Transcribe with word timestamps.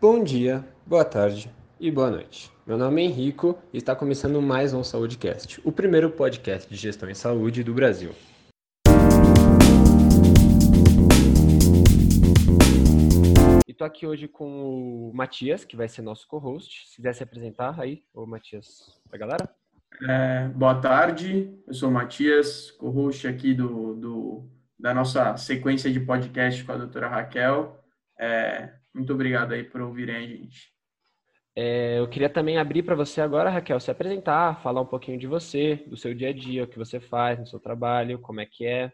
Bom 0.00 0.24
dia, 0.24 0.64
boa 0.86 1.04
tarde 1.04 1.54
e 1.78 1.90
boa 1.90 2.10
noite. 2.10 2.50
Meu 2.66 2.78
nome 2.78 3.02
é 3.02 3.04
Henrico 3.04 3.58
e 3.70 3.76
está 3.76 3.94
começando 3.94 4.40
mais 4.40 4.72
um 4.72 4.82
SaúdeCast, 4.82 5.60
o 5.62 5.70
primeiro 5.70 6.10
podcast 6.10 6.66
de 6.70 6.74
gestão 6.74 7.10
em 7.10 7.12
saúde 7.12 7.62
do 7.62 7.74
Brasil. 7.74 8.12
E 13.68 13.74
tô 13.74 13.84
aqui 13.84 14.06
hoje 14.06 14.26
com 14.26 15.10
o 15.10 15.12
Matias, 15.12 15.66
que 15.66 15.76
vai 15.76 15.86
ser 15.86 16.00
nosso 16.00 16.26
co-host. 16.26 16.88
Se 16.88 16.96
quiser 16.96 17.14
se 17.14 17.22
apresentar 17.22 17.78
aí, 17.78 18.02
ô 18.14 18.24
Matias, 18.24 18.98
pra 19.06 19.18
galera. 19.18 19.54
É, 20.08 20.48
boa 20.48 20.80
tarde, 20.80 21.54
eu 21.66 21.74
sou 21.74 21.90
o 21.90 21.92
Matias, 21.92 22.70
co-host 22.70 23.28
aqui 23.28 23.52
do, 23.52 23.94
do, 23.96 24.48
da 24.78 24.94
nossa 24.94 25.36
sequência 25.36 25.92
de 25.92 26.00
podcast 26.00 26.64
com 26.64 26.72
a 26.72 26.78
doutora 26.78 27.06
Raquel. 27.06 27.78
É, 28.18 28.79
muito 28.94 29.12
obrigado 29.12 29.52
aí 29.52 29.64
por 29.64 29.80
ouvirem 29.80 30.16
a 30.16 30.20
gente. 30.20 30.72
É, 31.56 31.98
eu 31.98 32.08
queria 32.08 32.30
também 32.30 32.58
abrir 32.58 32.82
para 32.82 32.94
você 32.94 33.20
agora, 33.20 33.50
Raquel, 33.50 33.80
se 33.80 33.90
apresentar, 33.90 34.62
falar 34.62 34.80
um 34.80 34.86
pouquinho 34.86 35.18
de 35.18 35.26
você, 35.26 35.84
do 35.86 35.96
seu 35.96 36.14
dia 36.14 36.30
a 36.30 36.32
dia, 36.32 36.64
o 36.64 36.66
que 36.66 36.78
você 36.78 37.00
faz 37.00 37.38
no 37.38 37.46
seu 37.46 37.58
trabalho, 37.58 38.20
como 38.20 38.40
é 38.40 38.46
que 38.46 38.66
é. 38.66 38.92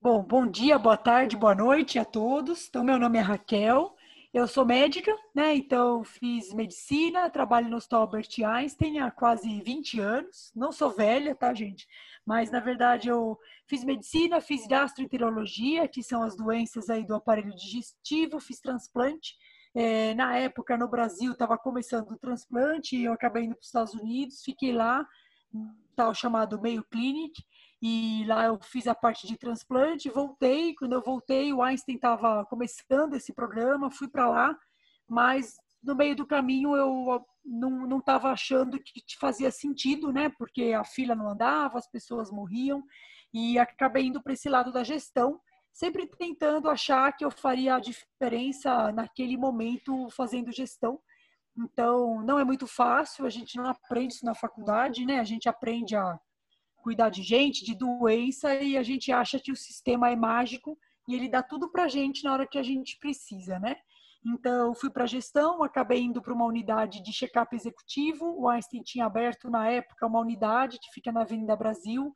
Bom, 0.00 0.22
bom 0.22 0.46
dia, 0.46 0.78
boa 0.78 0.98
tarde, 0.98 1.34
boa 1.34 1.54
noite 1.54 1.98
a 1.98 2.04
todos. 2.04 2.68
Então, 2.68 2.84
meu 2.84 2.98
nome 2.98 3.18
é 3.18 3.22
Raquel, 3.22 3.93
eu 4.34 4.48
sou 4.48 4.66
médica, 4.66 5.16
né? 5.32 5.54
Então, 5.54 6.02
fiz 6.02 6.52
medicina, 6.52 7.30
trabalho 7.30 7.68
no 7.68 7.76
Hospital 7.76 8.00
Albert 8.00 8.28
Einstein 8.44 8.98
há 8.98 9.08
quase 9.08 9.60
20 9.62 10.00
anos. 10.00 10.50
Não 10.56 10.72
sou 10.72 10.90
velha, 10.90 11.36
tá, 11.36 11.54
gente? 11.54 11.86
Mas, 12.26 12.50
na 12.50 12.58
verdade, 12.58 13.08
eu 13.08 13.38
fiz 13.68 13.84
medicina, 13.84 14.40
fiz 14.40 14.66
gastroenterologia, 14.66 15.86
que 15.86 16.02
são 16.02 16.24
as 16.24 16.36
doenças 16.36 16.90
aí 16.90 17.06
do 17.06 17.14
aparelho 17.14 17.54
digestivo, 17.54 18.40
fiz 18.40 18.58
transplante. 18.60 19.36
É, 19.72 20.14
na 20.14 20.36
época, 20.36 20.76
no 20.76 20.88
Brasil, 20.88 21.30
estava 21.30 21.56
começando 21.56 22.10
o 22.10 22.18
transplante, 22.18 23.00
eu 23.00 23.12
acabei 23.12 23.44
indo 23.44 23.54
para 23.54 23.60
os 23.60 23.66
Estados 23.66 23.94
Unidos, 23.94 24.42
fiquei 24.42 24.72
lá, 24.72 25.06
tal 25.94 26.12
chamado 26.12 26.60
Mayo 26.60 26.84
Clinic, 26.90 27.40
e 27.86 28.24
lá 28.24 28.46
eu 28.46 28.58
fiz 28.62 28.86
a 28.86 28.94
parte 28.94 29.26
de 29.26 29.36
transplante, 29.36 30.08
voltei. 30.08 30.74
Quando 30.74 30.94
eu 30.94 31.02
voltei, 31.02 31.52
o 31.52 31.60
Einstein 31.60 31.96
estava 31.96 32.42
começando 32.46 33.12
esse 33.12 33.30
programa, 33.30 33.90
fui 33.90 34.08
para 34.08 34.26
lá, 34.26 34.58
mas 35.06 35.54
no 35.82 35.94
meio 35.94 36.16
do 36.16 36.26
caminho 36.26 36.74
eu 36.74 37.22
não 37.44 37.98
estava 37.98 38.30
achando 38.30 38.78
que 38.78 39.02
fazia 39.20 39.50
sentido, 39.50 40.10
né? 40.10 40.30
Porque 40.38 40.72
a 40.72 40.82
fila 40.82 41.14
não 41.14 41.28
andava, 41.28 41.76
as 41.76 41.86
pessoas 41.86 42.30
morriam, 42.30 42.82
e 43.34 43.58
acabei 43.58 44.06
indo 44.06 44.22
para 44.22 44.32
esse 44.32 44.48
lado 44.48 44.72
da 44.72 44.82
gestão, 44.82 45.38
sempre 45.70 46.06
tentando 46.06 46.70
achar 46.70 47.14
que 47.14 47.22
eu 47.22 47.30
faria 47.30 47.74
a 47.74 47.80
diferença 47.80 48.92
naquele 48.92 49.36
momento 49.36 50.08
fazendo 50.08 50.50
gestão. 50.50 50.98
Então, 51.54 52.22
não 52.22 52.38
é 52.38 52.44
muito 52.44 52.66
fácil, 52.66 53.26
a 53.26 53.30
gente 53.30 53.58
não 53.58 53.66
aprende 53.66 54.14
isso 54.14 54.24
na 54.24 54.34
faculdade, 54.34 55.04
né? 55.04 55.20
A 55.20 55.24
gente 55.24 55.50
aprende 55.50 55.94
a 55.94 56.18
cuidar 56.84 57.08
de 57.08 57.22
gente, 57.22 57.64
de 57.64 57.74
doença, 57.74 58.54
e 58.56 58.76
a 58.76 58.82
gente 58.82 59.10
acha 59.10 59.40
que 59.40 59.50
o 59.50 59.56
sistema 59.56 60.10
é 60.10 60.14
mágico 60.14 60.78
e 61.08 61.14
ele 61.14 61.30
dá 61.30 61.42
tudo 61.42 61.72
para 61.72 61.84
a 61.84 61.88
gente 61.88 62.22
na 62.22 62.34
hora 62.34 62.46
que 62.46 62.58
a 62.58 62.62
gente 62.62 62.98
precisa, 62.98 63.58
né? 63.58 63.74
Então, 64.26 64.74
fui 64.74 64.90
para 64.90 65.04
a 65.04 65.06
gestão, 65.06 65.62
acabei 65.62 66.02
indo 66.02 66.20
para 66.20 66.34
uma 66.34 66.44
unidade 66.44 67.02
de 67.02 67.10
check-up 67.10 67.56
executivo. 67.56 68.38
O 68.38 68.48
Einstein 68.48 68.82
tinha 68.82 69.06
aberto 69.06 69.50
na 69.50 69.66
época 69.68 70.06
uma 70.06 70.20
unidade 70.20 70.78
que 70.78 70.92
fica 70.92 71.10
na 71.10 71.22
Avenida 71.22 71.56
Brasil, 71.56 72.14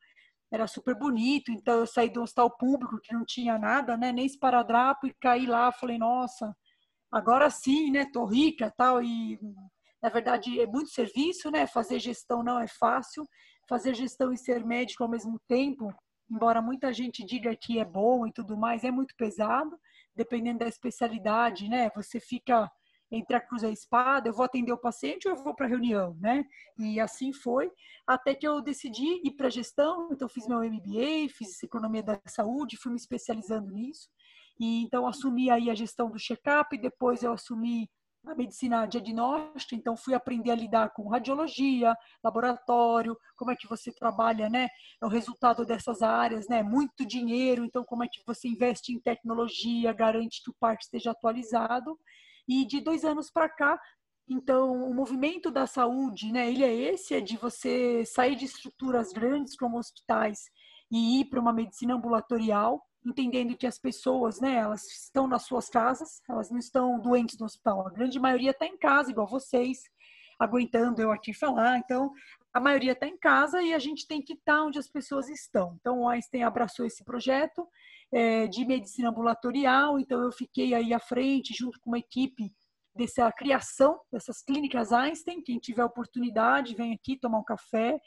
era 0.52 0.66
super 0.66 0.94
bonito. 0.94 1.50
Então, 1.50 1.78
eu 1.78 1.86
saí 1.86 2.10
do 2.10 2.22
hospital 2.22 2.50
público 2.50 3.00
que 3.02 3.14
não 3.14 3.24
tinha 3.24 3.58
nada, 3.58 3.96
né? 3.96 4.12
Nem 4.12 4.26
esparadrapo, 4.26 5.06
e 5.06 5.14
caí 5.18 5.46
lá. 5.46 5.72
Falei, 5.72 5.96
nossa, 5.96 6.54
agora 7.10 7.48
sim, 7.48 7.90
né? 7.90 8.06
Tô 8.12 8.26
rica 8.26 8.72
tal. 8.76 9.02
E 9.02 9.38
na 10.02 10.10
verdade 10.10 10.60
é 10.60 10.66
muito 10.66 10.90
serviço, 10.90 11.50
né? 11.50 11.66
Fazer 11.66 11.98
gestão 11.98 12.42
não 12.42 12.58
é 12.58 12.68
fácil 12.68 13.24
fazer 13.68 13.94
gestão 13.94 14.32
e 14.32 14.38
ser 14.38 14.64
médico 14.64 15.02
ao 15.02 15.10
mesmo 15.10 15.38
tempo, 15.46 15.92
embora 16.30 16.62
muita 16.62 16.92
gente 16.92 17.24
diga 17.24 17.54
que 17.54 17.78
é 17.78 17.84
bom 17.84 18.26
e 18.26 18.32
tudo 18.32 18.56
mais, 18.56 18.84
é 18.84 18.90
muito 18.90 19.14
pesado, 19.16 19.78
dependendo 20.16 20.60
da 20.60 20.68
especialidade, 20.68 21.68
né? 21.68 21.90
Você 21.94 22.18
fica 22.18 22.70
entre 23.10 23.34
a 23.36 23.40
cruz 23.40 23.62
e 23.62 23.66
a 23.66 23.70
espada, 23.70 24.28
eu 24.28 24.34
vou 24.34 24.44
atender 24.44 24.72
o 24.72 24.78
paciente 24.78 25.26
ou 25.26 25.34
eu 25.34 25.42
vou 25.42 25.54
para 25.54 25.66
a 25.66 25.68
reunião, 25.68 26.14
né? 26.20 26.44
E 26.78 27.00
assim 27.00 27.32
foi, 27.32 27.70
até 28.06 28.34
que 28.34 28.46
eu 28.46 28.60
decidi 28.60 29.22
ir 29.24 29.32
para 29.32 29.48
gestão, 29.48 30.08
então 30.12 30.28
fiz 30.28 30.46
meu 30.46 30.58
MBA, 30.58 31.28
fiz 31.30 31.62
economia 31.62 32.02
da 32.02 32.20
saúde, 32.26 32.76
fui 32.76 32.92
me 32.92 32.98
especializando 32.98 33.70
nisso, 33.70 34.08
e 34.60 34.82
então 34.82 35.06
assumi 35.06 35.50
aí 35.50 35.70
a 35.70 35.74
gestão 35.74 36.10
do 36.10 36.18
check-up, 36.18 36.76
depois 36.76 37.22
eu 37.22 37.32
assumi 37.32 37.88
a 38.32 38.34
medicina 38.34 38.86
diagnóstica, 38.86 39.74
então 39.74 39.96
fui 39.96 40.14
aprender 40.14 40.50
a 40.50 40.54
lidar 40.54 40.90
com 40.90 41.08
radiologia, 41.08 41.96
laboratório, 42.22 43.16
como 43.36 43.50
é 43.50 43.56
que 43.56 43.68
você 43.68 43.92
trabalha, 43.92 44.48
né? 44.48 44.68
É 45.02 45.06
o 45.06 45.08
resultado 45.08 45.64
dessas 45.64 46.02
áreas, 46.02 46.48
né? 46.48 46.62
Muito 46.62 47.06
dinheiro, 47.06 47.64
então 47.64 47.84
como 47.84 48.04
é 48.04 48.08
que 48.08 48.22
você 48.26 48.48
investe 48.48 48.92
em 48.92 49.00
tecnologia, 49.00 49.92
garante 49.92 50.42
que 50.42 50.50
o 50.50 50.56
parque 50.58 50.84
esteja 50.84 51.10
atualizado. 51.10 51.98
E 52.46 52.64
de 52.66 52.80
dois 52.80 53.04
anos 53.04 53.30
para 53.30 53.48
cá, 53.48 53.78
então 54.28 54.88
o 54.88 54.94
movimento 54.94 55.50
da 55.50 55.66
saúde, 55.66 56.32
né? 56.32 56.50
Ele 56.50 56.64
é 56.64 56.74
esse, 56.74 57.14
é 57.14 57.20
de 57.20 57.36
você 57.36 58.04
sair 58.04 58.36
de 58.36 58.44
estruturas 58.44 59.12
grandes 59.12 59.56
como 59.56 59.78
hospitais 59.78 60.40
e 60.90 61.20
ir 61.20 61.26
para 61.26 61.40
uma 61.40 61.52
medicina 61.52 61.94
ambulatorial 61.94 62.82
entendendo 63.08 63.56
que 63.56 63.66
as 63.66 63.78
pessoas, 63.78 64.40
né, 64.40 64.56
elas 64.56 64.84
estão 64.86 65.26
nas 65.26 65.44
suas 65.44 65.68
casas, 65.68 66.20
elas 66.28 66.50
não 66.50 66.58
estão 66.58 67.00
doentes 67.00 67.38
no 67.38 67.46
hospital. 67.46 67.86
A 67.86 67.90
grande 67.90 68.18
maioria 68.18 68.50
está 68.50 68.66
em 68.66 68.76
casa, 68.76 69.10
igual 69.10 69.26
vocês, 69.26 69.78
aguentando 70.38 71.02
eu 71.02 71.10
aqui 71.10 71.32
falar. 71.32 71.78
Então, 71.78 72.12
a 72.52 72.60
maioria 72.60 72.92
está 72.92 73.06
em 73.06 73.18
casa 73.18 73.62
e 73.62 73.74
a 73.74 73.78
gente 73.78 74.06
tem 74.06 74.22
que 74.22 74.34
estar 74.34 74.56
tá 74.56 74.64
onde 74.64 74.78
as 74.78 74.88
pessoas 74.88 75.28
estão. 75.28 75.76
Então, 75.80 76.00
o 76.00 76.08
Einstein 76.08 76.42
abraçou 76.42 76.86
esse 76.86 77.04
projeto 77.04 77.66
é, 78.12 78.46
de 78.46 78.64
medicina 78.64 79.10
ambulatorial. 79.10 79.98
Então, 79.98 80.22
eu 80.22 80.32
fiquei 80.32 80.74
aí 80.74 80.92
à 80.92 81.00
frente, 81.00 81.54
junto 81.54 81.80
com 81.80 81.90
uma 81.90 81.98
equipe 81.98 82.52
dessa 82.94 83.30
criação 83.30 84.00
dessas 84.12 84.42
clínicas 84.42 84.92
Einstein. 84.92 85.42
Quem 85.42 85.58
tiver 85.58 85.84
oportunidade, 85.84 86.74
vem 86.74 86.92
aqui 86.92 87.16
tomar 87.16 87.38
um 87.38 87.44
café. 87.44 87.98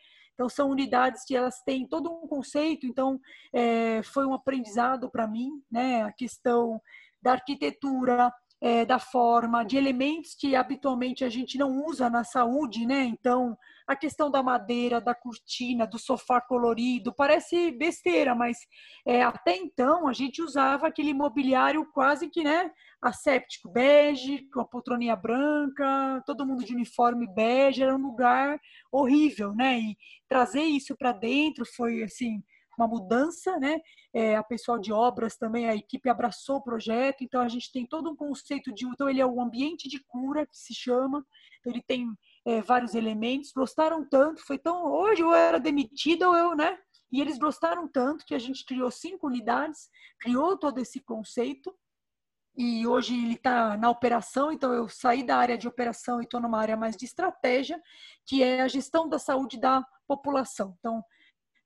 Então, 0.42 0.50
são 0.50 0.72
unidades 0.72 1.24
que 1.24 1.36
elas 1.36 1.62
têm 1.62 1.88
todo 1.88 2.12
um 2.12 2.28
conceito, 2.28 2.88
então, 2.88 3.20
é, 3.54 4.02
foi 4.02 4.26
um 4.26 4.34
aprendizado 4.34 5.08
para 5.08 5.28
mim, 5.28 5.52
né? 5.72 6.02
A 6.02 6.12
questão 6.12 6.82
da 7.22 7.34
arquitetura, 7.34 8.34
é, 8.62 8.86
da 8.86 9.00
forma, 9.00 9.64
de 9.66 9.76
elementos 9.76 10.36
que 10.36 10.56
habitualmente 10.56 11.26
a 11.26 11.30
gente 11.30 11.58
não 11.58 11.84
usa 11.84 12.12
na 12.12 12.24
saúde, 12.24 12.86
né? 12.86 13.06
Então, 13.06 13.58
a 13.88 13.96
questão 13.96 14.30
da 14.30 14.44
madeira, 14.44 15.02
da 15.02 15.16
cortina, 15.16 15.88
do 15.88 15.98
sofá 15.98 16.40
colorido, 16.40 17.12
parece 17.12 17.72
besteira, 17.72 18.36
mas 18.36 18.58
é, 19.04 19.24
até 19.24 19.58
então 19.58 20.08
a 20.08 20.14
gente 20.14 20.44
usava 20.44 20.88
aquele 20.88 21.12
mobiliário 21.12 21.84
quase 21.92 22.30
que, 22.30 22.44
né? 22.44 22.72
Asséptico 23.02 23.68
bege, 23.70 24.48
com 24.54 24.62
a 24.62 24.66
poltroninha 24.66 25.16
branca, 25.16 26.22
todo 26.26 26.46
mundo 26.46 26.64
de 26.64 26.74
uniforme 26.74 27.28
bege, 27.34 27.82
era 27.82 27.96
um 27.96 28.02
lugar 28.02 28.60
horrível, 28.92 29.56
né? 29.56 29.80
E 29.80 29.98
trazer 30.30 30.62
isso 30.62 30.96
para 30.96 31.12
dentro 31.12 31.66
foi, 31.66 32.04
assim, 32.04 32.44
uma 32.78 32.88
mudança, 32.88 33.58
né? 33.58 33.80
É, 34.14 34.36
a 34.36 34.44
pessoal 34.44 34.80
de 34.80 34.92
obras 34.92 35.38
também, 35.38 35.68
a 35.68 35.76
equipe 35.76 36.10
abraçou 36.10 36.58
o 36.58 36.64
projeto, 36.64 37.24
então 37.24 37.42
a 37.42 37.48
gente 37.48 37.72
tem 37.72 37.86
todo 37.86 38.10
um 38.10 38.16
conceito 38.16 38.74
de, 38.74 38.86
então 38.86 39.10
ele 39.10 39.22
é 39.22 39.26
um 39.26 39.42
ambiente 39.42 39.88
de 39.88 40.00
cura 40.06 40.46
que 40.46 40.58
se 40.58 40.74
chama, 40.74 41.26
então 41.60 41.72
ele 41.72 41.82
tem 41.82 42.08
é, 42.46 42.62
vários 42.62 42.96
elementos, 42.96 43.52
gostaram 43.52 44.08
tanto, 44.08 44.46
foi 44.46 44.58
tão, 44.58 44.86
hoje 44.86 45.22
eu 45.22 45.34
era 45.34 45.60
demitida 45.60 46.28
ou 46.28 46.36
eu, 46.36 46.56
né? 46.56 46.78
E 47.12 47.20
eles 47.20 47.38
gostaram 47.38 47.88
tanto 47.88 48.26
que 48.26 48.34
a 48.34 48.40
gente 48.40 48.66
criou 48.66 48.90
cinco 48.90 49.28
unidades, 49.28 49.90
criou 50.20 50.58
todo 50.58 50.80
esse 50.80 51.00
conceito, 51.02 51.76
e 52.56 52.86
hoje 52.86 53.14
ele 53.14 53.36
está 53.36 53.78
na 53.78 53.90
operação, 53.90 54.52
então 54.52 54.74
eu 54.74 54.90
saí 54.90 55.24
da 55.24 55.38
área 55.38 55.58
de 55.58 55.68
operação 55.68 56.20
e 56.20 56.26
estou 56.26 56.40
numa 56.40 56.60
área 56.60 56.76
mais 56.76 56.98
de 56.98 57.06
estratégia, 57.06 57.82
que 58.26 58.44
é 58.44 58.62
a 58.62 58.68
gestão 58.68 59.08
da 59.08 59.18
saúde 59.18 59.58
da 59.58 59.86
população. 60.06 60.76
Então, 60.80 61.04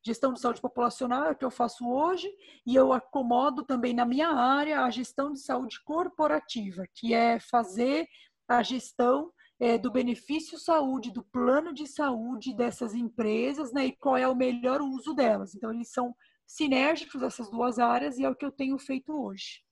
gestão 0.06 0.32
de 0.32 0.40
saúde 0.40 0.62
populacional 0.62 1.26
é 1.26 1.32
o 1.32 1.36
que 1.36 1.44
eu 1.44 1.50
faço 1.50 1.90
hoje, 1.90 2.30
e 2.66 2.76
eu 2.76 2.94
acomodo 2.94 3.64
também 3.64 3.94
na 3.94 4.06
minha 4.06 4.30
área 4.30 4.82
a 4.82 4.90
gestão 4.92 5.34
de 5.34 5.40
saúde 5.40 5.84
corporativa, 5.84 6.86
que 6.94 7.14
é 7.14 7.40
fazer 7.40 8.08
a 8.48 8.62
gestão 8.62 9.32
é, 9.60 9.78
do 9.78 9.92
benefício 9.92 10.60
saúde, 10.60 11.12
do 11.12 11.24
plano 11.24 11.74
de 11.74 11.88
saúde 11.88 12.56
dessas 12.56 12.94
empresas, 12.94 13.74
né, 13.74 13.88
e 13.88 13.96
qual 13.96 14.16
é 14.16 14.28
o 14.28 14.36
melhor 14.36 14.80
uso 14.82 15.14
delas. 15.16 15.56
Então, 15.56 15.74
eles 15.74 15.90
são 15.90 16.16
sinérgicos, 16.46 17.24
essas 17.24 17.50
duas 17.50 17.80
áreas, 17.80 18.20
e 18.20 18.24
é 18.24 18.30
o 18.30 18.36
que 18.36 18.46
eu 18.46 18.52
tenho 18.52 18.78
feito 18.78 19.12
hoje. 19.12 19.64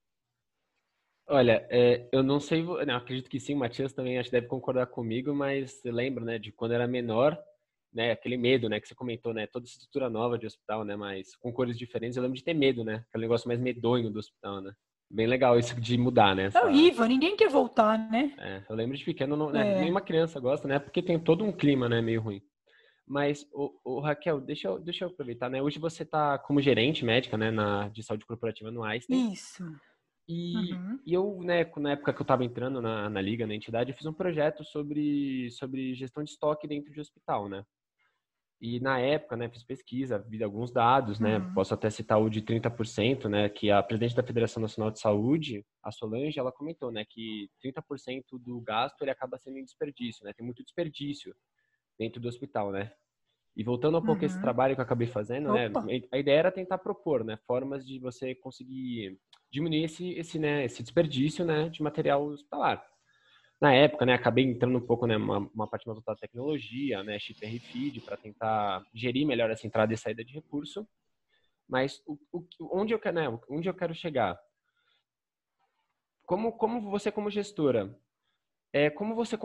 Olha, 1.28 1.66
é, 1.70 2.10
eu 2.12 2.24
não 2.24 2.40
sei, 2.40 2.64
não, 2.64 2.96
acredito 2.96 3.30
que 3.30 3.40
sim, 3.40 3.54
o 3.54 3.58
Matias 3.60 3.94
também 3.94 4.18
acho 4.18 4.30
que 4.30 4.36
deve 4.36 4.48
concordar 4.48 4.88
comigo, 4.88 5.34
mas 5.34 5.80
lembra, 5.86 6.26
né, 6.26 6.40
de 6.40 6.52
quando 6.52 6.74
era 6.74 6.88
menor, 6.88 7.38
né, 7.94 8.12
aquele 8.12 8.38
medo, 8.38 8.68
né, 8.68 8.80
que 8.80 8.88
você 8.88 8.95
comentou, 8.95 9.34
né, 9.34 9.48
toda 9.48 9.66
estrutura 9.66 10.10
nova 10.10 10.38
de 10.38 10.45
hospital, 10.45 10.84
né, 10.84 10.95
mas 10.95 11.36
com 11.36 11.54
cores 11.54 11.78
diferentes, 11.78 12.18
eu 12.18 12.24
lembro 12.24 12.38
de 12.38 12.44
ter 12.44 12.54
medo, 12.54 12.84
né, 12.84 13.04
aquele 13.10 13.24
negócio 13.24 13.48
mais 13.48 13.60
medonho 13.60 14.10
do 14.10 14.19
hospital, 14.19 14.62
né. 14.62 14.74
bem 15.10 15.28
legal 15.28 15.57
isso 15.60 15.80
de 15.80 15.98
mudar, 15.98 16.36
né? 16.36 16.45
Essa... 16.45 16.60
É 16.60 16.66
horrível, 16.66 17.06
ninguém 17.06 17.38
quer 17.38 17.50
voltar, 17.50 17.98
né? 18.10 18.34
É, 18.40 18.63
eu 18.68 18.75
lembro 18.75 18.98
de 18.98 19.06
pequeno, 19.06 19.38
não, 19.38 19.51
né? 19.51 19.75
é. 19.75 19.80
nenhuma 19.81 20.01
criança 20.01 20.40
gosta, 20.40 20.68
né? 20.68 20.80
Porque 20.80 21.04
tem 21.04 21.19
todo 21.19 21.44
um 21.44 21.51
clima, 21.51 21.88
né, 21.88 22.01
meio 22.01 22.22
ruim. 22.22 22.42
Mas, 23.06 23.45
o, 23.54 23.72
o, 23.84 24.00
Raquel, 24.00 24.39
deixa 24.39 24.69
eu, 24.69 24.80
deixa 24.80 25.04
eu 25.04 25.10
aproveitar, 25.10 25.50
né? 25.50 25.62
Hoje 25.62 25.78
você 25.78 26.04
está 26.04 26.38
como 26.39 26.62
gerente 26.62 27.04
médica, 27.04 27.38
né, 27.38 27.51
na, 27.51 27.89
de 27.89 28.01
saúde 28.01 28.25
corporativa 28.25 28.72
no 28.72 28.84
Einstein. 28.84 29.31
Isso. 29.31 29.63
E, 30.28 30.74
uhum. 30.74 31.00
e 31.06 31.13
eu, 31.13 31.39
né, 31.44 31.69
na 31.78 31.92
época 31.92 32.13
que 32.13 32.22
eu 32.22 32.24
estava 32.24 32.46
entrando 32.46 32.81
na, 32.81 33.10
na 33.10 33.22
liga, 33.22 33.46
na 33.46 33.54
entidade, 33.54 33.92
eu 33.92 33.98
fiz 33.98 34.06
um 34.06 34.13
projeto 34.13 34.63
sobre, 34.63 35.51
sobre 35.51 35.94
gestão 35.96 36.24
de 36.24 36.30
estoque 36.30 36.68
dentro 36.68 36.94
de 36.94 37.01
hospital, 37.01 37.50
né? 37.50 37.66
E 38.63 38.80
na 38.80 38.98
época, 38.98 39.36
né, 39.36 39.50
fiz 39.50 39.62
pesquisa, 39.62 40.18
vi 40.25 40.42
alguns 40.42 40.71
dados, 40.71 41.19
né, 41.19 41.38
uhum. 41.38 41.54
posso 41.54 41.74
até 41.74 41.89
citar 41.89 42.18
o 42.21 42.30
de 42.30 42.42
30%, 42.42 43.27
né, 43.27 43.50
que 43.50 43.69
a 43.69 43.83
presidente 43.83 44.15
da 44.15 44.24
Federação 44.24 44.62
Nacional 44.62 44.89
de 44.89 45.01
Saúde, 45.01 45.65
a 45.83 45.92
Solange, 45.92 46.39
ela 46.39 46.50
comentou, 46.50 46.89
né, 46.89 47.04
que 47.04 47.50
30% 47.62 48.24
do 48.39 48.62
gasto 48.62 49.01
ele 49.01 49.12
acaba 49.12 49.38
sendo 49.38 49.57
em 49.57 49.65
desperdício, 49.65 50.24
né, 50.24 50.31
tem 50.31 50.45
muito 50.45 50.63
desperdício 50.63 51.36
dentro 52.00 52.21
do 52.21 52.27
hospital, 52.30 52.71
né. 52.71 52.94
E 53.54 53.65
voltando 53.65 53.98
um 53.98 54.01
pouco 54.01 54.21
uhum. 54.21 54.27
esse 54.27 54.39
trabalho 54.39 54.75
que 54.75 54.80
eu 54.80 54.86
acabei 54.86 55.07
fazendo, 55.07 55.51
né, 55.51 55.68
Opa. 55.68 55.81
né, 55.81 56.00
a 56.10 56.18
ideia 56.18 56.39
era 56.39 56.51
tentar 56.51 56.77
propor, 56.77 57.25
né, 57.25 57.38
formas 57.45 57.86
de 57.86 58.00
você 58.00 58.33
conseguir 58.33 59.19
diminuir 59.51 59.83
esse, 59.83 60.12
esse, 60.12 60.39
né, 60.39 60.63
esse 60.63 60.81
desperdício, 60.81 61.44
né, 61.44 61.68
de 61.68 61.83
material 61.83 62.24
hospitalar 62.24 62.81
na 63.63 63.74
época, 63.74 64.06
né, 64.06 64.13
acabei 64.13 64.44
entrando 64.44 64.77
um 64.77 64.86
pouco, 64.86 65.07
né, 65.07 65.15
uma, 65.15 65.69
parte 65.69 65.88
mais 65.88 65.95
voltada 65.95 66.18
à 66.18 66.19
tecnologia, 66.19 67.01
né, 67.01 67.18
chip 67.18 67.45
RFID, 67.45 68.01
para 68.01 68.18
tentar 68.18 68.86
gerir 68.94 69.25
melhor 69.25 69.50
essa 69.50 69.65
entrada 69.65 69.94
e 69.94 69.98
saída 69.98 70.21
de 70.21 70.33
recurso. 70.33 70.86
Mas 71.65 72.04
o, 72.06 72.19
o, 72.33 72.45
onde, 72.77 72.94
eu 72.94 73.00
quero, 73.00 73.15
né, 73.15 73.39
onde 73.50 73.69
eu 73.69 73.74
quero 73.74 73.95
chegar? 73.95 74.38
Como, 76.25 76.51
como 76.51 76.92
você, 76.92 77.10
como 77.10 77.30
gestora, 77.30 77.98
é, 78.74 78.89
como 78.89 79.15
você, 79.15 79.39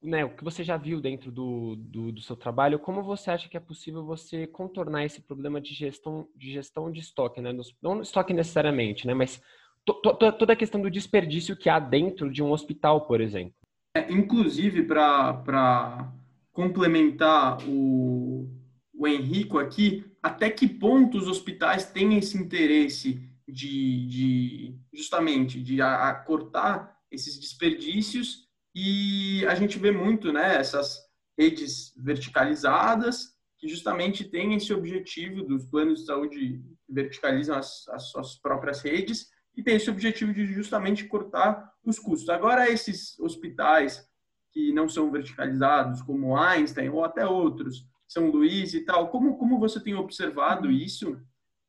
né, 0.00 0.24
o 0.24 0.36
que 0.36 0.44
você 0.44 0.62
já 0.62 0.76
viu 0.76 1.00
dentro 1.00 1.32
do, 1.32 1.74
do, 1.74 2.12
do, 2.12 2.22
seu 2.22 2.36
trabalho, 2.36 2.78
como 2.78 3.02
você 3.02 3.32
acha 3.32 3.48
que 3.48 3.56
é 3.56 3.60
possível 3.60 4.06
você 4.06 4.46
contornar 4.46 5.04
esse 5.04 5.20
problema 5.20 5.60
de 5.60 5.74
gestão 5.74 6.28
de, 6.36 6.52
gestão 6.52 6.92
de 6.92 7.00
estoque, 7.00 7.40
né? 7.40 7.52
Não 7.82 8.00
estoque 8.00 8.32
necessariamente, 8.32 9.08
né, 9.08 9.12
mas 9.14 9.42
toda 9.86 10.52
a 10.52 10.56
questão 10.56 10.80
do 10.82 10.90
desperdício 10.90 11.56
que 11.56 11.68
há 11.68 11.78
dentro 11.78 12.30
de 12.30 12.42
um 12.42 12.50
hospital, 12.50 13.06
por 13.06 13.20
exemplo. 13.20 13.54
É, 13.96 14.12
inclusive, 14.12 14.82
para 14.82 16.12
complementar 16.52 17.58
o, 17.68 18.48
o 18.92 19.06
Henrico 19.06 19.58
aqui, 19.58 20.04
até 20.22 20.50
que 20.50 20.68
ponto 20.68 21.16
os 21.16 21.28
hospitais 21.28 21.86
têm 21.86 22.16
esse 22.16 22.36
interesse 22.36 23.20
de, 23.48 24.06
de 24.06 24.78
justamente 24.92 25.62
de 25.62 25.80
a, 25.80 26.08
a 26.08 26.14
cortar 26.14 26.96
esses 27.10 27.38
desperdícios 27.38 28.46
e 28.74 29.46
a 29.46 29.54
gente 29.54 29.78
vê 29.78 29.90
muito 29.90 30.32
né, 30.32 30.56
essas 30.56 30.98
redes 31.38 31.92
verticalizadas 31.96 33.36
que 33.58 33.68
justamente 33.68 34.24
têm 34.24 34.54
esse 34.54 34.72
objetivo 34.72 35.42
dos 35.42 35.64
planos 35.66 36.00
de 36.00 36.06
saúde 36.06 36.62
verticalizam 36.88 37.56
as, 37.56 37.86
as 37.88 38.10
suas 38.10 38.38
próprias 38.38 38.82
redes 38.82 39.28
e 39.56 39.62
tem 39.62 39.76
esse 39.76 39.90
objetivo 39.90 40.34
de 40.34 40.46
justamente 40.46 41.06
cortar 41.06 41.72
os 41.84 41.98
custos. 41.98 42.28
Agora, 42.28 42.70
esses 42.70 43.18
hospitais 43.18 44.06
que 44.52 44.72
não 44.72 44.88
são 44.88 45.10
verticalizados, 45.10 46.02
como 46.02 46.36
Einstein 46.36 46.88
ou 46.90 47.04
até 47.04 47.26
outros, 47.26 47.86
São 48.06 48.30
Luís 48.30 48.74
e 48.74 48.84
tal, 48.84 49.08
como, 49.08 49.36
como 49.38 49.58
você 49.58 49.82
tem 49.82 49.94
observado 49.94 50.70
isso 50.70 51.20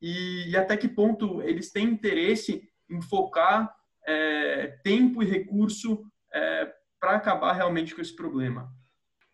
e, 0.02 0.50
e 0.50 0.58
até 0.58 0.76
que 0.78 0.88
ponto 0.88 1.42
eles 1.42 1.72
têm 1.72 1.86
interesse 1.86 2.68
em 2.90 3.02
focar 3.02 3.74
é, 4.06 4.68
tempo 4.84 5.22
e 5.22 5.26
recurso 5.26 6.04
é, 6.34 6.74
para 7.00 7.16
acabar 7.16 7.54
realmente 7.54 7.94
com 7.94 8.02
esse 8.02 8.16
problema? 8.16 8.72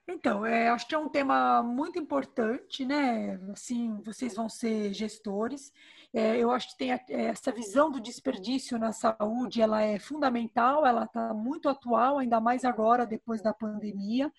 Então, 0.08 0.46
é, 0.46 0.68
acho 0.68 0.88
que 0.88 0.96
é 0.96 0.98
um 0.98 1.08
tema 1.08 1.64
muito 1.64 1.98
importante, 1.98 2.84
né? 2.84 3.40
Assim, 3.54 4.02
vocês 4.02 4.36
vão 4.36 4.50
ser 4.50 4.94
gestores 4.94 5.72
é, 6.14 6.38
eu 6.38 6.52
acho 6.52 6.70
que 6.70 6.78
tem 6.78 6.92
a, 6.94 7.00
é, 7.10 7.26
essa 7.26 7.52
visão 7.52 7.92
do 7.92 8.00
desperdício 8.00 8.78
na 8.78 8.92
saúde, 8.92 9.62
ela 9.62 9.82
é 9.82 9.98
fundamental, 9.98 10.86
ela 10.86 11.06
está 11.06 11.34
muito 11.34 11.68
atual, 11.68 12.20
ainda 12.20 12.40
mais 12.40 12.64
agora, 12.64 13.06
depois 13.06 13.42
da 13.42 13.54
pandemia. 13.54 14.32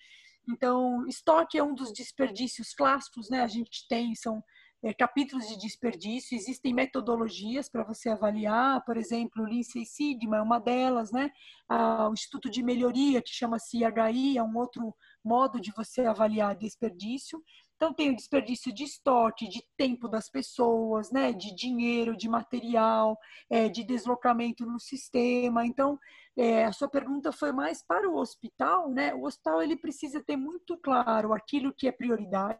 Então, 0.47 1.05
estoque 1.07 1.57
é 1.57 1.63
um 1.63 1.73
dos 1.73 1.91
desperdícios 1.91 2.73
clássicos, 2.73 3.29
né? 3.29 3.41
A 3.41 3.47
gente 3.47 3.87
tem, 3.89 4.15
são 4.15 4.43
é, 4.83 4.93
capítulos 4.93 5.47
de 5.47 5.57
desperdício, 5.57 6.35
existem 6.35 6.73
metodologias 6.73 7.67
para 7.67 7.83
você 7.83 8.09
avaliar, 8.09 8.85
por 8.85 8.95
exemplo, 8.95 9.43
o 9.43 9.47
Lindsay 9.47 9.83
Sigma 9.83 10.37
é 10.37 10.41
uma 10.41 10.59
delas, 10.59 11.11
né? 11.11 11.31
Ah, 11.67 12.07
o 12.07 12.13
Instituto 12.13 12.49
de 12.49 12.61
Melhoria, 12.61 13.21
que 13.21 13.31
chama-se 13.31 13.79
IHI, 13.79 14.37
é 14.37 14.43
um 14.43 14.55
outro 14.55 14.95
modo 15.23 15.59
de 15.59 15.71
você 15.75 16.05
avaliar 16.05 16.55
desperdício. 16.55 17.43
Então, 17.75 17.93
tem 17.93 18.09
o 18.09 18.15
desperdício 18.15 18.73
de 18.73 18.83
estoque, 18.83 19.49
de 19.49 19.61
tempo 19.77 20.07
das 20.07 20.29
pessoas, 20.29 21.11
né? 21.11 21.33
de 21.33 21.53
dinheiro, 21.53 22.15
de 22.15 22.29
material, 22.29 23.17
é, 23.49 23.67
de 23.67 23.83
deslocamento 23.83 24.65
no 24.65 24.79
sistema. 24.79 25.65
Então, 25.65 25.99
é, 26.37 26.65
a 26.65 26.71
sua 26.71 26.89
pergunta 26.89 27.31
foi 27.31 27.51
mais 27.51 27.81
para 27.81 28.09
o 28.09 28.17
hospital, 28.17 28.89
né? 28.89 29.13
O 29.13 29.23
hospital 29.23 29.61
ele 29.61 29.77
precisa 29.77 30.21
ter 30.23 30.35
muito 30.35 30.77
claro 30.77 31.33
aquilo 31.33 31.73
que 31.73 31.87
é 31.87 31.91
prioridade, 31.91 32.59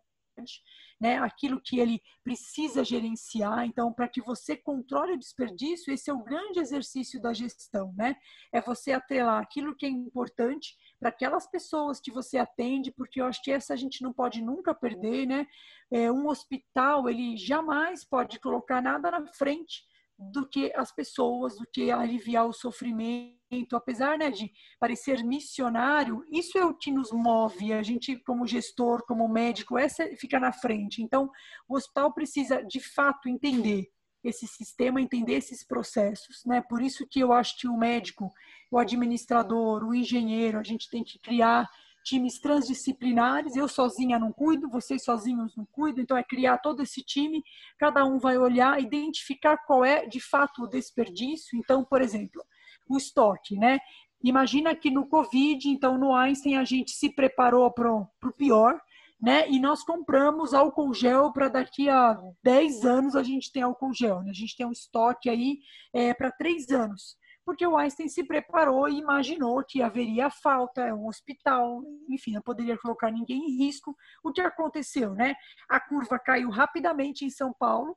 né, 0.99 1.17
aquilo 1.17 1.61
que 1.61 1.79
ele 1.79 2.01
precisa 2.23 2.83
gerenciar. 2.83 3.65
Então, 3.65 3.91
para 3.91 4.07
que 4.07 4.21
você 4.21 4.55
controle 4.55 5.13
o 5.13 5.19
desperdício, 5.19 5.93
esse 5.93 6.09
é 6.09 6.13
o 6.13 6.23
grande 6.23 6.59
exercício 6.59 7.21
da 7.21 7.33
gestão, 7.33 7.93
né? 7.97 8.15
É 8.51 8.61
você 8.61 8.91
atrelar 8.91 9.41
aquilo 9.41 9.75
que 9.75 9.85
é 9.85 9.89
importante 9.89 10.75
para 10.99 11.09
aquelas 11.09 11.47
pessoas 11.47 11.99
que 11.99 12.11
você 12.11 12.37
atende, 12.37 12.91
porque 12.91 13.21
eu 13.21 13.25
acho 13.25 13.41
que 13.41 13.51
essa 13.51 13.73
a 13.73 13.77
gente 13.77 14.01
não 14.01 14.13
pode 14.13 14.41
nunca 14.41 14.73
perder, 14.73 15.25
né? 15.25 15.45
É, 15.91 16.11
um 16.11 16.27
hospital, 16.27 17.09
ele 17.09 17.37
jamais 17.37 18.03
pode 18.03 18.39
colocar 18.39 18.81
nada 18.81 19.11
na 19.11 19.25
frente 19.33 19.83
do 20.17 20.47
que 20.47 20.71
as 20.75 20.93
pessoas, 20.93 21.57
do 21.57 21.65
que 21.71 21.91
aliviar 21.91 22.47
o 22.47 22.53
sofrimento, 22.53 23.75
apesar 23.75 24.17
né, 24.17 24.31
de 24.31 24.51
parecer 24.79 25.23
missionário, 25.23 26.23
isso 26.31 26.57
é 26.57 26.65
o 26.65 26.73
que 26.73 26.91
nos 26.91 27.11
move, 27.11 27.73
a 27.73 27.83
gente 27.83 28.17
como 28.23 28.47
gestor, 28.47 29.05
como 29.05 29.27
médico, 29.27 29.77
essa 29.77 30.05
fica 30.17 30.39
na 30.39 30.53
frente. 30.53 31.01
Então, 31.01 31.29
o 31.67 31.75
hospital 31.75 32.13
precisa 32.13 32.63
de 32.63 32.79
fato 32.79 33.29
entender 33.29 33.89
esse 34.23 34.47
sistema, 34.47 35.01
entender 35.01 35.33
esses 35.33 35.63
processos, 35.63 36.43
né? 36.45 36.61
Por 36.61 36.81
isso 36.81 37.05
que 37.07 37.19
eu 37.19 37.31
acho 37.31 37.59
que 37.59 37.67
o 37.67 37.77
médico, 37.77 38.31
o 38.71 38.79
administrador, 38.79 39.83
o 39.83 39.93
engenheiro, 39.93 40.59
a 40.59 40.63
gente 40.63 40.89
tem 40.89 41.03
que 41.03 41.19
criar 41.19 41.69
times 42.05 42.39
transdisciplinares. 42.39 43.55
Eu 43.55 43.67
sozinha 43.67 44.19
não 44.19 44.31
cuido, 44.31 44.69
vocês 44.69 45.03
sozinhos 45.03 45.55
não 45.57 45.65
cuidam, 45.65 46.03
então 46.03 46.15
é 46.15 46.23
criar 46.23 46.59
todo 46.59 46.81
esse 46.81 47.03
time, 47.03 47.43
cada 47.77 48.05
um 48.05 48.19
vai 48.19 48.37
olhar, 48.37 48.79
identificar 48.79 49.57
qual 49.57 49.83
é 49.83 50.05
de 50.05 50.19
fato 50.19 50.63
o 50.63 50.67
desperdício. 50.67 51.57
Então, 51.57 51.83
por 51.83 52.01
exemplo, 52.01 52.41
o 52.87 52.95
estoque, 52.95 53.57
né? 53.57 53.79
Imagina 54.23 54.75
que 54.75 54.89
no 54.89 55.07
Covid, 55.07 55.67
então 55.67 55.97
no 55.97 56.13
Einstein 56.15 56.55
a 56.55 56.63
gente 56.63 56.91
se 56.91 57.09
preparou 57.09 57.69
para 57.71 57.91
o 57.91 58.07
pior, 58.37 58.79
né? 59.21 59.49
E 59.49 59.59
nós 59.59 59.83
compramos 59.83 60.53
álcool 60.53 60.93
gel 60.93 61.33
para 61.33 61.47
daqui 61.47 61.89
a 61.89 62.19
10 62.43 62.85
anos 62.85 63.15
a 63.15 63.23
gente 63.23 63.51
tem 63.51 63.63
álcool 63.63 63.93
gel, 63.93 64.21
né? 64.21 64.29
A 64.29 64.33
gente 64.33 64.55
tem 64.55 64.65
um 64.65 64.71
estoque 64.71 65.29
aí 65.29 65.59
é, 65.93 66.13
para 66.13 66.31
3 66.31 66.69
anos 66.69 67.17
porque 67.45 67.65
o 67.65 67.77
Einstein 67.77 68.09
se 68.09 68.23
preparou 68.23 68.89
e 68.89 68.97
imaginou 68.97 69.63
que 69.63 69.83
haveria 69.83 70.31
falta, 70.31 70.81
é 70.81 70.93
um 70.93 71.07
hospital, 71.07 71.83
enfim, 72.09 72.31
não 72.33 72.41
poderia 72.41 72.77
colocar 72.77 73.11
ninguém 73.11 73.37
em 73.45 73.57
risco. 73.57 73.95
O 74.23 74.33
que 74.33 74.41
aconteceu, 74.41 75.13
né? 75.13 75.35
A 75.69 75.79
curva 75.79 76.17
caiu 76.17 76.49
rapidamente 76.49 77.23
em 77.23 77.29
São 77.29 77.53
Paulo, 77.53 77.95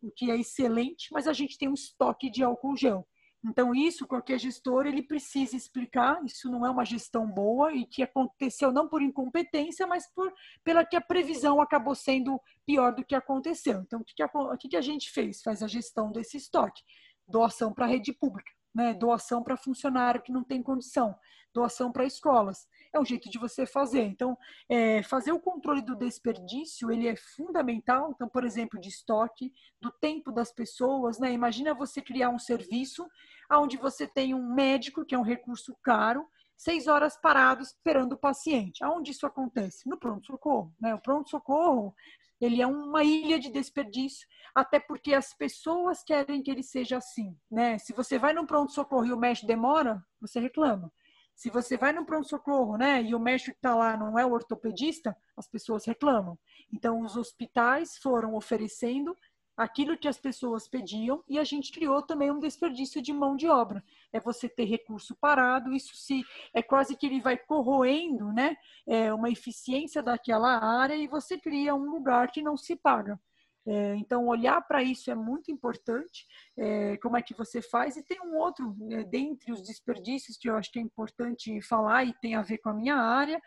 o 0.00 0.10
que 0.10 0.30
é 0.30 0.36
excelente, 0.36 1.08
mas 1.12 1.28
a 1.28 1.34
gente 1.34 1.58
tem 1.58 1.68
um 1.68 1.74
estoque 1.74 2.30
de 2.30 2.42
álcool 2.42 2.76
gel. 2.76 3.06
Então, 3.44 3.72
isso, 3.72 4.06
qualquer 4.06 4.38
gestor, 4.38 4.86
ele 4.86 5.02
precisa 5.02 5.54
explicar, 5.54 6.20
isso 6.24 6.50
não 6.50 6.66
é 6.66 6.70
uma 6.70 6.84
gestão 6.84 7.24
boa 7.30 7.72
e 7.72 7.86
que 7.86 8.02
aconteceu 8.02 8.72
não 8.72 8.88
por 8.88 9.00
incompetência, 9.00 9.86
mas 9.86 10.12
por, 10.12 10.32
pela 10.64 10.84
que 10.84 10.96
a 10.96 11.00
previsão 11.00 11.60
acabou 11.60 11.94
sendo 11.94 12.40
pior 12.66 12.92
do 12.92 13.04
que 13.04 13.14
aconteceu. 13.14 13.80
Então, 13.80 14.00
o 14.00 14.04
que, 14.04 14.14
que, 14.14 14.22
a, 14.22 14.30
o 14.34 14.56
que, 14.56 14.68
que 14.68 14.76
a 14.76 14.80
gente 14.80 15.10
fez? 15.10 15.40
Faz 15.42 15.62
a 15.62 15.68
gestão 15.68 16.10
desse 16.10 16.36
estoque. 16.36 16.82
Doação 17.28 17.72
para 17.72 17.84
a 17.84 17.88
rede 17.88 18.12
pública 18.12 18.57
né? 18.74 18.94
doação 18.94 19.42
para 19.42 19.56
funcionário 19.56 20.22
que 20.22 20.32
não 20.32 20.44
tem 20.44 20.62
condição, 20.62 21.14
doação 21.52 21.90
para 21.90 22.04
escolas. 22.04 22.66
É 22.92 22.98
um 22.98 23.04
jeito 23.04 23.28
de 23.28 23.38
você 23.38 23.66
fazer. 23.66 24.02
Então, 24.02 24.36
é, 24.68 25.02
fazer 25.02 25.32
o 25.32 25.40
controle 25.40 25.82
do 25.82 25.94
desperdício, 25.94 26.90
ele 26.90 27.06
é 27.06 27.16
fundamental. 27.16 28.10
Então, 28.14 28.28
por 28.28 28.44
exemplo, 28.44 28.80
de 28.80 28.88
estoque, 28.88 29.52
do 29.80 29.90
tempo 29.90 30.32
das 30.32 30.52
pessoas. 30.52 31.18
Né? 31.18 31.32
Imagina 31.32 31.74
você 31.74 32.00
criar 32.00 32.30
um 32.30 32.38
serviço 32.38 33.06
onde 33.52 33.76
você 33.76 34.06
tem 34.06 34.34
um 34.34 34.54
médico, 34.54 35.04
que 35.04 35.14
é 35.14 35.18
um 35.18 35.22
recurso 35.22 35.76
caro, 35.82 36.26
seis 36.58 36.88
horas 36.88 37.16
parado 37.16 37.62
esperando 37.62 38.12
o 38.12 38.18
paciente. 38.18 38.82
Aonde 38.82 39.12
isso 39.12 39.24
acontece? 39.24 39.88
No 39.88 39.96
pronto-socorro. 39.96 40.74
Né? 40.80 40.94
O 40.94 41.00
pronto-socorro 41.00 41.94
ele 42.40 42.62
é 42.62 42.66
uma 42.66 43.02
ilha 43.02 43.38
de 43.38 43.50
desperdício, 43.50 44.26
até 44.54 44.78
porque 44.78 45.12
as 45.12 45.34
pessoas 45.34 46.04
querem 46.04 46.42
que 46.42 46.50
ele 46.50 46.62
seja 46.62 46.98
assim. 46.98 47.36
Né? 47.50 47.78
Se 47.78 47.92
você 47.92 48.18
vai 48.18 48.32
no 48.32 48.46
pronto-socorro 48.46 49.06
e 49.06 49.12
o 49.12 49.18
médico 49.18 49.46
demora, 49.46 50.04
você 50.20 50.38
reclama. 50.38 50.92
Se 51.34 51.50
você 51.50 51.76
vai 51.76 51.92
no 51.92 52.04
pronto-socorro, 52.04 52.76
né, 52.76 53.00
e 53.00 53.14
o 53.14 53.20
médico 53.20 53.52
que 53.52 53.58
está 53.58 53.72
lá 53.72 53.96
não 53.96 54.18
é 54.18 54.26
o 54.26 54.32
ortopedista, 54.32 55.16
as 55.36 55.46
pessoas 55.46 55.84
reclamam. 55.84 56.36
Então, 56.72 57.00
os 57.00 57.16
hospitais 57.16 57.96
foram 57.98 58.34
oferecendo 58.34 59.16
aquilo 59.58 59.98
que 59.98 60.06
as 60.06 60.16
pessoas 60.16 60.68
pediam 60.68 61.22
e 61.28 61.36
a 61.36 61.42
gente 61.42 61.72
criou 61.72 62.00
também 62.00 62.30
um 62.30 62.38
desperdício 62.38 63.02
de 63.02 63.12
mão 63.12 63.34
de 63.36 63.48
obra. 63.48 63.82
É 64.12 64.20
você 64.20 64.48
ter 64.48 64.64
recurso 64.64 65.16
parado, 65.16 65.74
isso 65.74 65.96
se 65.96 66.22
é 66.54 66.62
quase 66.62 66.96
que 66.96 67.04
ele 67.04 67.20
vai 67.20 67.36
corroendo, 67.36 68.32
né, 68.32 68.56
é 68.86 69.12
uma 69.12 69.28
eficiência 69.28 70.00
daquela 70.00 70.64
área 70.64 70.94
e 70.94 71.08
você 71.08 71.36
cria 71.36 71.74
um 71.74 71.90
lugar 71.90 72.30
que 72.30 72.40
não 72.40 72.56
se 72.56 72.76
paga. 72.76 73.20
É, 73.66 73.96
então, 73.96 74.26
olhar 74.26 74.62
para 74.62 74.82
isso 74.82 75.10
é 75.10 75.14
muito 75.14 75.50
importante, 75.52 76.26
é, 76.56 76.96
como 76.98 77.18
é 77.18 77.22
que 77.22 77.34
você 77.34 77.60
faz. 77.60 77.98
E 77.98 78.02
tem 78.02 78.18
um 78.22 78.36
outro, 78.36 78.74
é, 78.90 79.04
dentre 79.04 79.52
os 79.52 79.60
desperdícios, 79.60 80.38
que 80.38 80.48
eu 80.48 80.56
acho 80.56 80.72
que 80.72 80.78
é 80.78 80.82
importante 80.82 81.60
falar 81.60 82.04
e 82.04 82.14
tem 82.14 82.34
a 82.34 82.40
ver 82.40 82.58
com 82.58 82.70
a 82.70 82.74
minha 82.74 82.96
área, 82.96 83.38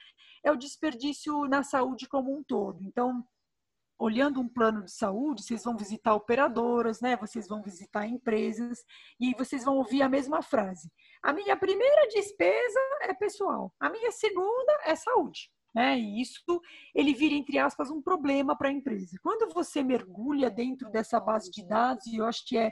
é 0.43 0.51
o 0.51 0.57
desperdício 0.57 1.45
na 1.45 1.63
saúde 1.63 2.07
como 2.07 2.37
um 2.37 2.43
todo. 2.43 2.83
Então, 2.83 3.25
olhando 4.01 4.41
um 4.41 4.49
plano 4.49 4.83
de 4.83 4.91
saúde, 4.91 5.43
vocês 5.43 5.63
vão 5.63 5.77
visitar 5.77 6.15
operadoras, 6.15 6.99
né? 7.01 7.15
Vocês 7.17 7.47
vão 7.47 7.61
visitar 7.61 8.07
empresas 8.07 8.83
e 9.19 9.31
vocês 9.35 9.63
vão 9.63 9.77
ouvir 9.77 10.01
a 10.01 10.09
mesma 10.09 10.41
frase. 10.41 10.91
A 11.21 11.31
minha 11.31 11.55
primeira 11.55 12.07
despesa 12.07 12.79
é 13.01 13.13
pessoal, 13.13 13.71
a 13.79 13.91
minha 13.91 14.11
segunda 14.11 14.79
é 14.85 14.95
saúde. 14.95 15.51
Né? 15.73 15.99
E 15.99 16.19
isso 16.19 16.59
ele 16.95 17.13
vira, 17.13 17.35
entre 17.35 17.59
aspas, 17.59 17.91
um 17.91 18.01
problema 18.01 18.57
para 18.57 18.69
a 18.69 18.73
empresa. 18.73 19.17
Quando 19.21 19.53
você 19.53 19.83
mergulha 19.83 20.49
dentro 20.49 20.89
dessa 20.89 21.19
base 21.19 21.49
de 21.51 21.65
dados, 21.65 22.05
e 22.07 22.17
eu 22.17 22.25
acho 22.25 22.45
que 22.45 22.57
é 22.57 22.71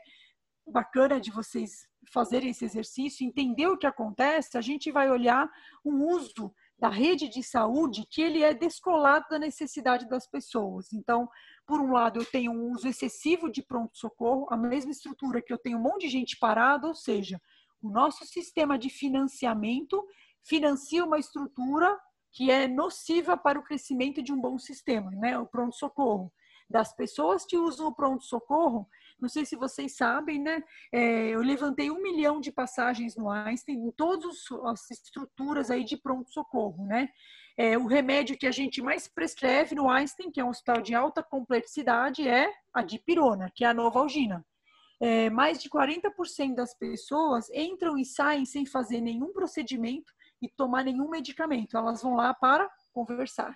bacana 0.67 1.19
de 1.19 1.31
vocês 1.31 1.87
fazerem 2.11 2.49
esse 2.49 2.65
exercício, 2.65 3.25
entender 3.25 3.67
o 3.67 3.77
que 3.77 3.87
acontece, 3.87 4.57
a 4.57 4.61
gente 4.61 4.91
vai 4.91 5.09
olhar 5.11 5.47
um 5.85 6.07
uso 6.07 6.51
da 6.79 6.87
rede 6.87 7.27
de 7.27 7.43
saúde 7.43 8.05
que 8.09 8.21
ele 8.21 8.41
é 8.41 8.53
descolado 8.53 9.25
da 9.29 9.37
necessidade 9.37 10.07
das 10.07 10.25
pessoas. 10.25 10.93
Então, 10.93 11.29
por 11.65 11.81
um 11.81 11.91
lado, 11.91 12.19
eu 12.19 12.25
tenho 12.25 12.51
um 12.51 12.71
uso 12.71 12.87
excessivo 12.87 13.51
de 13.51 13.61
pronto-socorro, 13.61 14.47
a 14.49 14.55
mesma 14.55 14.91
estrutura 14.91 15.41
que 15.41 15.51
eu 15.51 15.57
tenho 15.57 15.77
um 15.77 15.81
monte 15.81 16.01
de 16.01 16.09
gente 16.09 16.37
parada, 16.37 16.87
ou 16.87 16.95
seja, 16.95 17.39
o 17.81 17.89
nosso 17.89 18.25
sistema 18.25 18.79
de 18.79 18.89
financiamento 18.89 20.05
financia 20.41 21.03
uma 21.03 21.19
estrutura 21.19 21.99
que 22.31 22.49
é 22.49 22.67
nociva 22.67 23.35
para 23.35 23.59
o 23.59 23.63
crescimento 23.63 24.21
de 24.21 24.31
um 24.31 24.39
bom 24.39 24.57
sistema, 24.57 25.11
né? 25.11 25.37
O 25.37 25.45
pronto-socorro. 25.45 26.31
Das 26.69 26.93
pessoas 26.93 27.45
que 27.45 27.57
usam 27.57 27.87
o 27.87 27.95
pronto-socorro, 27.95 28.87
não 29.21 29.29
sei 29.29 29.45
se 29.45 29.55
vocês 29.55 29.95
sabem, 29.95 30.41
né? 30.41 30.63
É, 30.91 31.29
eu 31.29 31.41
levantei 31.41 31.91
um 31.91 32.01
milhão 32.01 32.39
de 32.39 32.51
passagens 32.51 33.15
no 33.15 33.29
Einstein, 33.29 33.75
em 33.75 33.91
todas 33.91 34.45
as 34.65 34.89
estruturas 34.91 35.69
aí 35.69 35.83
de 35.83 35.97
pronto-socorro, 35.97 36.85
né? 36.85 37.09
É, 37.57 37.77
o 37.77 37.87
remédio 37.87 38.37
que 38.37 38.47
a 38.47 38.51
gente 38.51 38.81
mais 38.81 39.07
prescreve 39.07 39.75
no 39.75 39.89
Einstein, 39.89 40.31
que 40.31 40.39
é 40.39 40.45
um 40.45 40.49
hospital 40.49 40.81
de 40.81 40.95
alta 40.95 41.21
complexidade, 41.21 42.27
é 42.27 42.49
a 42.73 42.81
dipirona, 42.81 43.51
que 43.53 43.65
é 43.65 43.67
a 43.67 43.73
novalgina. 43.73 44.45
É, 45.01 45.29
mais 45.29 45.61
de 45.61 45.69
40% 45.69 46.55
das 46.55 46.73
pessoas 46.73 47.49
entram 47.51 47.97
e 47.97 48.05
saem 48.05 48.45
sem 48.45 48.65
fazer 48.65 49.01
nenhum 49.01 49.31
procedimento 49.33 50.11
e 50.41 50.49
tomar 50.49 50.83
nenhum 50.83 51.09
medicamento. 51.09 51.77
Elas 51.77 52.01
vão 52.01 52.15
lá 52.15 52.33
para 52.33 52.69
conversar. 52.93 53.55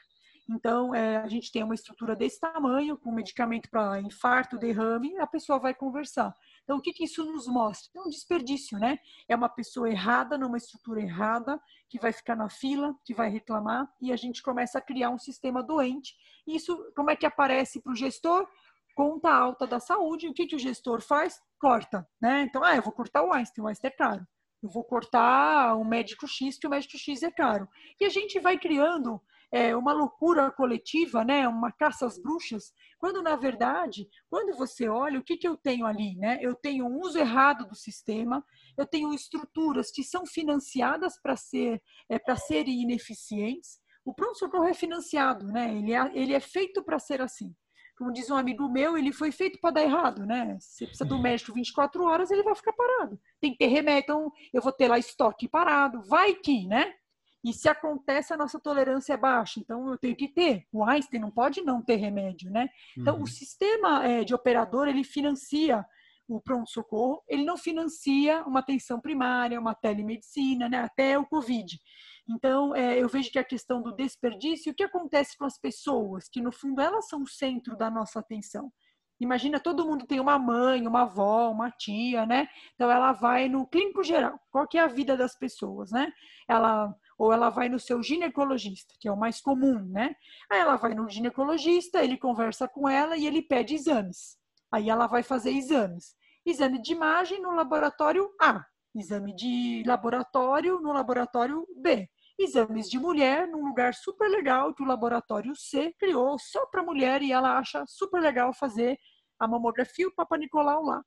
Então, 0.50 0.93
é, 0.93 1.17
a 1.17 1.27
gente 1.27 1.51
tem 1.51 1.63
uma 1.63 1.73
estrutura 1.73 2.15
desse 2.15 2.39
tamanho, 2.39 2.97
com 2.97 3.12
medicamento 3.12 3.69
para 3.69 4.00
infarto, 4.01 4.57
derrame, 4.57 5.17
a 5.17 5.27
pessoa 5.27 5.59
vai 5.59 5.73
conversar. 5.73 6.35
Então, 6.63 6.77
o 6.77 6.81
que, 6.81 6.93
que 6.93 7.05
isso 7.05 7.23
nos 7.23 7.47
mostra? 7.47 7.89
É 7.95 8.01
um 8.01 8.09
desperdício, 8.09 8.77
né? 8.77 9.00
É 9.27 9.35
uma 9.35 9.50
pessoa 9.50 9.89
errada, 9.89 10.38
numa 10.38 10.57
estrutura 10.57 11.01
errada, 11.01 11.59
que 11.89 12.00
vai 12.00 12.12
ficar 12.12 12.35
na 12.35 12.50
fila, 12.50 12.93
que 13.05 13.13
vai 13.13 13.29
reclamar, 13.29 13.88
e 14.01 14.12
a 14.12 14.15
gente 14.15 14.41
começa 14.41 14.77
a 14.77 14.81
criar 14.81 15.09
um 15.09 15.19
sistema 15.19 15.63
doente. 15.63 16.13
Isso, 16.45 16.91
como 16.95 17.09
é 17.09 17.15
que 17.15 17.25
aparece 17.25 17.81
para 17.81 17.93
o 17.93 17.95
gestor? 17.95 18.47
Conta 18.95 19.33
alta 19.33 19.65
da 19.65 19.79
saúde. 19.79 20.27
O 20.27 20.33
que, 20.33 20.45
que 20.45 20.55
o 20.55 20.59
gestor 20.59 21.01
faz? 21.01 21.41
Corta, 21.59 22.07
né? 22.21 22.43
Então, 22.43 22.63
ah, 22.63 22.75
eu 22.75 22.81
vou 22.81 22.91
cortar 22.91 23.23
o 23.23 23.33
Einstein, 23.33 23.63
o 23.63 23.67
Einstein 23.67 23.91
é 23.91 23.95
caro 23.95 24.27
eu 24.63 24.69
vou 24.69 24.83
cortar 24.83 25.75
o 25.75 25.83
médico 25.83 26.25
X, 26.25 26.57
que 26.57 26.65
o 26.65 26.69
médico 26.69 26.97
X 26.97 27.21
é 27.21 27.29
caro. 27.29 27.67
E 28.00 28.05
a 28.05 28.09
gente 28.09 28.39
vai 28.39 28.57
criando 28.57 29.21
é, 29.53 29.75
uma 29.75 29.93
loucura 29.93 30.50
coletiva, 30.51 31.24
né? 31.24 31.48
uma 31.48 31.72
caça 31.72 32.07
às 32.07 32.19
bruxas, 32.19 32.74
quando 32.98 33.22
na 33.22 33.36
verdade, 33.36 34.07
quando 34.27 34.57
você 34.57 34.89
olha, 34.89 35.19
o 35.19 35.24
que, 35.24 35.38
que 35.38 35.48
eu 35.48 35.55
tenho 35.55 35.86
ali? 35.86 36.15
Né? 36.15 36.39
Eu 36.41 36.55
tenho 36.55 36.88
um 36.88 37.00
uso 37.00 37.19
errado 37.19 37.67
do 37.67 37.75
sistema, 37.75 38.43
eu 38.75 38.88
tenho 38.88 39.13
estruturas 39.13 39.91
que 39.91 40.03
são 40.03 40.25
financiadas 40.25 41.22
para 41.22 41.36
ser, 41.36 41.79
é, 42.10 42.17
para 42.17 42.36
serem 42.36 42.81
ineficientes. 42.81 43.79
O 44.03 44.12
pronto-socorro 44.12 44.65
é 44.65 44.74
financiado, 44.74 45.45
né? 45.45 45.72
ele, 45.72 45.93
é, 45.93 46.12
ele 46.15 46.33
é 46.33 46.39
feito 46.39 46.83
para 46.83 46.98
ser 46.98 47.22
assim 47.22 47.53
como 47.95 48.12
diz 48.12 48.27
um 48.31 48.36
amigo 48.36 48.67
meu, 48.67 48.98
ele 48.98 49.13
foi 49.13 49.31
feito 49.31 49.60
para 49.62 49.75
dar 49.75 49.83
errado, 49.83 50.25
né? 50.25 50.57
Você 50.60 50.88
precisa 50.88 51.05
do 51.05 51.22
médico 51.22 51.53
24 51.53 52.03
horas, 52.03 52.31
ele 52.31 52.41
vai 52.41 52.55
ficar 52.55 52.74
parado. 52.74 53.22
Tem 53.39 53.51
que 53.51 53.60
ter 53.60 53.67
remédio, 53.67 54.01
então 54.01 54.31
eu 54.51 54.63
vou 54.63 54.72
ter 54.72 54.88
lá 54.88 54.98
estoque 54.98 55.48
parado, 55.48 56.01
vai 56.01 56.33
que, 56.33 56.65
né? 56.65 56.91
E 57.43 57.51
se 57.51 57.67
acontece, 57.67 58.33
a 58.33 58.38
nossa 58.38 58.57
tolerância 58.57 59.13
é 59.13 59.17
baixa, 59.17 59.59
então 59.59 59.89
eu 59.89 59.97
tenho 59.97 60.15
que 60.15 60.29
ter. 60.29 60.65
O 60.71 60.83
Einstein 60.83 61.19
não 61.19 61.29
pode 61.29 61.62
não 61.62 61.81
ter 61.81 61.97
remédio, 61.97 62.50
né? 62.50 62.69
Então, 62.97 63.17
uhum. 63.17 63.23
o 63.23 63.27
sistema 63.27 64.05
é, 64.05 64.23
de 64.23 64.33
operador, 64.33 64.88
ele 64.88 65.03
financia 65.03 65.85
o 66.25 66.39
pronto-socorro, 66.39 67.21
ele 67.27 67.43
não 67.43 67.57
financia 67.57 68.43
uma 68.43 68.62
atenção 68.62 69.00
primária, 69.01 69.59
uma 69.59 69.75
telemedicina, 69.75 70.69
né? 70.69 70.79
Até 70.79 71.19
o 71.19 71.25
Covid. 71.25 71.77
Então, 72.29 72.73
é, 72.73 72.97
eu 72.97 73.09
vejo 73.09 73.29
que 73.29 73.39
a 73.39 73.43
questão 73.43 73.81
do 73.81 73.93
desperdício, 73.93 74.71
o 74.71 74.75
que 74.75 74.83
acontece 74.83 75.38
com 75.38 75.43
as 75.43 75.59
pessoas, 75.59 76.29
que 76.29 76.41
no 76.41 76.51
fundo 76.51 76.81
elas 76.81 77.07
são 77.09 77.23
o 77.23 77.27
centro 77.27 77.75
da 77.75 77.91
nossa 77.91 78.19
atenção. 78.19 78.71
Imagina, 79.19 79.59
todo 79.59 79.85
mundo 79.85 80.07
tem 80.07 80.19
uma 80.19 80.39
mãe, 80.39 80.88
uma 80.88 81.01
avó, 81.01 81.51
uma 81.51 81.69
tia, 81.69 82.25
né? 82.25 82.47
Então, 82.75 82.89
ela 82.89 83.12
vai 83.12 83.50
no 83.50 83.67
clínico 83.67 84.01
geral. 84.01 84.39
Qual 84.50 84.65
que 84.65 84.77
é 84.77 84.81
a 84.81 84.88
vida 84.88 85.17
das 85.17 85.38
pessoas, 85.38 85.91
né? 85.91 86.12
Ela 86.47 86.95
ou 87.23 87.31
ela 87.31 87.49
vai 87.49 87.69
no 87.69 87.79
seu 87.79 88.03
ginecologista, 88.03 88.93
que 88.99 89.07
é 89.07 89.11
o 89.11 89.17
mais 89.17 89.39
comum, 89.39 89.79
né? 89.79 90.13
Aí 90.51 90.59
ela 90.59 90.75
vai 90.75 90.93
no 90.93 91.09
ginecologista, 91.09 92.03
ele 92.03 92.17
conversa 92.17 92.67
com 92.67 92.87
ela 92.89 93.15
e 93.15 93.25
ele 93.25 93.41
pede 93.41 93.75
exames. 93.75 94.37
Aí 94.69 94.89
ela 94.89 95.07
vai 95.07 95.23
fazer 95.23 95.51
exames. 95.51 96.15
Exame 96.45 96.81
de 96.81 96.91
imagem 96.91 97.41
no 97.41 97.51
laboratório 97.51 98.29
A, 98.41 98.65
exame 98.93 99.33
de 99.33 99.83
laboratório 99.87 100.81
no 100.81 100.91
laboratório 100.91 101.65
B 101.77 102.09
exames 102.37 102.89
de 102.89 102.97
mulher 102.97 103.47
num 103.47 103.63
lugar 103.63 103.93
super 103.93 104.27
legal 104.27 104.73
que 104.73 104.81
o 104.81 104.85
laboratório 104.85 105.55
C 105.55 105.93
criou 105.99 106.37
só 106.39 106.65
para 106.65 106.83
mulher 106.83 107.21
e 107.21 107.31
ela 107.31 107.57
acha 107.57 107.85
super 107.87 108.19
legal 108.19 108.51
fazer 108.53 108.97
a 109.39 109.47
mamografia 109.47 110.05
e 110.05 110.07
o 110.07 110.13
Papa 110.13 110.35
Nicolau 110.35 110.83
lá. 110.83 111.03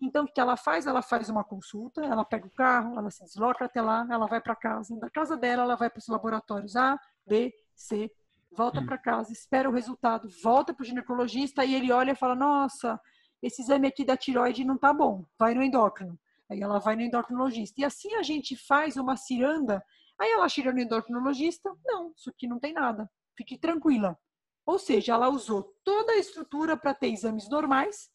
Então, 0.00 0.24
o 0.24 0.26
que 0.26 0.40
ela 0.40 0.56
faz? 0.56 0.86
Ela 0.86 1.02
faz 1.02 1.28
uma 1.28 1.44
consulta, 1.44 2.02
ela 2.02 2.24
pega 2.24 2.46
o 2.46 2.50
carro, 2.50 2.98
ela 2.98 3.10
se 3.10 3.22
desloca 3.22 3.64
até 3.64 3.82
lá, 3.82 4.06
ela 4.10 4.26
vai 4.26 4.40
para 4.40 4.56
casa. 4.56 4.96
Da 4.98 5.10
casa 5.10 5.36
dela, 5.36 5.62
ela 5.62 5.76
vai 5.76 5.90
para 5.90 5.98
os 5.98 6.08
laboratórios 6.08 6.74
A, 6.76 6.98
B, 7.26 7.52
C, 7.74 8.10
volta 8.50 8.80
hum. 8.80 8.86
para 8.86 8.96
casa, 8.98 9.32
espera 9.32 9.68
o 9.68 9.72
resultado, 9.72 10.28
volta 10.42 10.72
para 10.72 10.82
o 10.82 10.86
ginecologista 10.86 11.64
e 11.64 11.74
ele 11.74 11.92
olha 11.92 12.12
e 12.12 12.16
fala: 12.16 12.34
Nossa, 12.34 12.98
esse 13.42 13.62
exame 13.62 13.88
aqui 13.88 14.04
da 14.04 14.16
tiroide 14.16 14.64
não 14.64 14.78
tá 14.78 14.92
bom, 14.92 15.24
vai 15.38 15.54
no 15.54 15.62
endócrino. 15.62 16.18
Aí 16.50 16.60
ela 16.62 16.78
vai 16.78 16.96
no 16.96 17.02
endocrinologista. 17.02 17.80
E 17.80 17.84
assim 17.84 18.14
a 18.14 18.22
gente 18.22 18.56
faz 18.56 18.96
uma 18.96 19.16
ciranda 19.16 19.84
Aí 20.20 20.30
ela 20.32 20.48
chega 20.50 20.70
no 20.70 20.78
endocrinologista, 20.78 21.74
não, 21.82 22.12
isso 22.14 22.28
aqui 22.28 22.46
não 22.46 22.58
tem 22.58 22.74
nada, 22.74 23.10
fique 23.34 23.56
tranquila. 23.56 24.18
Ou 24.66 24.78
seja, 24.78 25.14
ela 25.14 25.30
usou 25.30 25.74
toda 25.82 26.12
a 26.12 26.18
estrutura 26.18 26.76
para 26.76 26.92
ter 26.92 27.08
exames 27.08 27.48
normais, 27.48 28.10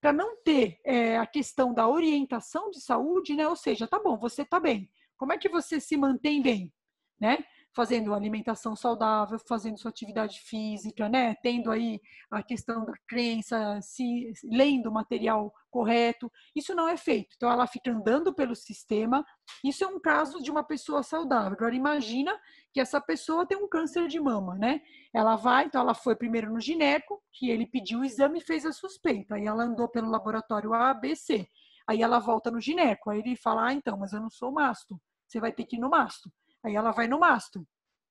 para 0.00 0.12
não 0.12 0.36
ter 0.42 0.80
é, 0.84 1.18
a 1.18 1.26
questão 1.26 1.74
da 1.74 1.88
orientação 1.88 2.70
de 2.70 2.80
saúde, 2.80 3.34
né? 3.34 3.46
Ou 3.46 3.56
seja, 3.56 3.86
tá 3.86 3.98
bom, 3.98 4.16
você 4.18 4.44
tá 4.44 4.58
bem. 4.58 4.90
Como 5.16 5.32
é 5.32 5.38
que 5.38 5.48
você 5.48 5.78
se 5.78 5.96
mantém 5.96 6.40
bem, 6.42 6.72
né? 7.20 7.44
Fazendo 7.74 8.14
alimentação 8.14 8.74
saudável, 8.74 9.38
fazendo 9.48 9.78
sua 9.78 9.90
atividade 9.90 10.40
física, 10.40 11.08
né? 11.08 11.34
Tendo 11.42 11.70
aí 11.70 12.00
a 12.30 12.42
questão 12.42 12.84
da 12.84 12.92
crença, 13.06 13.80
se 13.80 14.32
lendo 14.44 14.88
o 14.88 14.92
material 14.92 15.52
correto. 15.70 16.30
Isso 16.54 16.74
não 16.74 16.88
é 16.88 16.96
feito. 16.96 17.34
Então 17.36 17.50
ela 17.50 17.66
fica 17.66 17.90
andando 17.90 18.34
pelo 18.34 18.56
sistema. 18.56 19.24
Isso 19.64 19.84
é 19.84 19.86
um 19.86 20.00
caso 20.00 20.42
de 20.42 20.50
uma 20.50 20.64
pessoa 20.64 21.02
saudável. 21.02 21.52
Agora 21.52 21.74
imagina 21.74 22.36
que 22.72 22.80
essa 22.80 23.00
pessoa 23.00 23.46
tem 23.46 23.56
um 23.56 23.68
câncer 23.68 24.08
de 24.08 24.18
mama, 24.20 24.56
né? 24.56 24.80
Ela 25.14 25.36
vai, 25.36 25.64
então 25.66 25.80
ela 25.80 25.94
foi 25.94 26.16
primeiro 26.16 26.52
no 26.52 26.60
gineco, 26.60 27.22
que 27.32 27.50
ele 27.50 27.66
pediu 27.66 28.00
o 28.00 28.04
exame 28.04 28.38
e 28.38 28.42
fez 28.44 28.66
a 28.66 28.72
suspeita. 28.72 29.36
Aí 29.36 29.46
ela 29.46 29.64
andou 29.64 29.88
pelo 29.88 30.10
laboratório 30.10 30.74
A, 30.74 30.92
B, 30.94 31.14
C. 31.14 31.46
Aí 31.86 32.02
ela 32.02 32.18
volta 32.18 32.50
no 32.50 32.60
gineco. 32.60 33.10
Aí 33.10 33.20
ele 33.20 33.36
fala: 33.36 33.68
"Ah, 33.68 33.72
então, 33.72 33.96
mas 33.96 34.12
eu 34.12 34.20
não 34.20 34.30
sou 34.30 34.52
masto. 34.52 35.00
Você 35.28 35.40
vai 35.40 35.52
ter 35.52 35.64
que 35.64 35.76
ir 35.76 35.80
no 35.80 35.90
masto". 35.90 36.30
Aí 36.64 36.74
ela 36.74 36.90
vai 36.92 37.06
no 37.06 37.18
mastro. 37.18 37.66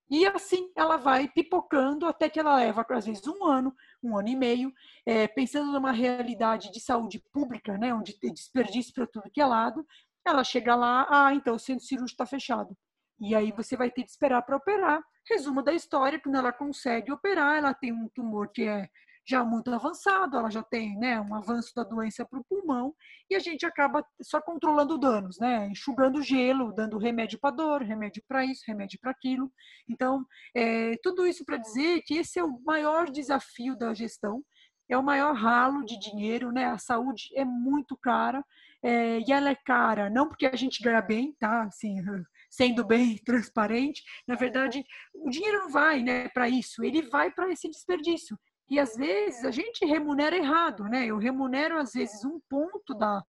E 0.10 0.26
assim 0.26 0.72
ela 0.76 0.98
vai 0.98 1.28
pipocando 1.28 2.08
até 2.08 2.28
que 2.28 2.40
ela 2.40 2.56
leva, 2.56 2.86
às 2.90 3.06
vezes, 3.06 3.26
um 3.28 3.46
ano, 3.46 3.76
um 4.02 4.18
ano 4.18 4.28
e 4.28 4.36
meio, 4.36 4.74
é, 5.06 5.28
pensando 5.28 5.72
numa 5.72 5.92
realidade 5.92 6.72
de 6.72 6.80
saúde 6.80 7.24
pública, 7.32 7.78
né, 7.78 7.94
onde 7.94 8.20
tem 8.20 8.34
desperdício 8.34 8.92
para 8.94 9.06
tudo 9.06 9.30
que 9.32 9.40
é 9.40 9.46
lado, 9.46 9.86
ela 10.26 10.44
chega 10.44 10.76
lá, 10.76 11.06
ah, 11.10 11.34
então 11.34 11.56
o 11.56 11.60
centro 11.60 11.86
cirúrgico 11.86 12.16
está 12.16 12.26
fechado. 12.26 12.76
E 13.20 13.36
aí 13.36 13.52
você 13.52 13.76
vai 13.76 13.92
ter 13.92 14.04
que 14.04 14.10
esperar 14.10 14.42
para 14.42 14.56
operar. 14.56 15.02
Resumo 15.30 15.62
da 15.62 15.74
história, 15.74 16.20
quando 16.20 16.36
ela 16.36 16.52
consegue 16.52 17.12
operar, 17.12 17.58
ela 17.58 17.74
tem 17.74 17.92
um 17.92 18.08
tumor 18.10 18.50
que 18.50 18.64
é 18.64 18.90
já 19.30 19.44
muito 19.44 19.72
avançado, 19.72 20.38
ela 20.38 20.50
já 20.50 20.64
tem 20.64 20.98
né, 20.98 21.22
um 21.22 21.36
avanço 21.36 21.72
da 21.76 21.84
doença 21.84 22.26
para 22.26 22.40
o 22.40 22.44
pulmão, 22.44 22.96
e 23.30 23.36
a 23.36 23.40
gente 23.40 23.64
acaba 23.64 24.04
só 24.20 24.42
controlando 24.42 24.98
danos, 24.98 25.38
né, 25.40 25.68
enxugando 25.68 26.24
gelo, 26.24 26.74
dando 26.74 26.98
remédio 26.98 27.38
para 27.40 27.56
dor, 27.56 27.84
remédio 27.84 28.24
para 28.28 28.44
isso, 28.44 28.64
remédio 28.68 29.00
para 29.00 29.12
aquilo. 29.12 29.52
Então, 29.88 30.26
é, 30.56 30.96
tudo 31.04 31.28
isso 31.28 31.46
para 31.46 31.58
dizer 31.58 32.02
que 32.02 32.16
esse 32.16 32.40
é 32.40 32.44
o 32.44 32.60
maior 32.64 33.12
desafio 33.12 33.78
da 33.78 33.94
gestão, 33.94 34.44
é 34.90 34.98
o 34.98 35.04
maior 35.04 35.36
ralo 35.36 35.86
de 35.86 36.00
dinheiro, 36.00 36.52
né? 36.52 36.66
A 36.66 36.80
saúde 36.80 37.30
é 37.36 37.46
muito 37.46 37.96
cara, 37.96 38.44
é, 38.82 39.20
e 39.20 39.32
ela 39.32 39.52
é 39.52 39.56
cara 39.56 40.10
não 40.10 40.28
porque 40.28 40.48
a 40.48 40.56
gente 40.56 40.82
ganha 40.82 41.02
bem, 41.02 41.36
tá? 41.40 41.64
Assim, 41.64 41.98
sendo 42.50 42.84
bem 42.84 43.16
transparente, 43.24 44.02
na 44.28 44.34
verdade, 44.34 44.84
o 45.14 45.30
dinheiro 45.30 45.60
não 45.60 45.70
vai 45.70 46.02
né, 46.02 46.30
para 46.30 46.50
isso, 46.50 46.84
ele 46.84 47.04
vai 47.04 47.30
para 47.30 47.52
esse 47.52 47.70
desperdício. 47.70 48.36
E 48.70 48.80
às 48.80 48.96
vezes 48.96 49.44
a 49.44 49.52
gente 49.52 49.84
remunera 49.86 50.36
errado, 50.36 50.84
né? 50.84 51.06
Eu 51.06 51.18
remunero 51.18 51.78
às 51.78 51.94
vezes 51.94 52.24
um 52.24 52.40
ponto 52.48 52.94
da, 52.94 53.24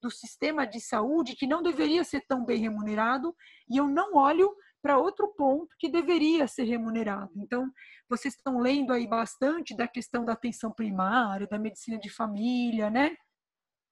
do 0.00 0.10
sistema 0.10 0.66
de 0.66 0.80
saúde 0.80 1.34
que 1.34 1.46
não 1.46 1.62
deveria 1.62 2.04
ser 2.04 2.24
tão 2.28 2.44
bem 2.44 2.60
remunerado 2.60 3.34
e 3.68 3.76
eu 3.76 3.88
não 3.88 4.14
olho 4.14 4.54
para 4.80 4.98
outro 4.98 5.28
ponto 5.28 5.74
que 5.78 5.88
deveria 5.88 6.46
ser 6.46 6.64
remunerado. 6.64 7.32
Então, 7.36 7.72
vocês 8.08 8.34
estão 8.34 8.58
lendo 8.58 8.92
aí 8.92 9.06
bastante 9.06 9.74
da 9.74 9.88
questão 9.88 10.24
da 10.24 10.34
atenção 10.34 10.70
primária, 10.70 11.46
da 11.46 11.58
medicina 11.58 11.98
de 11.98 12.10
família, 12.10 12.90
né? 12.90 13.16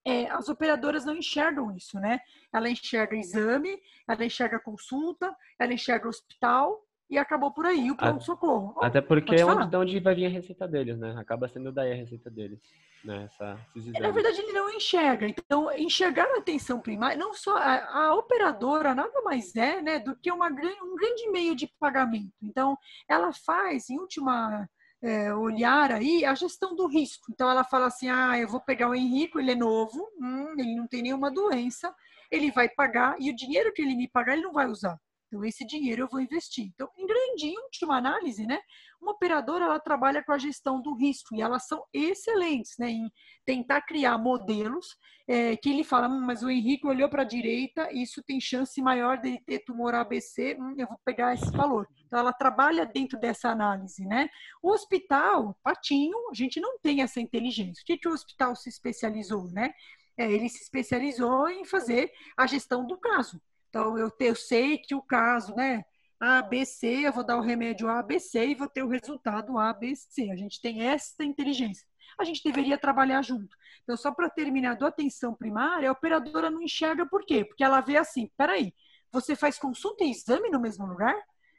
É, 0.05 0.29
as 0.29 0.49
operadoras 0.49 1.03
não 1.03 1.15
enxergam 1.15 1.75
isso, 1.75 1.99
né? 1.99 2.19
Ela 2.53 2.69
enxerga 2.69 3.15
exame, 3.15 3.81
ela 4.07 4.23
enxerga 4.23 4.59
consulta, 4.59 5.35
ela 5.57 5.73
enxerga 5.73 6.07
hospital 6.07 6.79
e 7.09 7.17
acabou 7.17 7.51
por 7.51 7.65
aí 7.65 7.91
o 7.91 7.95
pronto-socorro. 7.95 8.75
Até 8.81 9.01
porque 9.01 9.35
é 9.35 9.45
onde, 9.45 9.69
de 9.69 9.77
onde 9.77 9.99
vai 9.99 10.15
vir 10.15 10.25
a 10.25 10.29
receita 10.29 10.67
deles, 10.67 10.97
né? 10.97 11.15
Acaba 11.17 11.47
sendo 11.47 11.71
daí 11.71 11.91
a 11.91 11.95
receita 11.95 12.29
deles. 12.29 12.59
Né? 13.03 13.25
Essa, 13.25 13.57
é, 13.95 13.99
Na 13.99 14.11
verdade, 14.11 14.39
ele 14.39 14.53
não 14.53 14.69
enxerga. 14.69 15.27
Então, 15.27 15.71
enxergar 15.73 16.25
a 16.25 16.37
atenção 16.37 16.79
primária, 16.79 17.17
não 17.17 17.33
só 17.33 17.57
a, 17.57 18.07
a 18.07 18.15
operadora 18.15 18.95
nada 18.95 19.21
mais 19.21 19.55
é 19.55 19.81
né, 19.81 19.99
do 19.99 20.15
que 20.15 20.31
uma, 20.31 20.47
um 20.47 20.95
grande 20.95 21.29
meio 21.29 21.55
de 21.55 21.67
pagamento. 21.79 22.33
Então, 22.41 22.77
ela 23.07 23.33
faz, 23.33 23.89
em 23.89 23.99
última 23.99 24.67
é, 25.03 25.33
olhar 25.33 25.91
aí, 25.91 26.23
a 26.23 26.33
gestão 26.33 26.73
do 26.75 26.87
risco. 26.87 27.25
Então, 27.29 27.49
ela 27.49 27.65
fala 27.65 27.87
assim: 27.87 28.09
ah, 28.09 28.39
eu 28.39 28.47
vou 28.47 28.61
pegar 28.61 28.89
o 28.89 28.95
Henrique, 28.95 29.37
ele 29.37 29.51
é 29.51 29.55
novo, 29.55 30.09
hum, 30.17 30.55
ele 30.57 30.75
não 30.75 30.87
tem 30.87 31.01
nenhuma 31.01 31.29
doença, 31.29 31.93
ele 32.31 32.51
vai 32.51 32.69
pagar, 32.69 33.17
e 33.19 33.29
o 33.29 33.35
dinheiro 33.35 33.73
que 33.73 33.81
ele 33.81 33.95
me 33.95 34.07
pagar, 34.07 34.33
ele 34.33 34.43
não 34.43 34.53
vai 34.53 34.67
usar. 34.67 34.97
Então, 35.33 35.43
esse 35.43 35.65
dinheiro 35.65 36.03
eu 36.03 36.07
vou 36.07 36.21
investir. 36.21 36.65
Então, 36.65 36.87
em 36.95 37.07
grande, 37.07 37.57
última 37.63 37.97
análise, 37.97 38.45
né, 38.45 38.59
uma 39.01 39.13
operadora 39.13 39.65
ela 39.65 39.79
trabalha 39.79 40.23
com 40.23 40.31
a 40.31 40.37
gestão 40.37 40.79
do 40.79 40.93
risco 40.93 41.35
e 41.35 41.41
elas 41.41 41.65
são 41.65 41.83
excelentes 41.91 42.75
né, 42.77 42.91
em 42.91 43.11
tentar 43.43 43.81
criar 43.81 44.19
modelos 44.19 44.95
é, 45.27 45.57
que 45.57 45.71
ele 45.71 45.83
fala, 45.83 46.07
hum, 46.07 46.21
mas 46.21 46.43
o 46.43 46.51
Henrique 46.51 46.85
olhou 46.85 47.09
para 47.09 47.23
a 47.23 47.25
direita, 47.25 47.91
isso 47.91 48.21
tem 48.21 48.39
chance 48.39 48.79
maior 48.79 49.17
de 49.17 49.39
ter 49.43 49.59
tumor 49.65 49.95
ABC, 49.95 50.55
hum, 50.59 50.75
eu 50.77 50.85
vou 50.85 50.99
pegar 51.03 51.33
esse 51.33 51.49
valor. 51.51 51.87
Então, 52.05 52.19
ela 52.19 52.31
trabalha 52.31 52.85
dentro 52.85 53.19
dessa 53.19 53.49
análise. 53.49 54.05
Né? 54.05 54.29
O 54.61 54.71
hospital, 54.71 55.57
patinho, 55.63 56.29
a 56.29 56.35
gente 56.35 56.59
não 56.59 56.77
tem 56.77 57.01
essa 57.01 57.19
inteligência. 57.19 57.81
O 57.81 57.85
que, 57.85 57.97
que 57.97 58.07
o 58.07 58.13
hospital 58.13 58.55
se 58.55 58.69
especializou? 58.69 59.49
Né? 59.49 59.73
É, 60.15 60.31
ele 60.31 60.47
se 60.47 60.61
especializou 60.61 61.49
em 61.49 61.65
fazer 61.65 62.11
a 62.37 62.45
gestão 62.45 62.85
do 62.85 62.97
caso. 62.99 63.41
Então, 63.73 63.97
eu, 63.97 64.11
eu 64.19 64.35
sei 64.35 64.77
que 64.77 64.93
o 64.93 65.01
caso, 65.01 65.55
né? 65.55 65.83
ABC, 66.19 67.07
eu 67.07 67.11
vou 67.11 67.25
dar 67.25 67.37
o 67.37 67.41
remédio 67.41 67.89
ABC 67.89 68.45
e 68.45 68.53
vou 68.53 68.69
ter 68.69 68.83
o 68.83 68.87
resultado 68.87 69.57
ABC. 69.57 70.29
A 70.29 70.35
gente 70.35 70.61
tem 70.61 70.83
essa 70.83 71.23
inteligência. 71.23 71.83
A 72.19 72.23
gente 72.23 72.43
deveria 72.43 72.77
trabalhar 72.77 73.23
junto. 73.23 73.57
Então, 73.81 73.97
só 73.97 74.13
para 74.13 74.29
terminar 74.29 74.75
do 74.75 74.85
atenção 74.85 75.33
primária, 75.33 75.89
a 75.89 75.91
operadora 75.91 76.51
não 76.51 76.61
enxerga 76.61 77.03
por 77.07 77.25
quê? 77.25 77.43
Porque 77.43 77.63
ela 77.63 77.81
vê 77.81 77.97
assim, 77.97 78.29
peraí, 78.37 78.71
você 79.11 79.35
faz 79.35 79.57
consulta 79.57 80.03
e 80.03 80.11
exame 80.11 80.51
no 80.51 80.59
mesmo 80.59 80.85
lugar? 80.85 81.15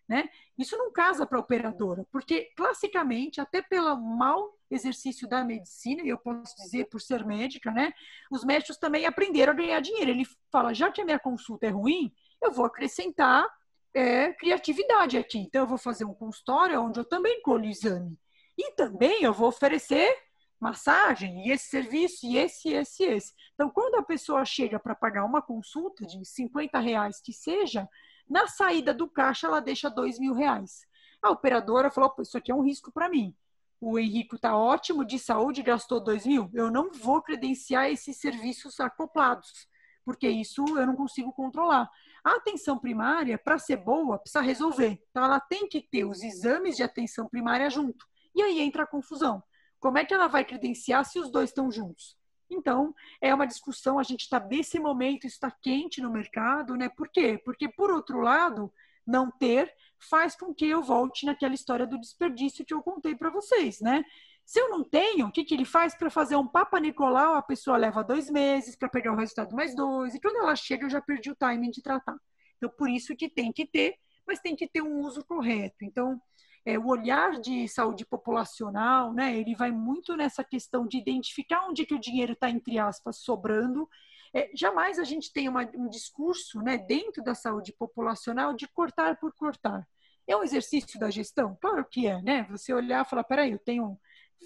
Né? 0.07 0.29
Isso 0.59 0.77
não 0.77 0.93
casa 0.93 1.27
para 1.27 1.38
a 1.38 1.40
operadora, 1.40 2.07
porque 2.12 2.53
classicamente, 2.55 3.40
até 3.40 3.62
pelo 3.62 3.97
mau 3.97 4.55
exercício 4.71 5.27
da 5.27 5.43
medicina, 5.43 6.03
e 6.03 6.09
eu 6.09 6.19
posso 6.19 6.55
dizer 6.57 6.87
por 6.90 7.01
ser 7.01 7.25
médica, 7.25 7.71
né? 7.71 7.93
Os 8.31 8.45
médicos 8.45 8.77
também 8.77 9.07
aprenderam 9.07 9.53
a 9.53 9.57
ganhar 9.57 9.81
dinheiro. 9.81 10.11
Ele 10.11 10.27
fala, 10.53 10.75
já 10.75 10.90
que 10.93 11.01
a 11.01 11.05
minha 11.05 11.19
consulta 11.19 11.67
é 11.67 11.71
ruim, 11.71 12.12
eu 12.43 12.53
vou 12.53 12.67
acrescentar 12.67 13.49
é, 13.95 14.33
criatividade 14.33 15.17
aqui. 15.17 15.38
Então, 15.38 15.62
eu 15.62 15.67
vou 15.67 15.79
fazer 15.79 16.05
um 16.05 16.14
consultório 16.14 16.81
onde 16.83 16.99
eu 17.01 17.05
também 17.05 17.40
colho 17.40 17.64
exame. 17.64 18.19
E 18.59 18.73
também 18.73 19.23
eu 19.23 19.33
vou 19.33 19.49
oferecer 19.49 20.14
massagem, 20.61 21.47
e 21.47 21.51
esse 21.51 21.67
serviço, 21.69 22.27
e 22.27 22.38
esse, 22.38 22.73
esse, 22.73 23.05
esse. 23.05 23.35
Então, 23.53 23.69
quando 23.69 23.97
a 23.97 24.03
pessoa 24.03 24.45
chega 24.45 24.79
para 24.79 24.95
pagar 24.95 25.25
uma 25.25 25.43
consulta 25.43 26.07
de 26.07 26.25
50 26.25 26.79
reais 26.79 27.21
que 27.21 27.33
seja, 27.33 27.88
na 28.29 28.47
saída 28.47 28.93
do 28.95 29.09
caixa, 29.09 29.47
ela 29.47 29.61
deixa 29.61 29.91
dois 29.91 30.19
mil 30.19 30.35
reais. 30.35 30.87
A 31.23 31.31
operadora 31.31 31.91
falou: 31.91 32.15
isso 32.21 32.37
aqui 32.37 32.51
é 32.51 32.55
um 32.55 32.65
risco 32.65 32.93
para 32.93 33.09
mim. 33.09 33.35
O 33.81 33.99
Henrico 33.99 34.37
está 34.37 34.57
ótimo 34.57 35.05
de 35.05 35.19
saúde, 35.19 35.63
gastou 35.63 36.01
dois 36.01 36.27
mil. 36.27 36.51
Eu 36.55 36.71
não 36.71 36.91
vou 36.91 37.21
credenciar 37.21 37.91
esses 37.91 38.17
serviços 38.19 38.81
acoplados, 38.81 39.69
porque 40.05 40.29
isso 40.29 40.65
eu 40.69 40.87
não 40.87 40.97
consigo 40.97 41.33
controlar. 41.33 41.91
A 42.25 42.37
atenção 42.37 42.79
primária, 42.79 43.37
para 43.37 43.59
ser 43.59 43.77
boa, 43.77 44.19
precisa 44.19 44.41
resolver. 44.41 44.99
Então, 45.11 45.23
ela 45.23 45.39
tem 45.39 45.69
que 45.69 45.83
ter 45.83 46.07
os 46.07 46.23
exames 46.23 46.77
de 46.77 46.83
atenção 46.83 47.29
primária 47.29 47.69
junto. 47.69 48.07
E 48.35 48.43
aí 48.43 48.61
entra 48.61 48.85
a 48.85 48.87
confusão. 48.87 49.43
Como 49.79 49.99
é 49.99 50.05
que 50.05 50.15
ela 50.15 50.27
vai 50.27 50.43
credenciar 50.43 51.05
se 51.05 51.19
os 51.19 51.31
dois 51.31 51.51
estão 51.51 51.71
juntos? 51.71 52.17
Então, 52.55 52.95
é 53.21 53.35
uma 53.35 53.47
discussão, 53.47 53.99
a 53.99 54.03
gente 54.03 54.23
está 54.23 54.38
nesse 54.40 54.79
momento, 54.79 55.27
está 55.27 55.51
quente 55.51 56.01
no 56.01 56.11
mercado, 56.11 56.77
né? 56.77 56.88
Por 56.88 57.09
quê? 57.09 57.40
Porque, 57.45 57.69
por 57.69 57.90
outro 57.90 58.21
lado, 58.21 58.73
não 59.07 59.31
ter 59.31 59.73
faz 59.99 60.37
com 60.37 60.55
que 60.55 60.67
eu 60.67 60.83
volte 60.83 61.27
naquela 61.27 61.55
história 61.55 61.87
do 61.87 61.99
desperdício 61.99 62.64
que 62.64 62.75
eu 62.75 62.83
contei 62.83 63.14
para 63.14 63.31
vocês, 63.31 63.81
né? 63.81 64.05
Se 64.45 64.61
eu 64.61 64.69
não 64.69 64.85
tenho, 64.85 65.27
o 65.27 65.33
que, 65.33 65.45
que 65.45 65.55
ele 65.55 65.64
faz 65.64 65.95
para 65.95 66.11
fazer 66.11 66.37
um 66.37 66.47
Papa 66.47 66.79
Nicolau? 66.79 67.35
A 67.35 67.43
pessoa 67.43 67.79
leva 67.79 68.05
dois 68.05 68.29
meses 68.31 68.77
para 68.77 68.88
pegar 68.90 69.12
o 69.12 69.17
resultado 69.17 69.55
mais 69.57 69.75
dois, 69.75 70.14
e 70.14 70.21
quando 70.21 70.37
ela 70.37 70.55
chega, 70.55 70.85
eu 70.85 70.90
já 70.90 71.01
perdi 71.01 71.31
o 71.31 71.35
timing 71.35 71.71
de 71.71 71.83
tratar. 71.83 72.17
Então, 72.59 72.71
por 72.77 72.88
isso 72.88 73.17
que 73.17 73.29
tem 73.29 73.51
que 73.53 73.67
ter, 73.67 73.97
mas 74.27 74.40
tem 74.40 74.55
que 74.55 74.69
ter 74.69 74.83
um 74.83 75.01
uso 75.01 75.25
correto. 75.25 75.77
Então, 75.83 76.21
é, 76.66 76.79
o 76.79 76.87
olhar 76.87 77.38
de 77.40 77.68
saúde 77.68 78.07
populacional, 78.07 79.12
né, 79.12 79.37
ele 79.37 79.55
vai 79.55 79.70
muito 79.70 80.16
nessa 80.16 80.42
questão 80.42 80.87
de 80.87 80.98
identificar 80.98 81.66
onde 81.66 81.85
que 81.85 81.94
o 81.94 82.00
dinheiro 82.00 82.33
está, 82.33 82.48
entre 82.48 82.79
aspas, 82.79 83.18
sobrando. 83.18 83.88
É, 84.33 84.50
jamais 84.55 84.98
a 84.98 85.05
gente 85.05 85.33
tem 85.33 85.48
uma, 85.48 85.62
um 85.74 85.88
discurso 85.88 86.61
né, 86.62 86.79
dentro 86.79 87.22
da 87.22 87.35
saúde 87.35 87.72
populacional 87.72 88.55
de 88.55 88.66
cortar 88.68 89.16
por 89.16 89.33
cortar. 89.35 89.87
É 90.27 90.35
um 90.35 90.42
exercício 90.42 90.98
da 90.98 91.11
gestão? 91.11 91.57
Claro 91.61 91.85
que 91.85 92.07
é, 92.07 92.22
né? 92.22 92.46
Você 92.50 92.72
olhar 92.72 93.05
e 93.05 93.09
falar, 93.09 93.24
peraí, 93.24 93.53
eu 93.53 93.59
tenho 93.59 93.98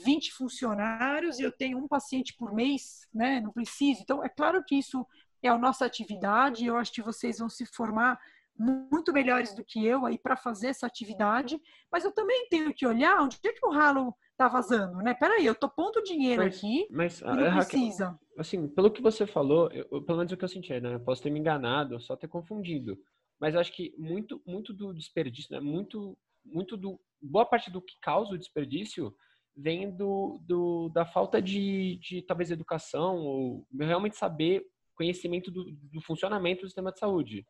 20 0.05 0.33
funcionários 0.33 1.39
e 1.39 1.45
eu 1.45 1.53
tenho 1.53 1.79
um 1.79 1.87
paciente 1.87 2.35
por 2.35 2.53
mês, 2.53 3.07
né? 3.15 3.41
Não 3.41 3.53
preciso. 3.53 4.03
Então, 4.03 4.25
é 4.25 4.29
claro 4.29 4.63
que 4.65 4.77
isso 4.77 5.07
é 5.41 5.49
a 5.49 5.57
nossa 5.57 5.87
atividade, 5.87 6.67
eu 6.67 6.77
acho 6.77 6.93
que 6.93 7.01
vocês 7.01 7.39
vão 7.39 7.49
se 7.49 7.65
formar 7.65 8.19
muito 8.59 9.13
melhores 9.13 9.55
do 9.55 9.65
que 9.65 9.85
eu 9.87 10.05
aí 10.05 10.19
para 10.19 10.37
fazer 10.37 10.69
essa 10.69 10.87
atividade, 10.87 11.61
mas 11.91 12.05
eu 12.05 12.13
também 12.13 12.49
tenho 12.49 12.75
que 12.75 12.87
olhar 12.87 13.23
onde 13.23 13.39
é 13.45 13.53
que 13.53 13.65
o 13.65 13.71
ralo 13.71 14.15
está 14.33 14.49
vazando, 14.49 14.99
né? 14.99 15.15
Peraí, 15.15 15.45
eu 15.47 15.55
tô 15.55 15.69
pondo 15.69 16.03
dinheiro 16.03 16.43
mas, 16.43 16.57
aqui 16.57 16.87
mas, 16.91 17.21
e 17.21 17.25
não 17.25 17.47
é, 17.47 17.51
precisa. 17.51 18.19
assim, 18.37 18.69
pelo 18.69 18.91
que 18.91 19.03
você 19.03 19.27
falou, 19.27 19.71
eu, 19.73 20.03
pelo 20.03 20.19
menos 20.19 20.33
o 20.33 20.37
que 20.37 20.45
eu 20.45 20.49
senti, 20.49 20.81
né? 20.81 20.95
Eu 20.95 21.01
posso 21.01 21.23
ter 21.23 21.31
me 21.31 21.39
enganado, 21.41 22.01
só 22.01 22.17
ter 22.17 22.29
confundido. 22.29 22.99
Mas 23.41 23.55
eu 23.55 23.61
acho 23.61 23.73
que 23.73 23.95
muito, 23.97 24.43
muito 24.47 24.73
do 24.73 24.93
desperdício, 24.93 25.53
né? 25.53 25.61
Muito, 25.61 26.17
muito 26.45 26.77
do 26.77 27.01
boa 27.21 27.45
parte 27.45 27.71
do 27.71 27.83
que 27.83 27.95
causa 28.01 28.35
o 28.35 28.39
desperdício 28.39 29.15
vem 29.57 29.91
do, 29.91 30.41
do 30.47 30.89
da 30.91 31.05
falta 31.05 31.43
de, 31.43 31.97
de 31.97 32.23
talvez 32.23 32.51
educação 32.51 33.17
ou 33.17 33.67
realmente 33.79 34.17
saber 34.17 34.65
conhecimento 34.95 35.51
do, 35.51 35.65
do 35.71 36.01
funcionamento 36.01 36.63
do 36.63 36.69
sistema 36.69 36.93
de 36.93 36.99
saúde. 36.99 37.47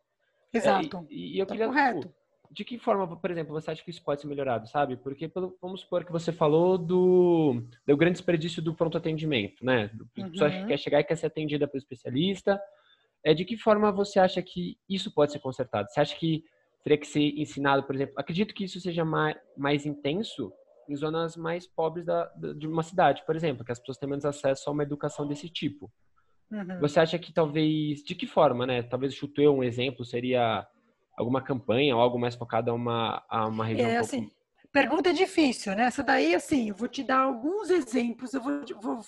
Exato. 0.52 1.06
É, 1.10 1.14
e, 1.14 1.36
e, 1.36 1.38
eu 1.38 1.46
tá 1.46 1.54
queria, 1.54 1.68
correto. 1.68 2.00
Tipo, 2.00 2.14
de 2.50 2.64
que 2.64 2.78
forma, 2.78 3.16
por 3.16 3.30
exemplo, 3.30 3.52
você 3.52 3.70
acha 3.70 3.84
que 3.84 3.90
isso 3.90 4.02
pode 4.02 4.20
ser 4.20 4.26
melhorado, 4.26 4.68
sabe? 4.68 4.96
Porque 4.96 5.30
vamos 5.60 5.82
supor 5.82 6.04
que 6.04 6.12
você 6.12 6.32
falou 6.32 6.78
do, 6.78 7.62
do 7.86 7.96
grande 7.96 8.14
desperdício 8.14 8.62
do 8.62 8.74
pronto 8.74 8.96
atendimento, 8.96 9.64
né? 9.64 9.90
A 10.18 10.28
pessoa 10.30 10.50
uhum. 10.50 10.66
quer 10.66 10.78
chegar 10.78 11.00
e 11.00 11.04
quer 11.04 11.16
ser 11.16 11.26
atendida 11.26 11.68
pelo 11.68 11.78
especialista. 11.78 12.60
É, 13.24 13.34
de 13.34 13.44
que 13.44 13.56
forma 13.56 13.92
você 13.92 14.18
acha 14.18 14.40
que 14.40 14.78
isso 14.88 15.12
pode 15.12 15.32
ser 15.32 15.40
consertado? 15.40 15.90
Você 15.90 16.00
acha 16.00 16.16
que 16.16 16.44
teria 16.82 16.98
que 16.98 17.06
ser 17.06 17.20
ensinado, 17.38 17.82
por 17.82 17.94
exemplo. 17.94 18.14
Acredito 18.16 18.54
que 18.54 18.64
isso 18.64 18.80
seja 18.80 19.04
mais, 19.04 19.36
mais 19.56 19.84
intenso 19.84 20.52
em 20.88 20.96
zonas 20.96 21.36
mais 21.36 21.66
pobres 21.66 22.06
da, 22.06 22.24
de 22.56 22.66
uma 22.66 22.82
cidade, 22.82 23.22
por 23.26 23.36
exemplo, 23.36 23.64
que 23.64 23.70
as 23.70 23.78
pessoas 23.78 23.98
têm 23.98 24.08
menos 24.08 24.24
acesso 24.24 24.70
a 24.70 24.72
uma 24.72 24.82
educação 24.82 25.28
desse 25.28 25.48
tipo. 25.50 25.92
Uhum. 26.50 26.80
Você 26.80 27.00
acha 27.00 27.18
que 27.18 27.32
talvez, 27.32 28.02
de 28.02 28.14
que 28.14 28.26
forma, 28.26 28.66
né? 28.66 28.82
Talvez 28.82 29.14
chuto 29.14 29.40
eu 29.40 29.54
um 29.56 29.62
exemplo, 29.62 30.04
seria 30.04 30.66
alguma 31.16 31.42
campanha 31.42 31.94
ou 31.94 32.00
algo 32.00 32.18
mais 32.18 32.34
focado 32.34 32.70
a 32.70 32.74
uma, 32.74 33.24
a 33.28 33.46
uma 33.46 33.64
região? 33.64 33.88
É, 33.88 33.98
assim, 33.98 34.30
pergunta 34.72 35.12
difícil, 35.12 35.74
né? 35.74 35.84
Essa 35.84 36.02
daí, 36.02 36.34
assim, 36.34 36.70
eu 36.70 36.74
vou 36.74 36.88
te 36.88 37.02
dar 37.02 37.20
alguns 37.20 37.68
exemplos, 37.70 38.32
eu 38.32 38.40
vou, 38.40 38.62
vou 38.80 39.00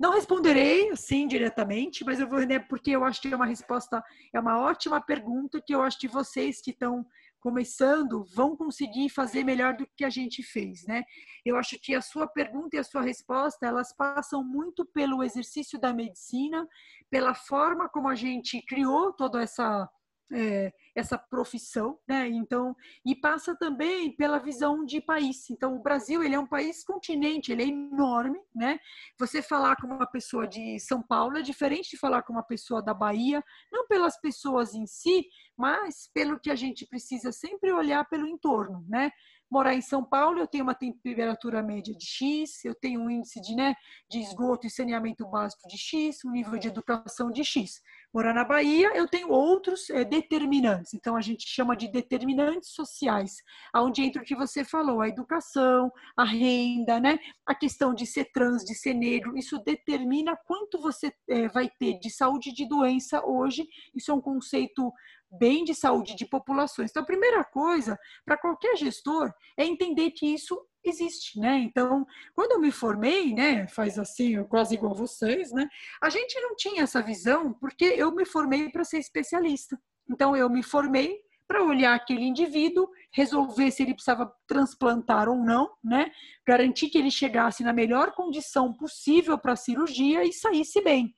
não 0.00 0.14
responderei 0.14 0.88
assim 0.90 1.26
diretamente, 1.26 2.02
mas 2.06 2.18
eu 2.18 2.26
vou, 2.26 2.40
né, 2.46 2.58
porque 2.58 2.90
eu 2.90 3.04
acho 3.04 3.20
que 3.20 3.28
é 3.28 3.36
uma 3.36 3.44
resposta, 3.44 4.02
é 4.32 4.40
uma 4.40 4.58
ótima 4.58 4.98
pergunta 4.98 5.60
que 5.60 5.74
eu 5.74 5.82
acho 5.82 5.98
que 5.98 6.08
vocês 6.08 6.62
que 6.62 6.70
estão 6.70 7.04
começando 7.40 8.24
vão 8.34 8.56
conseguir 8.56 9.08
fazer 9.08 9.44
melhor 9.44 9.76
do 9.76 9.86
que 9.96 10.04
a 10.04 10.10
gente 10.10 10.42
fez, 10.42 10.84
né? 10.86 11.02
Eu 11.44 11.56
acho 11.56 11.78
que 11.80 11.94
a 11.94 12.02
sua 12.02 12.26
pergunta 12.26 12.76
e 12.76 12.78
a 12.78 12.84
sua 12.84 13.02
resposta, 13.02 13.66
elas 13.66 13.94
passam 13.96 14.44
muito 14.44 14.84
pelo 14.86 15.22
exercício 15.22 15.80
da 15.80 15.92
medicina, 15.92 16.66
pela 17.10 17.34
forma 17.34 17.88
como 17.88 18.08
a 18.08 18.14
gente 18.14 18.62
criou 18.62 19.12
toda 19.12 19.42
essa 19.42 19.88
é, 20.32 20.72
essa 20.94 21.18
profissão, 21.18 21.98
né? 22.08 22.28
Então, 22.28 22.74
e 23.04 23.14
passa 23.14 23.56
também 23.56 24.14
pela 24.16 24.38
visão 24.38 24.84
de 24.84 25.00
país. 25.00 25.48
Então, 25.50 25.76
o 25.76 25.82
Brasil 25.82 26.22
ele 26.22 26.34
é 26.34 26.38
um 26.38 26.46
país 26.46 26.84
continente, 26.84 27.52
ele 27.52 27.62
é 27.62 27.66
enorme, 27.66 28.38
né? 28.54 28.78
Você 29.18 29.42
falar 29.42 29.76
com 29.76 29.86
uma 29.86 30.06
pessoa 30.06 30.46
de 30.46 30.78
São 30.80 31.02
Paulo 31.02 31.38
é 31.38 31.42
diferente 31.42 31.90
de 31.90 31.98
falar 31.98 32.22
com 32.22 32.32
uma 32.32 32.42
pessoa 32.42 32.82
da 32.82 32.94
Bahia, 32.94 33.42
não 33.72 33.86
pelas 33.86 34.20
pessoas 34.20 34.74
em 34.74 34.86
si, 34.86 35.26
mas 35.56 36.10
pelo 36.12 36.38
que 36.38 36.50
a 36.50 36.56
gente 36.56 36.86
precisa 36.86 37.32
sempre 37.32 37.72
olhar 37.72 38.08
pelo 38.08 38.26
entorno, 38.26 38.84
né? 38.88 39.10
morar 39.50 39.74
em 39.74 39.82
São 39.82 40.04
Paulo, 40.04 40.38
eu 40.38 40.46
tenho 40.46 40.62
uma 40.62 40.74
temperatura 40.74 41.62
média 41.62 41.92
de 41.94 42.06
X, 42.06 42.64
eu 42.64 42.74
tenho 42.74 43.00
um 43.00 43.10
índice 43.10 43.40
de, 43.40 43.56
né, 43.56 43.74
de 44.08 44.20
esgoto 44.20 44.66
e 44.66 44.70
saneamento 44.70 45.26
básico 45.26 45.66
de 45.68 45.76
X, 45.76 46.24
um 46.24 46.30
nível 46.30 46.56
de 46.56 46.68
educação 46.68 47.32
de 47.32 47.42
X. 47.42 47.80
Morar 48.12 48.34
na 48.34 48.44
Bahia, 48.44 48.90
eu 48.96 49.06
tenho 49.06 49.30
outros 49.30 49.88
é, 49.88 50.04
determinantes. 50.04 50.94
Então, 50.94 51.14
a 51.14 51.20
gente 51.20 51.46
chama 51.46 51.76
de 51.76 51.86
determinantes 51.86 52.70
sociais, 52.70 53.36
onde 53.74 54.02
entra 54.02 54.20
o 54.20 54.24
que 54.24 54.34
você 54.34 54.64
falou, 54.64 55.00
a 55.00 55.08
educação, 55.08 55.92
a 56.16 56.24
renda, 56.24 56.98
né, 56.98 57.20
a 57.46 57.54
questão 57.54 57.94
de 57.94 58.04
ser 58.06 58.32
trans, 58.32 58.64
de 58.64 58.74
ser 58.74 58.94
negro. 58.94 59.38
Isso 59.38 59.62
determina 59.64 60.36
quanto 60.44 60.80
você 60.80 61.12
é, 61.28 61.48
vai 61.48 61.70
ter 61.78 62.00
de 62.00 62.10
saúde 62.10 62.50
e 62.50 62.54
de 62.54 62.68
doença 62.68 63.24
hoje. 63.24 63.68
Isso 63.94 64.10
é 64.10 64.14
um 64.14 64.20
conceito 64.20 64.92
bem 65.30 65.62
de 65.62 65.74
saúde 65.74 66.16
de 66.16 66.26
populações. 66.26 66.90
Então, 66.90 67.04
a 67.04 67.06
primeira 67.06 67.44
coisa 67.44 67.96
para 68.24 68.36
qualquer 68.36 68.76
gestor 68.76 69.32
é 69.56 69.64
entender 69.64 70.10
que 70.10 70.26
isso 70.26 70.60
existe, 70.84 71.38
né? 71.38 71.58
Então, 71.58 72.06
quando 72.34 72.52
eu 72.52 72.60
me 72.60 72.70
formei, 72.70 73.34
né, 73.34 73.66
faz 73.68 73.98
assim, 73.98 74.42
quase 74.44 74.74
igual 74.74 74.94
vocês, 74.94 75.52
né? 75.52 75.68
A 76.02 76.10
gente 76.10 76.38
não 76.40 76.54
tinha 76.56 76.82
essa 76.82 77.02
visão 77.02 77.52
porque 77.52 77.84
eu 77.84 78.14
me 78.14 78.24
formei 78.24 78.68
para 78.70 78.84
ser 78.84 78.98
especialista. 78.98 79.78
Então, 80.08 80.36
eu 80.36 80.48
me 80.48 80.62
formei 80.62 81.20
para 81.46 81.64
olhar 81.64 81.94
aquele 81.94 82.22
indivíduo, 82.24 82.88
resolver 83.12 83.72
se 83.72 83.82
ele 83.82 83.94
precisava 83.94 84.32
transplantar 84.46 85.28
ou 85.28 85.36
não, 85.36 85.68
né? 85.82 86.10
Garantir 86.46 86.88
que 86.88 86.96
ele 86.96 87.10
chegasse 87.10 87.64
na 87.64 87.72
melhor 87.72 88.12
condição 88.12 88.72
possível 88.72 89.36
para 89.36 89.54
a 89.54 89.56
cirurgia 89.56 90.22
e 90.24 90.32
saísse 90.32 90.80
bem. 90.80 91.12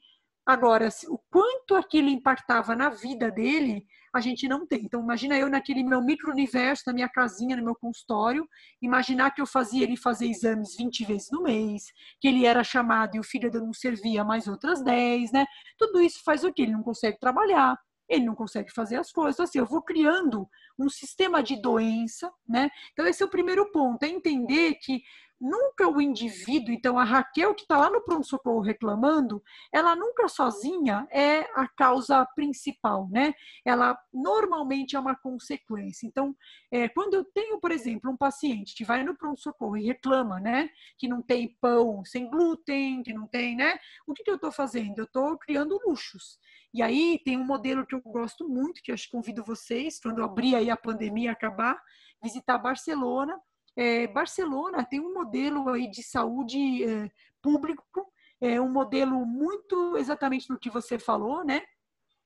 Agora, 0.45 0.89
o 1.09 1.19
quanto 1.31 1.75
aquilo 1.75 2.09
impactava 2.09 2.75
na 2.75 2.89
vida 2.89 3.31
dele, 3.31 3.85
a 4.13 4.21
gente 4.21 4.47
não 4.47 4.67
tem. 4.67 4.83
Então, 4.85 5.01
imagina 5.01 5.39
eu 5.39 5.49
naquele 5.49 5.83
meu 5.83 6.03
micro-universo, 6.03 6.85
na 6.87 6.93
minha 6.93 7.09
casinha, 7.09 7.57
no 7.57 7.65
meu 7.65 7.75
consultório, 7.75 8.47
imaginar 8.81 9.31
que 9.31 9.41
eu 9.41 9.47
fazia 9.47 9.85
ele 9.85 9.97
fazer 9.97 10.27
exames 10.27 10.77
20 10.77 11.05
vezes 11.05 11.29
no 11.31 11.43
mês, 11.43 11.85
que 12.21 12.29
ele 12.29 12.45
era 12.45 12.63
chamado 12.63 13.17
e 13.17 13.21
o 13.21 13.25
fígado 13.25 13.61
não 13.61 13.73
servia 13.73 14.23
mais 14.25 14.47
outras 14.47 14.83
10, 14.83 15.33
né? 15.33 15.47
Tudo 15.79 16.01
isso 16.01 16.23
faz 16.25 16.45
o 16.45 16.53
quê? 16.53 16.63
Ele 16.63 16.73
não 16.73 16.83
consegue 16.83 17.19
trabalhar, 17.19 17.79
ele 18.09 18.27
não 18.27 18.35
consegue 18.35 18.71
fazer 18.73 18.97
as 18.97 19.11
coisas. 19.11 19.35
Então, 19.35 19.45
assim, 19.45 19.59
eu 19.59 19.67
vou 19.67 19.83
criando 19.83 20.47
um 20.79 20.89
sistema 20.89 21.43
de 21.43 21.61
doença, 21.61 22.31
né? 22.47 22.69
Então, 22.93 23.07
esse 23.07 23.23
é 23.23 23.27
o 23.27 23.31
primeiro 23.31 23.71
ponto, 23.73 24.03
é 24.03 24.09
entender 24.09 24.75
que 24.75 25.03
nunca 25.43 25.89
o 25.89 26.01
indivíduo, 26.01 26.73
então 26.73 26.97
a 26.97 27.03
Raquel 27.03 27.53
que 27.53 27.63
está 27.63 27.77
lá 27.77 27.91
no 27.91 28.01
pronto-socorro 28.01 28.61
reclamando, 28.61 29.43
ela 29.73 29.97
nunca 29.97 30.29
sozinha 30.29 31.09
é 31.11 31.41
a 31.55 31.67
causa 31.67 32.25
principal, 32.37 33.09
né? 33.11 33.35
Ela 33.65 33.99
normalmente 34.13 34.95
é 34.95 35.01
uma 35.01 35.17
consequência. 35.17 36.07
Então, 36.07 36.37
é, 36.71 36.89
quando 36.89 37.15
eu 37.15 37.25
tenho, 37.25 37.59
por 37.59 37.73
exemplo, 37.73 38.09
um 38.09 38.17
paciente 38.17 38.75
que 38.77 38.85
vai 38.85 39.03
no 39.03 39.17
pronto-socorro 39.17 39.77
e 39.77 39.85
reclama, 39.85 40.39
né, 40.39 40.71
que 40.97 41.09
não 41.09 41.21
tem 41.21 41.57
pão 41.61 42.05
sem 42.05 42.31
glúten, 42.31 43.03
que 43.03 43.13
não 43.13 43.27
tem, 43.27 43.57
né? 43.57 43.79
O 44.07 44.15
que, 44.15 44.23
que 44.23 44.31
eu 44.31 44.37
estou 44.37 44.53
fazendo? 44.53 45.01
Eu 45.01 45.05
estou 45.05 45.37
criando 45.39 45.81
luxos. 45.85 46.39
E 46.73 46.81
aí 46.83 47.21
tem 47.25 47.37
um 47.37 47.45
modelo 47.45 47.85
que 47.85 47.97
eu 47.97 48.01
gosto 48.01 48.49
muito, 48.49 48.81
que 48.81 48.93
eu 48.93 48.97
convido 49.11 49.43
vocês, 49.45 49.99
quando 50.01 50.23
abrir 50.23 50.55
aí 50.55 50.71
a 50.71 50.77
pandemia 50.77 51.33
acabar, 51.33 51.83
visitar 52.23 52.57
Barcelona, 52.59 53.39
é, 53.77 54.07
Barcelona 54.07 54.85
tem 54.85 55.01
um 55.01 55.15
modelo 55.15 55.69
aí 55.69 55.91
de 55.91 56.03
saúde 56.03 56.85
é, 56.85 57.11
público, 57.41 58.13
é 58.41 58.61
um 58.61 58.71
modelo 58.71 59.25
muito 59.25 59.97
exatamente 59.97 60.51
no 60.51 60.59
que 60.59 60.71
você 60.71 60.99
falou, 60.99 61.45
né? 61.45 61.63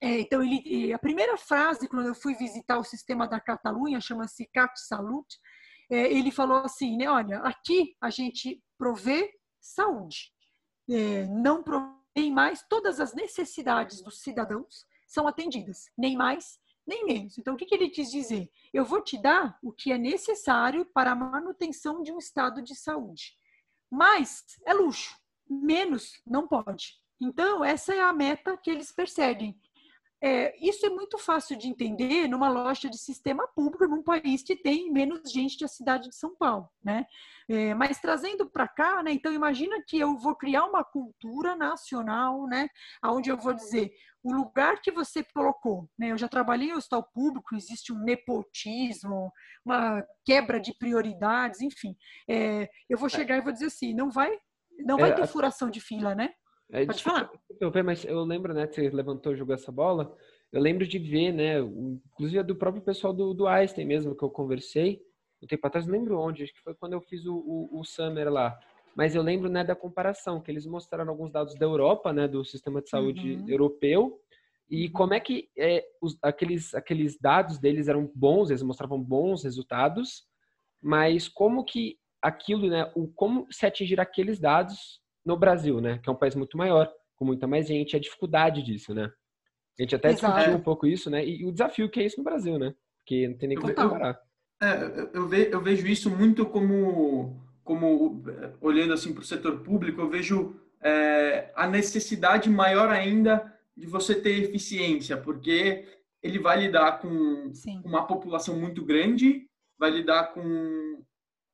É, 0.01 0.21
então, 0.21 0.43
ele, 0.43 0.93
a 0.93 0.99
primeira 0.99 1.37
frase, 1.37 1.89
quando 1.89 2.09
eu 2.09 2.15
fui 2.15 2.35
visitar 2.35 2.79
o 2.79 2.85
sistema 2.85 3.27
da 3.27 3.41
Catalunha, 3.41 4.01
chama-se 4.01 4.47
Cat 4.53 4.73
Salut, 4.79 5.27
é, 5.91 6.13
ele 6.13 6.31
falou 6.31 6.59
assim, 6.59 6.97
né, 6.97 7.09
olha, 7.09 7.39
aqui 7.41 7.97
a 8.01 8.11
gente 8.11 8.63
provê 8.77 9.31
saúde, 9.61 10.33
é, 10.91 11.27
não 11.27 11.63
provê 11.63 11.97
mais 12.33 12.63
todas 12.69 13.01
as 13.01 13.15
necessidades 13.15 14.03
dos 14.03 14.21
cidadãos 14.21 14.85
são 15.07 15.27
atendidas, 15.27 15.85
nem 15.97 16.17
mais 16.17 16.59
nem 16.87 17.05
menos. 17.05 17.37
Então, 17.37 17.55
o 17.55 17.57
que, 17.57 17.67
que 17.67 17.75
ele 17.75 17.91
quis 17.91 18.11
dizer? 18.11 18.51
Eu 18.73 18.85
vou 18.85 19.03
te 19.03 19.21
dar 19.21 19.59
o 19.63 19.73
que 19.73 19.91
é 19.91 19.99
necessário 19.99 20.87
para 20.87 21.13
a 21.13 21.17
manutenção 21.17 22.03
de 22.03 22.13
um 22.13 22.19
estado 22.19 22.63
de 22.63 22.75
saúde. 22.75 23.35
Mas 23.91 24.45
é 24.65 24.73
luxo, 24.73 25.17
menos 25.49 26.21
não 26.27 26.47
pode. 26.47 26.95
Então, 27.21 27.65
essa 27.65 27.95
é 27.95 28.01
a 28.01 28.13
meta 28.13 28.57
que 28.57 28.71
eles 28.71 28.93
perseguem. 28.93 29.59
É, 30.23 30.57
isso 30.67 30.87
é 30.87 30.89
muito 30.89 31.19
fácil 31.19 31.57
de 31.59 31.69
entender 31.69 32.27
numa 32.27 32.49
loja 32.49 32.89
de 32.89 32.97
sistema 32.97 33.47
público 33.49 33.87
num 33.87 34.03
país 34.03 34.43
que 34.43 34.57
tem 34.57 34.91
menos 34.91 35.31
gente 35.31 35.59
que 35.59 35.65
a 35.65 35.69
cidade 35.69 36.09
de 36.09 36.17
São 36.17 36.35
Paulo, 36.35 36.69
né? 36.83 37.07
É, 37.49 37.75
mas 37.75 38.01
trazendo 38.01 38.49
para 38.49 38.67
cá, 38.67 39.03
né? 39.03 39.13
Então 39.13 39.33
imagina 39.33 39.77
que 39.87 39.99
eu 39.99 40.17
vou 40.17 40.35
criar 40.35 40.65
uma 40.65 40.83
cultura 40.83 41.55
nacional, 41.55 42.47
né? 42.47 42.69
Onde 43.05 43.31
eu 43.31 43.37
vou 43.37 43.53
dizer 43.53 43.93
o 44.23 44.33
lugar 44.33 44.81
que 44.81 44.91
você 44.91 45.23
colocou, 45.23 45.89
né? 45.99 46.11
Eu 46.13 46.19
já 46.19 46.29
trabalhei 46.29 46.71
em 46.71 46.73
hospital 46.73 47.05
público, 47.15 47.55
existe 47.55 47.93
um 47.93 47.99
nepotismo, 47.99 49.31
uma 49.65 50.03
quebra 50.25 50.59
de 50.59 50.75
prioridades, 50.77 51.61
enfim. 51.61 51.95
É, 52.29 52.69
eu 52.89 52.99
vou 52.99 53.09
chegar 53.09 53.37
e 53.37 53.43
vou 53.43 53.53
dizer 53.53 53.67
assim, 53.67 53.95
não 53.95 54.11
vai, 54.11 54.31
não 54.79 54.97
vai 54.97 55.11
é, 55.11 55.13
ter 55.13 55.27
furação 55.29 55.71
de 55.71 55.81
fila, 55.81 56.15
né? 56.15 56.33
É, 56.71 56.85
Pode 56.85 57.03
falar. 57.03 57.31
Eu, 57.61 57.73
mas 57.85 58.05
eu 58.05 58.25
lembro, 58.25 58.53
né, 58.53 58.67
que 58.67 58.75
você 58.75 58.91
levantou 58.91 59.33
e 59.33 59.37
jogou 59.37 59.55
essa 59.55 59.71
bola. 59.71 60.15
Eu 60.53 60.61
lembro 60.61 60.87
de 60.87 60.99
ver, 60.99 61.33
né, 61.33 61.59
inclusive 61.61 62.43
do 62.43 62.57
próprio 62.57 62.83
pessoal 62.83 63.13
do, 63.13 63.35
do 63.35 63.47
Einstein 63.47 63.85
mesmo, 63.87 64.17
que 64.17 64.23
eu 64.23 64.31
conversei 64.31 65.01
um 65.43 65.47
tempo 65.47 65.67
atrás, 65.67 65.87
não 65.87 65.93
lembro 65.93 66.19
onde, 66.19 66.43
acho 66.43 66.55
que 66.55 66.63
foi 66.63 66.75
quando 66.75 66.95
eu 66.95 67.01
fiz 67.01 67.27
o, 67.27 67.35
o, 67.35 67.81
o 67.81 67.85
Summer 67.85 68.31
lá. 68.31 68.59
Mas 68.97 69.15
eu 69.15 69.23
lembro, 69.23 69.49
né, 69.51 69.63
da 69.63 69.77
comparação, 69.77 70.41
que 70.41 70.51
eles 70.51 70.67
mostraram 70.67 71.11
alguns 71.11 71.31
dados 71.31 71.55
da 71.55 71.67
Europa, 71.67 72.13
né, 72.13 72.27
do 72.27 72.45
sistema 72.45 72.81
de 72.81 72.89
saúde 72.89 73.35
uhum. 73.35 73.49
europeu, 73.49 74.21
e 74.69 74.87
uhum. 74.87 74.93
como 74.93 75.15
é 75.15 75.21
que 75.21 75.51
é, 75.57 75.87
os, 76.01 76.19
aqueles, 76.23 76.75
aqueles 76.75 77.19
dados 77.19 77.59
deles 77.59 77.89
eram 77.89 78.11
bons, 78.15 78.51
eles 78.51 78.63
mostravam 78.63 79.01
bons 79.01 79.45
resultados, 79.45 80.25
mas 80.83 81.29
como 81.29 81.65
que 81.65 81.99
aquilo, 82.23 82.69
né, 82.69 82.91
o, 82.95 83.07
como 83.09 83.47
se 83.51 83.67
atingir 83.67 84.01
aqueles 84.01 84.41
dados 84.41 85.01
no 85.27 85.37
Brasil, 85.37 85.81
né? 85.81 85.99
Que 85.99 86.09
é 86.09 86.13
um 86.13 86.17
país 86.17 86.35
muito 86.35 86.57
maior, 86.57 86.91
com 87.17 87.25
muita 87.25 87.47
mais 87.47 87.67
gente, 87.67 87.97
a 87.97 88.01
dificuldade 88.01 88.63
disso, 88.63 88.95
né? 88.95 89.11
A 89.79 89.83
gente 89.83 89.95
até 89.95 90.11
Exato. 90.11 90.35
discutiu 90.35 90.59
um 90.59 90.63
pouco 90.63 90.87
isso, 90.87 91.11
né? 91.11 91.27
E, 91.27 91.45
o 91.45 91.53
desafio 91.53 91.91
que 91.91 92.01
é 92.01 92.07
isso 92.07 92.19
no 92.19 92.25
Brasil, 92.25 92.59
né? 92.59 92.75
Porque 92.99 93.29
não 93.29 93.37
tem 93.37 93.49
nem 93.49 93.59
como 93.59 93.75
comparar. 93.75 94.19
É, 94.63 95.11
eu, 95.13 95.29
ve, 95.29 95.51
eu 95.53 95.61
vejo 95.61 95.87
isso 95.87 96.09
muito 96.09 96.47
como, 96.47 97.39
como 97.63 98.23
olhando 98.61 98.95
assim 98.95 99.13
para 99.13 99.21
o 99.21 99.27
setor 99.27 99.61
público, 99.61 100.01
eu 100.01 100.09
vejo 100.09 100.57
é, 100.81 101.51
a 101.55 101.67
necessidade 101.67 102.49
maior 102.49 102.89
ainda 102.89 103.53
de 103.77 103.87
você 103.87 104.15
ter 104.15 104.45
eficiência, 104.45 105.17
porque 105.17 105.85
ele 106.23 106.39
vai 106.39 106.61
lidar 106.61 107.01
com 107.01 107.53
Sim. 107.53 107.83
uma 107.85 108.07
população 108.07 108.59
muito 108.59 108.83
grande, 108.83 109.47
vai 109.79 109.91
lidar 109.91 110.33
com, 110.33 111.03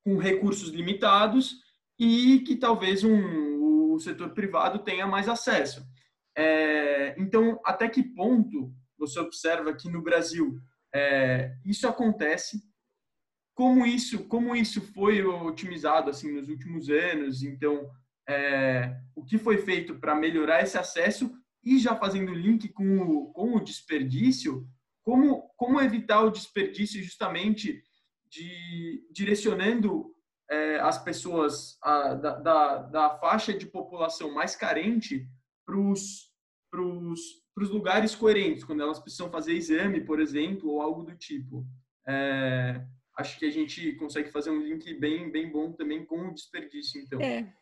com 0.05 0.17
recursos 0.17 0.69
limitados 0.69 1.57
e 1.99 2.41
que 2.41 2.55
talvez 2.55 3.03
um, 3.03 3.62
o 3.95 4.01
setor 4.01 4.31
privado 4.31 4.81
tenha 4.81 5.07
mais 5.07 5.29
acesso. 5.29 5.85
É, 6.37 7.15
então, 7.19 7.61
até 7.65 7.89
que 7.89 8.03
ponto 8.03 8.73
você 8.99 9.19
observa 9.19 9.75
que 9.75 9.89
no 9.91 10.03
Brasil 10.03 10.59
é, 10.95 11.55
isso 11.65 11.87
acontece, 11.87 12.63
como 13.55 13.85
isso, 13.85 14.25
como 14.29 14.57
isso 14.57 14.81
foi 14.93 15.23
otimizado 15.25 16.11
assim 16.11 16.33
nos 16.33 16.49
últimos 16.49 16.89
anos, 16.89 17.43
então 17.43 17.91
é, 18.29 18.97
o 19.15 19.25
que 19.25 19.39
foi 19.39 19.59
feito 19.59 19.99
para 19.99 20.15
melhorar 20.15 20.63
esse 20.63 20.79
acesso? 20.79 21.31
E 21.63 21.79
já 21.79 21.95
fazendo 21.95 22.35
link 22.35 22.69
com 22.71 22.99
o, 22.99 23.33
com 23.33 23.57
o 23.57 23.63
desperdício, 23.63 24.67
como, 25.03 25.49
como 25.57 25.81
evitar 25.81 26.23
o 26.23 26.31
desperdício 26.31 27.03
justamente 27.03 27.83
de 28.29 29.07
direcionando 29.13 30.13
é, 30.51 30.79
as 30.81 31.03
pessoas 31.03 31.79
a, 31.83 32.15
da, 32.15 32.35
da, 32.39 32.77
da, 32.79 33.11
faixa 33.19 33.53
de 33.53 33.67
população 33.67 34.33
mais 34.33 34.55
carente 34.55 35.27
para 35.65 35.77
os 35.77 37.71
lugares 37.71 38.15
coerentes, 38.15 38.65
quando 38.65 38.83
elas 38.83 39.01
precisam 39.01 39.31
fazer 39.31 39.55
exame, 39.55 40.05
por 40.05 40.21
exemplo, 40.21 40.71
ou 40.71 40.83
algo 40.83 41.03
do 41.03 41.17
tipo. 41.17 41.67
É, 42.07 42.85
acho 43.17 43.39
que 43.39 43.47
a 43.47 43.51
gente 43.51 43.93
consegue 43.97 44.31
fazer 44.31 44.51
um 44.51 44.61
link 44.61 44.93
bem, 44.95 45.31
bem 45.31 45.51
bom 45.51 45.73
também 45.73 46.05
com 46.05 46.29
o 46.29 46.35
desperdício, 46.35 47.01
então. 47.01 47.21
É. 47.21 47.53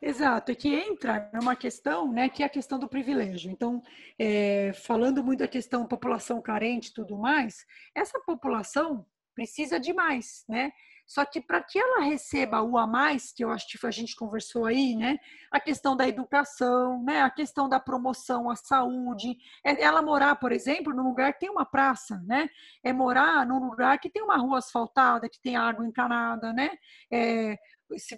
Exato, 0.00 0.52
é 0.52 0.54
que 0.54 0.68
entra 0.68 1.28
numa 1.34 1.56
questão, 1.56 2.12
né, 2.12 2.28
que 2.28 2.44
é 2.44 2.46
a 2.46 2.50
questão 2.50 2.78
do 2.78 2.88
privilégio. 2.88 3.50
Então, 3.50 3.82
é, 4.16 4.72
falando 4.72 5.24
muito 5.24 5.40
da 5.40 5.48
questão 5.48 5.88
população 5.88 6.40
carente 6.40 6.90
e 6.90 6.94
tudo 6.94 7.18
mais, 7.18 7.66
essa 7.92 8.20
população 8.20 9.04
precisa 9.34 9.78
de 9.80 9.92
mais, 9.92 10.44
né? 10.48 10.72
Só 11.08 11.24
que 11.24 11.40
para 11.40 11.62
que 11.62 11.78
ela 11.78 12.02
receba 12.02 12.60
o 12.60 12.76
a 12.76 12.86
mais, 12.86 13.32
que 13.32 13.42
eu 13.42 13.50
acho 13.50 13.66
que 13.66 13.86
a 13.86 13.90
gente 13.90 14.14
conversou 14.14 14.66
aí, 14.66 14.94
né? 14.94 15.18
A 15.50 15.58
questão 15.58 15.96
da 15.96 16.06
educação, 16.06 17.02
né? 17.02 17.22
A 17.22 17.30
questão 17.30 17.66
da 17.66 17.80
promoção 17.80 18.50
à 18.50 18.54
saúde, 18.54 19.38
é 19.64 19.82
ela 19.82 20.02
morar, 20.02 20.36
por 20.36 20.52
exemplo, 20.52 20.94
num 20.94 21.08
lugar 21.08 21.32
que 21.32 21.40
tem 21.40 21.50
uma 21.50 21.64
praça, 21.64 22.22
né? 22.26 22.46
É 22.84 22.92
morar 22.92 23.46
num 23.46 23.58
lugar 23.58 23.98
que 23.98 24.10
tem 24.10 24.22
uma 24.22 24.36
rua 24.36 24.58
asfaltada, 24.58 25.30
que 25.30 25.40
tem 25.40 25.56
água 25.56 25.86
encanada, 25.86 26.52
né? 26.52 26.70
É, 27.10 27.56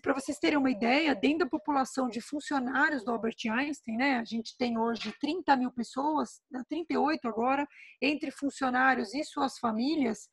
para 0.02 0.14
vocês 0.14 0.38
terem 0.38 0.58
uma 0.58 0.70
ideia, 0.70 1.14
dentro 1.14 1.40
da 1.40 1.46
população 1.46 2.08
de 2.08 2.20
funcionários 2.20 3.04
do 3.04 3.12
Albert 3.12 3.36
Einstein, 3.48 3.96
né, 3.96 4.18
a 4.18 4.24
gente 4.24 4.56
tem 4.58 4.76
hoje 4.76 5.14
30 5.20 5.54
mil 5.56 5.70
pessoas, 5.70 6.40
38 6.68 7.28
agora, 7.28 7.68
entre 8.02 8.32
funcionários 8.32 9.14
e 9.14 9.22
suas 9.22 9.58
famílias, 9.58 10.28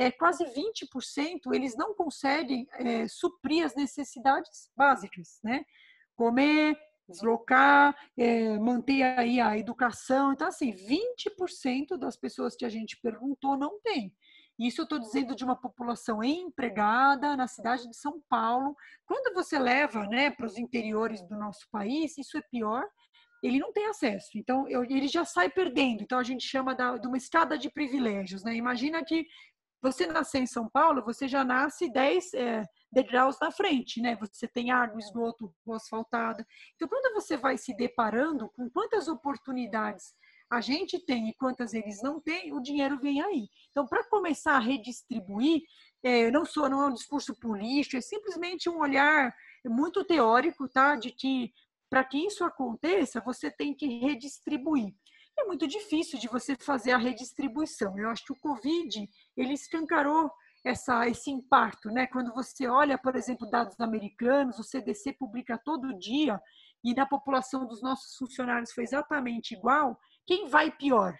é, 0.00 0.10
quase 0.10 0.44
20% 0.44 1.52
eles 1.52 1.76
não 1.76 1.94
conseguem 1.94 2.66
é, 2.72 3.06
suprir 3.06 3.66
as 3.66 3.74
necessidades 3.74 4.70
básicas, 4.74 5.38
né? 5.44 5.62
Comer, 6.16 6.74
deslocar, 7.06 7.94
é, 8.16 8.58
manter 8.58 9.02
aí 9.02 9.38
a 9.40 9.58
educação. 9.58 10.32
Então, 10.32 10.48
assim, 10.48 10.72
20% 10.72 11.98
das 11.98 12.16
pessoas 12.16 12.56
que 12.56 12.64
a 12.64 12.70
gente 12.70 12.98
perguntou 13.02 13.58
não 13.58 13.78
tem. 13.82 14.10
Isso 14.58 14.80
eu 14.80 14.84
estou 14.84 14.98
dizendo 14.98 15.34
de 15.34 15.44
uma 15.44 15.56
população 15.56 16.24
empregada 16.24 17.36
na 17.36 17.46
cidade 17.46 17.86
de 17.86 17.96
São 17.96 18.22
Paulo. 18.26 18.74
Quando 19.06 19.34
você 19.34 19.58
leva 19.58 20.06
né, 20.06 20.30
para 20.30 20.46
os 20.46 20.56
interiores 20.56 21.20
do 21.28 21.36
nosso 21.36 21.66
país, 21.70 22.16
isso 22.16 22.38
é 22.38 22.42
pior, 22.50 22.84
ele 23.42 23.58
não 23.58 23.72
tem 23.72 23.86
acesso. 23.86 24.30
Então, 24.34 24.68
eu, 24.68 24.84
ele 24.84 25.08
já 25.08 25.24
sai 25.24 25.48
perdendo. 25.48 26.02
Então, 26.02 26.18
a 26.18 26.22
gente 26.22 26.46
chama 26.46 26.74
da, 26.74 26.96
de 26.96 27.06
uma 27.06 27.16
escada 27.16 27.56
de 27.56 27.70
privilégios. 27.70 28.44
Né? 28.44 28.54
Imagina 28.54 29.04
que 29.04 29.26
você 29.82 30.06
nascer 30.06 30.40
em 30.40 30.46
São 30.46 30.68
Paulo, 30.68 31.02
você 31.02 31.26
já 31.26 31.42
nasce 31.42 31.90
10 31.90 32.34
é, 32.34 32.64
degraus 32.92 33.38
na 33.40 33.50
frente, 33.50 34.00
né? 34.00 34.16
Você 34.16 34.46
tem 34.46 34.70
água, 34.70 34.98
esgoto, 34.98 35.54
rua 35.66 35.76
asfaltada. 35.76 36.46
Então, 36.74 36.88
quando 36.88 37.14
você 37.14 37.36
vai 37.36 37.56
se 37.56 37.74
deparando 37.74 38.50
com 38.50 38.68
quantas 38.70 39.08
oportunidades 39.08 40.14
a 40.50 40.60
gente 40.60 40.98
tem 40.98 41.28
e 41.28 41.34
quantas 41.34 41.72
eles 41.72 42.02
não 42.02 42.20
têm, 42.20 42.52
o 42.52 42.60
dinheiro 42.60 42.98
vem 42.98 43.22
aí. 43.22 43.48
Então, 43.70 43.86
para 43.86 44.02
começar 44.08 44.56
a 44.56 44.58
redistribuir, 44.58 45.62
é, 46.02 46.30
não 46.30 46.44
sou 46.44 46.68
não 46.68 46.82
é 46.82 46.86
um 46.86 46.94
discurso 46.94 47.38
político, 47.38 47.96
é 47.96 48.00
simplesmente 48.00 48.68
um 48.68 48.80
olhar 48.80 49.32
muito 49.64 50.04
teórico, 50.04 50.68
tá? 50.68 50.96
De 50.96 51.12
que 51.12 51.52
para 51.88 52.04
que 52.04 52.18
isso 52.18 52.44
aconteça, 52.44 53.20
você 53.20 53.50
tem 53.50 53.74
que 53.74 53.86
redistribuir 53.86 54.94
é 55.40 55.44
muito 55.44 55.66
difícil 55.66 56.18
de 56.18 56.28
você 56.28 56.56
fazer 56.56 56.92
a 56.92 56.98
redistribuição. 56.98 57.98
Eu 57.98 58.08
acho 58.10 58.24
que 58.24 58.32
o 58.32 58.40
Covid 58.40 59.08
ele 59.36 59.54
escancarou 59.54 60.30
essa, 60.64 61.08
esse 61.08 61.30
impacto, 61.30 61.90
né? 61.90 62.06
Quando 62.06 62.32
você 62.32 62.66
olha, 62.66 62.98
por 62.98 63.16
exemplo, 63.16 63.48
dados 63.50 63.78
americanos, 63.80 64.58
o 64.58 64.64
CDC 64.64 65.14
publica 65.14 65.58
todo 65.58 65.98
dia 65.98 66.40
e 66.84 66.94
na 66.94 67.06
população 67.06 67.66
dos 67.66 67.82
nossos 67.82 68.16
funcionários 68.16 68.72
foi 68.72 68.84
exatamente 68.84 69.54
igual. 69.54 69.98
Quem 70.26 70.48
vai 70.48 70.70
pior? 70.70 71.16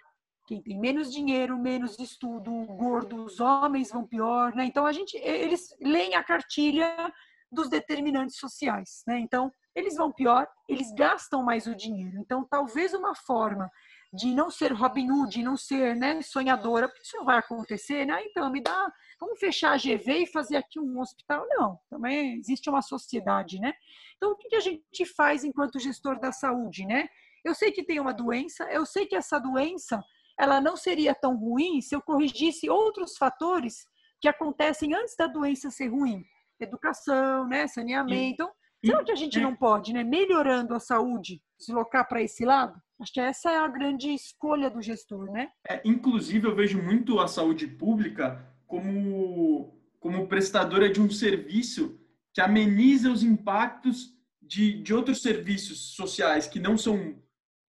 Quem 0.47 0.61
tem 0.61 0.79
menos 0.79 1.11
dinheiro, 1.11 1.57
menos 1.57 1.97
estudo, 1.99 2.51
gordo, 2.65 3.23
os 3.23 3.39
homens 3.39 3.89
vão 3.89 4.05
pior, 4.05 4.53
né? 4.53 4.65
Então 4.65 4.85
a 4.85 4.91
gente, 4.91 5.15
eles 5.17 5.75
leem 5.81 6.15
a 6.15 6.23
cartilha 6.23 7.11
dos 7.51 7.69
determinantes 7.69 8.37
sociais, 8.37 9.03
né? 9.07 9.19
Então 9.19 9.51
eles 9.75 9.95
vão 9.95 10.11
pior, 10.11 10.47
eles 10.67 10.91
gastam 10.93 11.43
mais 11.43 11.67
o 11.67 11.75
dinheiro. 11.75 12.17
Então 12.19 12.45
talvez 12.49 12.93
uma 12.93 13.15
forma 13.15 13.71
de 14.13 14.33
não 14.33 14.49
ser 14.49 14.73
Robin 14.73 15.09
Hood, 15.09 15.31
de 15.37 15.43
não 15.43 15.55
ser 15.55 15.95
né, 15.95 16.21
sonhadora, 16.21 16.89
porque 16.89 17.03
isso 17.03 17.15
não 17.17 17.23
vai 17.23 17.37
acontecer, 17.37 18.05
né? 18.05 18.21
Então, 18.25 18.51
me 18.51 18.61
dá, 18.61 18.91
vamos 19.19 19.39
fechar 19.39 19.71
a 19.71 19.77
GV 19.77 20.23
e 20.23 20.31
fazer 20.31 20.57
aqui 20.57 20.79
um 20.79 20.99
hospital? 20.99 21.45
Não, 21.49 21.79
também 21.89 22.37
existe 22.37 22.69
uma 22.69 22.81
sociedade, 22.81 23.59
né? 23.59 23.73
Então, 24.17 24.31
o 24.31 24.35
que 24.35 24.53
a 24.55 24.59
gente 24.59 25.05
faz 25.15 25.45
enquanto 25.45 25.79
gestor 25.79 26.19
da 26.19 26.31
saúde, 26.31 26.85
né? 26.85 27.07
Eu 27.43 27.55
sei 27.55 27.71
que 27.71 27.83
tem 27.83 27.99
uma 27.99 28.13
doença, 28.13 28.65
eu 28.65 28.85
sei 28.85 29.05
que 29.05 29.15
essa 29.15 29.39
doença, 29.39 30.03
ela 30.37 30.59
não 30.59 30.75
seria 30.75 31.15
tão 31.15 31.37
ruim 31.37 31.79
se 31.81 31.95
eu 31.95 32.01
corrigisse 32.01 32.69
outros 32.69 33.17
fatores 33.17 33.87
que 34.19 34.27
acontecem 34.27 34.93
antes 34.93 35.15
da 35.15 35.25
doença 35.25 35.71
ser 35.71 35.87
ruim. 35.87 36.23
Educação, 36.59 37.47
né, 37.47 37.65
saneamento. 37.65 38.43
Então, 38.43 38.51
será 38.85 39.03
que 39.03 39.11
a 39.11 39.15
gente 39.15 39.39
não 39.39 39.55
pode, 39.55 39.93
né, 39.93 40.03
melhorando 40.03 40.75
a 40.75 40.79
saúde, 40.79 41.41
deslocar 41.65 42.07
para 42.07 42.21
esse 42.21 42.43
lado? 42.43 42.79
Acho 42.99 43.13
que 43.13 43.19
essa 43.19 43.51
é 43.51 43.57
a 43.57 43.67
grande 43.67 44.13
escolha 44.13 44.69
do 44.69 44.81
gestor, 44.81 45.31
né? 45.31 45.49
É, 45.67 45.81
inclusive, 45.83 46.47
eu 46.47 46.55
vejo 46.55 46.81
muito 46.81 47.19
a 47.19 47.27
saúde 47.27 47.65
pública 47.65 48.45
como, 48.67 49.73
como 49.99 50.27
prestadora 50.27 50.89
de 50.89 51.01
um 51.01 51.09
serviço 51.09 51.99
que 52.33 52.41
ameniza 52.41 53.11
os 53.11 53.23
impactos 53.23 54.15
de, 54.41 54.81
de 54.81 54.93
outros 54.93 55.21
serviços 55.21 55.95
sociais 55.95 56.47
que 56.47 56.59
não 56.59 56.77
são 56.77 57.19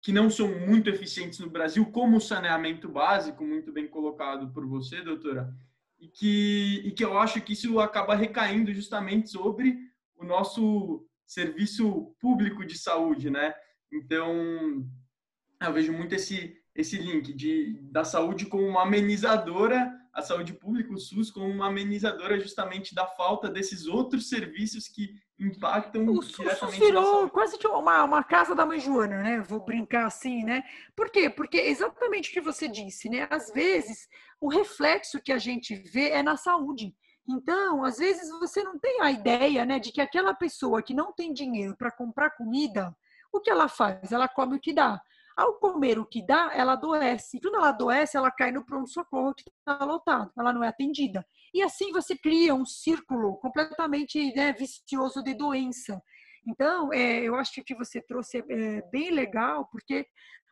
que 0.01 0.11
não 0.11 0.29
são 0.29 0.49
muito 0.59 0.89
eficientes 0.89 1.39
no 1.39 1.49
Brasil, 1.49 1.85
como 1.85 2.17
o 2.17 2.21
saneamento 2.21 2.89
básico, 2.89 3.41
muito 3.45 3.71
bem 3.71 3.87
colocado 3.87 4.51
por 4.51 4.67
você, 4.67 5.01
doutora, 5.01 5.55
e 5.97 6.09
que, 6.09 6.81
e 6.83 6.91
que 6.91 7.05
eu 7.05 7.17
acho 7.17 7.39
que 7.39 7.53
isso 7.53 7.79
acaba 7.79 8.13
recaindo 8.13 8.73
justamente 8.73 9.29
sobre 9.29 9.79
o 10.17 10.25
nosso 10.25 11.07
serviço 11.25 12.13
público 12.19 12.65
de 12.65 12.77
saúde, 12.77 13.29
né? 13.29 13.53
Então, 13.93 14.83
eu 15.61 15.73
vejo 15.73 15.93
muito 15.93 16.15
esse, 16.15 16.57
esse 16.75 16.97
link 16.97 17.33
de, 17.33 17.79
da 17.91 18.03
saúde 18.03 18.47
como 18.47 18.65
uma 18.65 18.83
amenizadora, 18.83 19.91
a 20.11 20.21
saúde 20.21 20.53
pública, 20.53 20.93
o 20.93 20.97
SUS, 20.97 21.31
como 21.31 21.47
uma 21.47 21.67
amenizadora 21.67 22.39
justamente 22.39 22.93
da 22.93 23.05
falta 23.05 23.49
desses 23.49 23.87
outros 23.87 24.29
serviços 24.29 24.87
que 24.87 25.15
impactam 25.39 26.05
o 26.07 26.21
SUS 26.21 26.45
virou 26.77 27.29
quase 27.29 27.57
uma, 27.65 28.03
uma 28.03 28.23
casa 28.23 28.53
da 28.53 28.65
mãe 28.65 28.79
Joana, 28.79 29.21
né? 29.21 29.41
Vou 29.41 29.63
brincar 29.63 30.05
assim, 30.05 30.43
né? 30.43 30.63
Por 30.95 31.09
quê? 31.09 31.29
Porque 31.29 31.57
exatamente 31.57 32.29
o 32.29 32.33
que 32.33 32.41
você 32.41 32.67
disse, 32.67 33.09
né? 33.09 33.27
Às 33.29 33.51
vezes, 33.51 34.07
o 34.39 34.47
reflexo 34.47 35.21
que 35.21 35.31
a 35.31 35.37
gente 35.37 35.75
vê 35.75 36.09
é 36.09 36.21
na 36.21 36.37
saúde. 36.37 36.95
Então, 37.27 37.83
às 37.83 37.97
vezes 37.97 38.29
você 38.39 38.63
não 38.63 38.77
tem 38.77 39.01
a 39.01 39.09
ideia, 39.11 39.65
né, 39.65 39.79
de 39.79 39.91
que 39.91 40.01
aquela 40.01 40.33
pessoa 40.33 40.83
que 40.83 40.93
não 40.93 41.13
tem 41.13 41.33
dinheiro 41.33 41.75
para 41.77 41.89
comprar 41.89 42.31
comida, 42.31 42.93
o 43.33 43.41
que 43.41 43.49
ela 43.49 43.67
faz? 43.67 44.11
Ela 44.11 44.27
come 44.27 44.55
o 44.55 44.59
que 44.59 44.73
dá. 44.73 45.01
Ao 45.35 45.55
comer 45.55 45.97
o 45.97 46.05
que 46.05 46.23
dá, 46.23 46.51
ela 46.53 46.73
adoece. 46.73 47.39
Quando 47.41 47.55
ela 47.55 47.69
adoece, 47.69 48.15
ela 48.15 48.31
cai 48.31 48.51
no 48.51 48.63
pronto-socorro 48.63 49.33
que 49.33 49.49
está 49.49 49.83
lotado, 49.83 50.31
ela 50.37 50.53
não 50.53 50.63
é 50.63 50.67
atendida. 50.67 51.25
E 51.51 51.61
assim 51.63 51.91
você 51.91 52.15
cria 52.15 52.53
um 52.53 52.65
círculo 52.65 53.37
completamente 53.37 54.33
né, 54.35 54.53
vicioso 54.53 55.23
de 55.23 55.33
doença. 55.33 56.01
Então, 56.47 56.93
é, 56.93 57.21
eu 57.21 57.35
acho 57.35 57.63
que 57.63 57.73
você 57.73 58.01
trouxe 58.01 58.43
é 58.47 58.81
bem 58.91 59.09
legal, 59.11 59.67
porque 59.71 60.05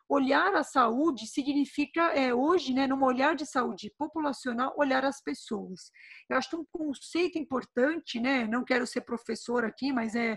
olhar 0.08 0.54
a 0.54 0.64
saúde 0.64 1.26
significa, 1.26 2.12
é, 2.12 2.34
hoje, 2.34 2.74
né, 2.74 2.86
num 2.86 3.02
olhar 3.02 3.34
de 3.34 3.46
saúde 3.46 3.92
populacional, 3.96 4.74
olhar 4.76 5.04
as 5.04 5.22
pessoas. 5.22 5.90
Eu 6.28 6.36
acho 6.36 6.50
que 6.50 6.56
um 6.56 6.66
conceito 6.70 7.38
importante, 7.38 8.18
né, 8.20 8.46
não 8.46 8.64
quero 8.64 8.86
ser 8.86 9.02
professor 9.02 9.64
aqui, 9.64 9.92
mas 9.92 10.14
é 10.14 10.36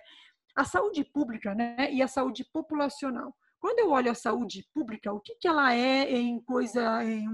a 0.56 0.64
saúde 0.64 1.04
pública 1.04 1.54
né, 1.54 1.92
e 1.92 2.02
a 2.02 2.08
saúde 2.08 2.46
populacional. 2.46 3.36
Quando 3.60 3.80
eu 3.80 3.90
olho 3.90 4.12
a 4.12 4.16
saúde 4.16 4.66
pública, 4.74 5.12
o 5.12 5.20
que, 5.20 5.36
que 5.36 5.48
ela 5.48 5.74
é 5.74 6.10
em 6.12 6.40
coisa, 6.40 7.04
em, 7.04 7.28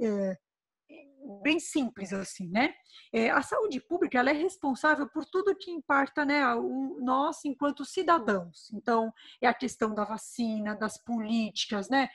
é, 0.00 0.36
bem 1.42 1.58
simples 1.58 2.12
assim, 2.12 2.48
né? 2.48 2.74
É, 3.12 3.30
a 3.30 3.42
saúde 3.42 3.80
pública 3.80 4.18
ela 4.18 4.30
é 4.30 4.32
responsável 4.32 5.08
por 5.08 5.24
tudo 5.24 5.56
que 5.56 5.70
impacta, 5.70 6.24
né, 6.24 6.54
o, 6.54 6.98
nós 7.00 7.44
enquanto 7.44 7.84
cidadãos. 7.84 8.70
Então 8.72 9.12
é 9.40 9.46
a 9.46 9.54
questão 9.54 9.94
da 9.94 10.04
vacina, 10.04 10.74
das 10.74 10.96
políticas, 11.02 11.88
né? 11.88 12.08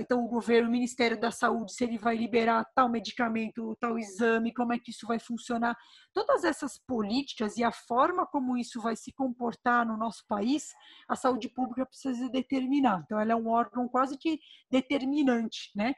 Então 0.00 0.24
o 0.24 0.28
governo, 0.28 0.68
o 0.68 0.72
Ministério 0.72 1.18
da 1.18 1.30
Saúde, 1.30 1.72
se 1.72 1.84
ele 1.84 1.98
vai 1.98 2.16
liberar 2.16 2.64
tal 2.74 2.88
medicamento, 2.88 3.76
tal 3.80 3.98
exame, 3.98 4.52
como 4.52 4.72
é 4.72 4.78
que 4.78 4.90
isso 4.90 5.06
vai 5.06 5.18
funcionar? 5.18 5.76
Todas 6.12 6.44
essas 6.44 6.78
políticas 6.78 7.56
e 7.56 7.64
a 7.64 7.72
forma 7.72 8.26
como 8.26 8.56
isso 8.56 8.80
vai 8.80 8.96
se 8.96 9.12
comportar 9.12 9.86
no 9.86 9.96
nosso 9.96 10.24
país, 10.26 10.72
a 11.08 11.16
saúde 11.16 11.48
pública 11.48 11.86
precisa 11.86 12.28
determinar. 12.28 13.02
Então 13.04 13.20
ela 13.20 13.32
é 13.32 13.36
um 13.36 13.48
órgão 13.48 13.88
quase 13.88 14.16
que 14.18 14.40
determinante, 14.70 15.70
né? 15.74 15.94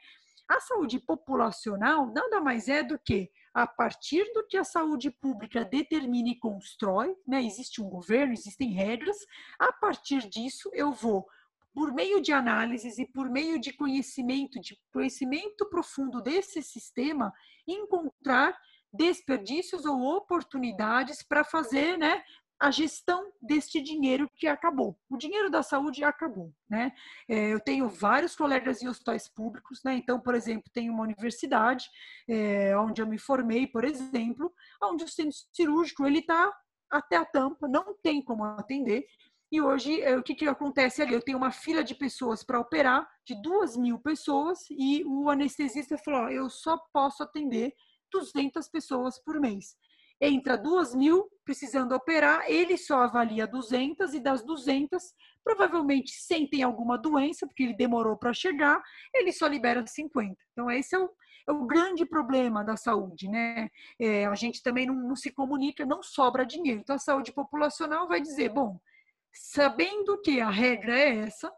A 0.47 0.59
saúde 0.59 0.99
populacional 0.99 2.11
nada 2.11 2.41
mais 2.41 2.67
é 2.67 2.83
do 2.83 2.99
que 2.99 3.31
a 3.53 3.67
partir 3.67 4.23
do 4.33 4.45
que 4.47 4.57
a 4.57 4.63
saúde 4.63 5.11
pública 5.11 5.65
determina 5.65 6.29
e 6.29 6.39
constrói, 6.39 7.15
né? 7.27 7.43
Existe 7.43 7.81
um 7.81 7.89
governo, 7.89 8.33
existem 8.33 8.71
regras. 8.71 9.17
A 9.59 9.71
partir 9.73 10.27
disso, 10.29 10.69
eu 10.73 10.91
vou 10.91 11.27
por 11.73 11.93
meio 11.93 12.21
de 12.21 12.33
análises 12.33 12.97
e 12.97 13.05
por 13.05 13.29
meio 13.29 13.59
de 13.59 13.73
conhecimento, 13.73 14.59
de 14.59 14.77
conhecimento 14.93 15.69
profundo 15.69 16.21
desse 16.21 16.61
sistema, 16.61 17.33
encontrar 17.67 18.57
desperdícios 18.93 19.85
ou 19.85 20.01
oportunidades 20.17 21.23
para 21.23 21.45
fazer 21.45 21.97
né, 21.97 22.21
a 22.61 22.69
gestão 22.69 23.33
deste 23.41 23.81
dinheiro 23.81 24.29
que 24.35 24.45
acabou. 24.45 24.95
O 25.09 25.17
dinheiro 25.17 25.49
da 25.49 25.63
saúde 25.63 26.03
acabou, 26.03 26.53
né? 26.69 26.91
É, 27.27 27.51
eu 27.51 27.59
tenho 27.59 27.89
vários 27.89 28.35
colegas 28.35 28.83
em 28.83 28.87
hospitais 28.87 29.27
públicos, 29.27 29.81
né? 29.83 29.95
Então, 29.95 30.19
por 30.19 30.35
exemplo, 30.35 30.69
tem 30.71 30.87
uma 30.87 31.01
universidade 31.01 31.85
é, 32.29 32.77
onde 32.77 33.01
eu 33.01 33.07
me 33.07 33.17
formei, 33.17 33.65
por 33.65 33.83
exemplo, 33.83 34.53
onde 34.83 35.03
o 35.03 35.07
centro 35.07 35.35
cirúrgico 35.51 36.05
ele 36.05 36.19
está 36.19 36.53
até 36.91 37.17
a 37.17 37.25
tampa, 37.25 37.67
não 37.67 37.95
tem 38.03 38.23
como 38.23 38.43
atender. 38.43 39.07
E 39.51 39.59
hoje, 39.59 39.99
é, 39.99 40.15
o 40.15 40.21
que, 40.21 40.35
que 40.35 40.47
acontece 40.47 41.01
ali? 41.01 41.15
Eu 41.15 41.21
tenho 41.23 41.39
uma 41.39 41.51
fila 41.51 41.83
de 41.83 41.95
pessoas 41.95 42.43
para 42.43 42.59
operar, 42.59 43.09
de 43.25 43.41
duas 43.41 43.75
mil 43.75 43.97
pessoas, 43.97 44.59
e 44.69 45.03
o 45.03 45.31
anestesista 45.31 45.97
falou: 45.97 46.29
eu 46.29 46.47
só 46.47 46.77
posso 46.93 47.23
atender 47.23 47.73
200 48.11 48.69
pessoas 48.69 49.17
por 49.23 49.39
mês 49.39 49.75
entra 50.21 50.55
duas 50.57 50.93
mil 50.93 51.27
precisando 51.43 51.93
operar, 51.93 52.45
ele 52.47 52.77
só 52.77 53.03
avalia 53.03 53.47
200 53.47 54.13
e 54.13 54.19
das 54.19 54.43
200, 54.43 55.03
provavelmente 55.43 56.11
sentem 56.11 56.61
alguma 56.61 56.97
doença, 56.97 57.47
porque 57.47 57.63
ele 57.63 57.75
demorou 57.75 58.15
para 58.15 58.31
chegar, 58.31 58.81
ele 59.13 59.31
só 59.31 59.47
libera 59.47 59.85
50. 59.85 60.35
Então, 60.51 60.69
esse 60.69 60.95
é 60.95 60.99
o, 60.99 61.09
é 61.49 61.51
o 61.51 61.65
grande 61.65 62.05
problema 62.05 62.63
da 62.63 62.77
saúde, 62.77 63.27
né? 63.27 63.67
É, 63.99 64.25
a 64.27 64.35
gente 64.35 64.61
também 64.61 64.85
não, 64.85 64.95
não 64.95 65.15
se 65.15 65.31
comunica, 65.31 65.85
não 65.85 66.03
sobra 66.03 66.45
dinheiro. 66.45 66.81
Então, 66.81 66.95
a 66.95 66.99
saúde 66.99 67.33
populacional 67.33 68.07
vai 68.07 68.21
dizer, 68.21 68.49
bom, 68.49 68.79
sabendo 69.33 70.21
que 70.21 70.39
a 70.39 70.49
regra 70.49 70.97
é 70.97 71.17
essa, 71.17 71.51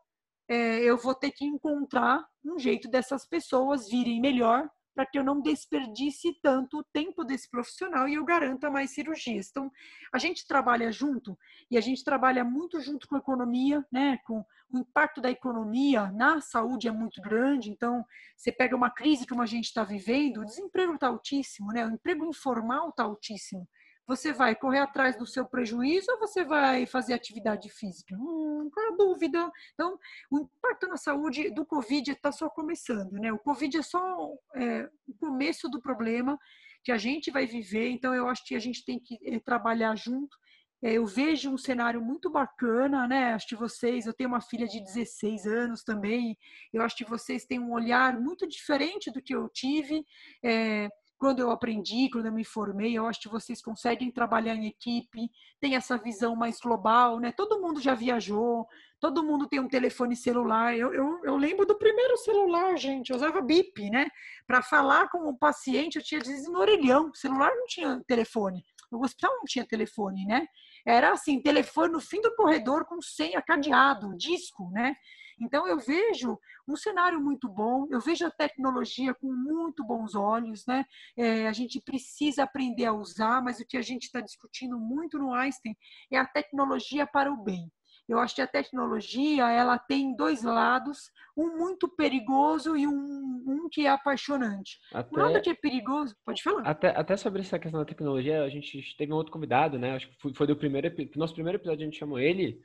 é, 0.48 0.80
eu 0.80 0.98
vou 0.98 1.14
ter 1.14 1.32
que 1.32 1.46
encontrar 1.46 2.26
um 2.44 2.58
jeito 2.58 2.90
dessas 2.90 3.28
pessoas 3.28 3.90
virem 3.90 4.22
melhor 4.22 4.70
para 4.94 5.06
que 5.06 5.18
eu 5.18 5.24
não 5.24 5.42
desperdice 5.42 6.38
tanto 6.42 6.80
o 6.80 6.84
tempo 6.84 7.24
desse 7.24 7.50
profissional 7.50 8.08
e 8.08 8.16
eu 8.16 8.24
garanta 8.24 8.70
mais 8.70 8.92
cirurgias. 8.92 9.50
Então, 9.50 9.72
a 10.12 10.18
gente 10.18 10.48
trabalha 10.48 10.92
junto 10.92 11.38
e 11.70 11.78
a 11.78 11.82
gente 11.82 12.04
trabalha 12.04 12.44
muito 12.44 12.80
junto 12.80 13.08
com 13.08 13.16
a 13.16 13.20
economia, 13.20 13.86
né? 13.92 14.20
Com 14.26 14.46
o 14.72 14.78
impacto 14.78 15.22
da 15.22 15.30
economia 15.30 16.12
na 16.12 16.42
saúde 16.42 16.88
é 16.88 16.92
muito 16.92 17.22
grande. 17.22 17.70
Então, 17.70 18.06
você 18.36 18.52
pega 18.52 18.76
uma 18.76 18.90
crise 18.90 19.28
como 19.28 19.42
a 19.42 19.46
gente 19.46 19.66
está 19.66 19.84
vivendo, 19.84 20.42
o 20.42 20.46
desemprego 20.46 20.96
está 20.96 21.08
altíssimo, 21.08 21.72
né? 21.72 21.86
O 21.86 21.92
emprego 21.92 22.26
informal 22.26 22.90
está 22.90 23.04
altíssimo. 23.04 23.68
Você 24.06 24.34
vai 24.34 24.56
correr 24.56 24.80
atrás 24.80 25.18
do 25.18 25.26
seu 25.26 25.46
prejuízo 25.46 26.12
ou 26.12 26.20
você 26.20 26.44
vai 26.44 26.86
fazer 26.86 27.14
atividade 27.14 27.70
física? 27.70 28.16
Hum, 28.16 28.70
a 28.78 28.96
dúvida? 28.96 29.50
Então, 29.74 29.98
o 30.30 30.40
impacto 30.40 30.88
na 30.88 30.98
saúde 30.98 31.50
do 31.52 31.66
Covid 31.66 32.12
está 32.12 32.32
só 32.32 32.50
começando, 32.50 33.14
né? 33.14 33.32
O 33.32 33.40
Covid 33.40 33.78
é 33.78 33.82
só 33.82 34.30
é, 34.56 34.90
o 35.08 35.14
começo 35.14 35.70
do 35.70 35.82
problema 35.82 36.38
que 36.84 36.92
a 36.92 36.98
gente 36.98 37.32
vai 37.32 37.46
viver, 37.46 37.90
então 37.90 38.14
eu 38.14 38.28
acho 38.28 38.46
que 38.46 38.56
a 38.56 38.60
gente 38.60 38.84
tem 38.84 39.00
que 39.00 39.18
é, 39.24 39.40
trabalhar 39.40 39.96
junto. 39.96 40.36
É, 40.84 40.94
eu 40.94 41.06
vejo 41.06 41.50
um 41.50 41.58
cenário 41.58 42.02
muito 42.02 42.30
bacana, 42.30 43.08
né? 43.08 43.34
Acho 43.34 43.48
que 43.48 43.56
vocês, 43.56 44.06
eu 44.06 44.14
tenho 44.14 44.30
uma 44.30 44.42
filha 44.42 44.68
de 44.68 44.84
16 44.84 45.48
anos 45.48 45.82
também, 45.82 46.38
eu 46.74 46.82
acho 46.82 46.98
que 46.98 47.06
vocês 47.06 47.46
têm 47.46 47.58
um 47.58 47.72
olhar 47.72 48.20
muito 48.20 48.46
diferente 48.46 49.10
do 49.10 49.22
que 49.22 49.34
eu 49.34 49.48
tive. 49.48 50.06
É, 50.44 50.90
quando 51.24 51.40
eu 51.40 51.52
aprendi, 51.52 52.10
quando 52.10 52.26
eu 52.26 52.34
me 52.34 52.44
formei, 52.44 52.98
eu 52.98 53.08
acho 53.08 53.22
que 53.22 53.30
vocês 53.30 53.62
conseguem 53.62 54.12
trabalhar 54.12 54.56
em 54.56 54.68
equipe, 54.68 55.32
tem 55.58 55.74
essa 55.74 55.98
visão 55.98 56.36
mais 56.36 56.60
global, 56.60 57.18
né? 57.18 57.32
Todo 57.32 57.62
mundo 57.62 57.80
já 57.80 57.96
viajou, 57.96 58.68
todo 59.00 59.24
mundo 59.24 59.48
tem 59.48 59.58
um 59.62 59.70
telefone 59.70 60.18
celular. 60.18 60.78
Eu, 60.78 60.94
eu, 60.94 61.24
eu 61.24 61.38
lembro 61.38 61.66
do 61.66 61.78
primeiro 61.78 62.18
celular, 62.18 62.76
gente, 62.78 63.12
eu 63.12 63.16
usava 63.16 63.40
bip, 63.40 63.90
né? 63.90 64.10
Para 64.46 64.62
falar 64.62 65.08
com 65.08 65.30
o 65.30 65.38
paciente, 65.38 65.96
eu 65.96 66.04
tinha 66.04 66.20
dizer 66.20 66.50
no 66.50 66.60
orelhão, 66.60 67.10
o 67.10 67.16
celular 67.16 67.56
não 67.56 67.68
tinha 67.68 68.04
telefone. 68.06 68.62
No 68.92 69.02
hospital 69.02 69.34
não 69.38 69.46
tinha 69.46 69.66
telefone, 69.66 70.26
né? 70.26 70.46
Era 70.86 71.14
assim, 71.14 71.42
telefone 71.42 71.94
no 71.94 72.02
fim 72.02 72.20
do 72.20 72.36
corredor 72.36 72.84
com 72.84 73.02
senha, 73.02 73.42
cadeado, 73.42 74.14
disco, 74.18 74.70
né? 74.72 74.94
Então, 75.40 75.68
eu 75.68 75.80
vejo 75.80 76.38
um 76.68 76.76
cenário 76.76 77.20
muito 77.20 77.48
bom, 77.50 77.88
eu 77.90 78.00
vejo 78.00 78.26
a 78.26 78.32
tecnologia 78.32 79.14
com 79.14 79.32
muito 79.32 79.84
bons 79.84 80.16
olhos, 80.16 80.66
né? 80.66 80.86
É, 81.18 81.48
a 81.48 81.54
gente 81.54 81.82
precisa 81.82 82.44
aprender 82.44 82.86
a 82.86 82.94
usar, 82.94 83.42
mas 83.42 83.60
o 83.60 83.66
que 83.66 83.78
a 83.78 83.82
gente 83.82 84.04
está 84.04 84.22
discutindo 84.22 84.80
muito 84.80 85.18
no 85.18 85.34
Einstein 85.34 85.76
é 86.12 86.18
a 86.18 86.26
tecnologia 86.26 87.06
para 87.06 87.32
o 87.32 87.38
bem. 87.38 87.72
Eu 88.08 88.20
acho 88.20 88.36
que 88.36 88.42
a 88.42 88.48
tecnologia 88.48 89.50
ela 89.50 89.78
tem 89.80 90.16
dois 90.16 90.44
lados, 90.44 91.10
um 91.38 91.58
muito 91.58 91.88
perigoso 91.88 92.76
e 92.76 92.86
um, 92.86 93.44
um 93.48 93.70
que 93.72 93.86
é 93.86 93.90
apaixonante. 93.90 94.78
Até, 94.94 95.16
Nada 95.16 95.42
que 95.42 95.50
é 95.50 95.54
perigoso, 95.54 96.16
pode 96.26 96.44
falar. 96.44 96.64
Até, 96.64 96.90
até 96.90 97.16
sobre 97.16 97.42
essa 97.42 97.58
questão 97.58 97.80
da 97.80 97.86
tecnologia, 97.86 98.44
a 98.44 98.50
gente 98.50 98.96
teve 98.98 99.14
um 99.14 99.16
outro 99.16 99.32
convidado, 99.32 99.80
né? 99.80 99.96
Acho 99.96 100.10
que 100.10 100.16
foi, 100.22 100.34
foi 100.34 100.48
do 100.48 100.56
primeiro, 100.56 100.94
nosso 101.16 101.34
primeiro 101.34 101.58
episódio, 101.58 101.84
a 101.84 101.86
gente 101.86 101.98
chamou 101.98 102.20
ele, 102.20 102.60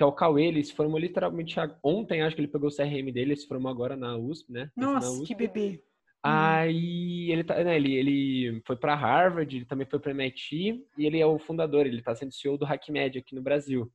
que 0.00 0.02
é 0.02 0.06
o 0.06 0.12
Cauê, 0.12 0.46
ele 0.46 0.64
se 0.64 0.72
formou 0.72 0.98
literalmente 0.98 1.56
ontem, 1.84 2.22
acho 2.22 2.34
que 2.34 2.40
ele 2.40 2.48
pegou 2.48 2.70
o 2.70 2.74
CRM 2.74 3.12
dele, 3.12 3.32
ele 3.32 3.36
se 3.36 3.46
formou 3.46 3.70
agora 3.70 3.94
na 3.94 4.16
USP, 4.16 4.50
né? 4.50 4.70
Nossa, 4.74 5.10
USP. 5.10 5.26
que 5.26 5.34
bebê. 5.34 5.84
Aí 6.22 7.30
ele, 7.30 7.44
tá, 7.44 7.62
né, 7.62 7.76
ele, 7.76 7.94
ele 7.94 8.62
foi 8.66 8.76
para 8.76 8.94
Harvard, 8.94 9.54
ele 9.54 9.66
também 9.66 9.86
foi 9.86 9.98
para 9.98 10.12
MIT 10.12 10.86
e 10.96 11.04
ele 11.04 11.20
é 11.20 11.26
o 11.26 11.38
fundador, 11.38 11.84
ele 11.84 11.98
está 11.98 12.14
sendo 12.14 12.32
CEO 12.32 12.56
do 12.56 12.64
HackMed 12.64 13.18
aqui 13.18 13.34
no 13.34 13.42
Brasil. 13.42 13.92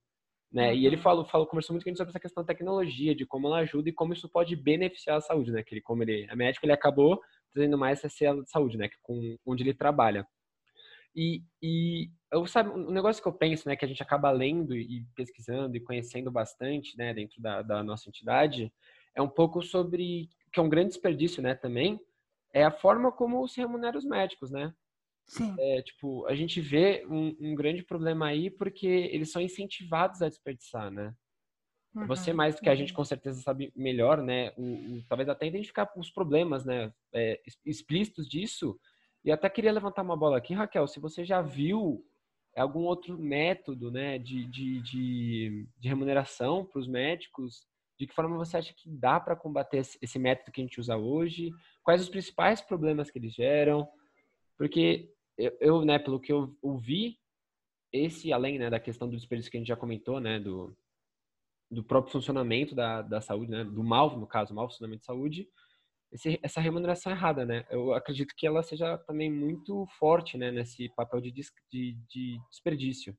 Né? 0.54 0.70
Uhum. 0.70 0.78
E 0.78 0.86
ele 0.86 0.98
falou, 0.98 1.26
falou, 1.26 1.48
conversou 1.48 1.74
muito 1.74 1.84
com 1.84 1.90
a 1.90 1.92
gente 1.92 1.98
sobre 1.98 2.12
essa 2.12 2.20
questão 2.20 2.44
da 2.44 2.54
tecnologia, 2.54 3.16
de 3.16 3.26
como 3.26 3.48
ela 3.48 3.62
ajuda 3.62 3.90
e 3.90 3.94
como 3.94 4.14
isso 4.14 4.30
pode 4.30 4.56
beneficiar 4.56 5.18
a 5.18 5.22
saúde, 5.22 5.52
né? 5.52 5.64
Que 5.64 5.74
ele, 5.74 5.82
como 5.82 6.04
ele 6.04 6.28
é 6.30 6.36
médico, 6.36 6.68
ele 6.68 6.74
acabou 6.74 7.20
trazendo 7.52 7.80
mais 7.80 8.04
essa 8.04 8.36
de 8.36 8.48
saúde, 8.52 8.78
né? 8.78 8.90
Com, 9.02 9.38
onde 9.44 9.64
ele 9.64 9.74
trabalha. 9.74 10.24
E, 11.16 11.42
e 11.64 12.12
eu 12.36 12.46
sabe, 12.46 12.70
um 12.70 12.92
negócio 12.92 13.22
que 13.22 13.28
eu 13.28 13.34
penso, 13.34 13.68
né, 13.68 13.76
que 13.76 13.86
a 13.86 13.88
gente 13.88 14.04
acaba 14.04 14.30
lendo 14.30 14.76
e 14.76 15.06
pesquisando 15.16 15.76
e 15.76 15.80
conhecendo 15.80 16.30
bastante, 16.30 16.98
né, 16.98 17.14
dentro 17.14 17.42
da, 17.42 17.62
da 17.62 17.84
nossa 17.84 18.10
entidade, 18.10 18.72
é 19.16 19.22
um 19.22 19.30
pouco 19.30 19.62
sobre 19.62 20.30
que 20.52 20.60
é 20.60 20.64
um 20.64 20.70
grande 20.70 20.90
desperdício, 20.90 21.42
né, 21.42 21.56
também, 21.56 22.00
é 22.54 22.64
a 22.64 22.72
forma 22.72 23.12
como 23.12 23.48
se 23.48 23.60
remunera 23.60 23.98
os 23.98 24.06
médicos, 24.06 24.52
né? 24.52 24.74
Sim. 25.26 25.56
É, 25.58 25.82
tipo, 25.82 26.26
a 26.28 26.36
gente 26.36 26.62
vê 26.62 27.06
um, 27.10 27.36
um, 27.40 27.56
grande 27.56 27.84
problema 27.84 28.28
aí 28.28 28.50
porque 28.50 28.88
eles 28.88 29.32
são 29.32 29.42
incentivados 29.42 30.22
a 30.22 30.30
desperdiçar, 30.30 30.92
né? 30.92 31.14
Uhum. 31.96 32.06
Você 32.08 32.32
mais 32.32 32.56
do 32.56 32.62
que 32.62 32.70
a 32.70 32.76
gente 32.76 32.92
uhum. 32.92 32.98
com 32.98 33.04
certeza 33.04 33.42
sabe 33.42 33.74
melhor, 33.76 34.22
né? 34.22 34.54
O, 34.56 34.98
o 34.98 35.04
talvez 35.10 35.28
até 35.28 35.48
identificar 35.48 35.92
os 35.98 36.12
problemas, 36.12 36.64
né? 36.64 36.94
É, 37.12 37.42
explícitos 37.66 38.30
disso 38.30 38.80
e 39.26 39.32
até 39.32 39.50
queria 39.50 39.72
levantar 39.72 40.04
uma 40.04 40.16
bola 40.16 40.38
aqui, 40.38 40.54
Raquel, 40.54 40.88
se 40.88 41.00
você 41.00 41.26
já 41.26 41.42
viu 41.42 42.06
algum 42.62 42.84
outro 42.84 43.18
método 43.18 43.92
né, 43.92 44.18
de, 44.18 44.46
de, 44.46 44.82
de, 44.82 45.68
de 45.78 45.88
remuneração 45.88 46.66
para 46.66 46.80
os 46.80 46.88
médicos, 46.88 47.68
de 48.00 48.08
que 48.08 48.14
forma 48.14 48.38
você 48.38 48.58
acha 48.58 48.74
que 48.74 48.90
dá 48.90 49.20
para 49.20 49.36
combater 49.36 49.78
esse 49.78 50.20
método 50.20 50.52
que 50.52 50.62
a 50.62 50.64
gente 50.64 50.80
usa 50.80 50.98
hoje? 50.98 51.52
Quais 51.84 52.02
os 52.02 52.10
principais 52.10 52.62
problemas 52.62 53.12
que 53.12 53.20
eles 53.20 53.34
geram? 53.34 53.88
Porque 54.58 55.12
eu, 55.38 55.58
eu 55.60 55.86
né, 55.86 56.00
pelo 56.00 56.20
que 56.20 56.32
eu 56.32 56.56
ouvi, 56.62 57.18
esse, 57.92 58.34
além 58.34 58.60
né, 58.60 58.70
da 58.70 58.80
questão 58.80 59.08
do 59.10 59.16
desperdício 59.16 59.52
que 59.52 59.58
a 59.58 59.60
gente 59.60 59.68
já 59.68 59.76
comentou, 59.76 60.20
né, 60.20 60.40
do, 60.40 60.76
do 61.72 61.84
próprio 61.84 62.12
funcionamento 62.12 62.76
da, 62.76 63.02
da 63.02 63.22
saúde, 63.22 63.52
né, 63.52 63.64
do 63.64 63.84
mal, 63.84 64.18
no 64.18 64.28
caso, 64.28 64.54
mau 64.54 64.68
funcionamento 64.68 65.02
de 65.02 65.06
saúde, 65.06 65.48
esse, 66.16 66.40
essa 66.42 66.62
remuneração 66.62 67.12
errada, 67.12 67.46
né? 67.46 67.66
Eu 67.70 67.94
acredito 67.94 68.34
que 68.36 68.48
ela 68.48 68.64
seja 68.64 68.98
também 69.00 69.32
muito 69.32 69.86
forte, 70.00 70.38
né, 70.38 70.50
nesse 70.50 70.90
papel 70.96 71.22
de, 71.22 71.32
de, 71.32 71.44
de 72.10 72.40
desperdício. 72.50 73.16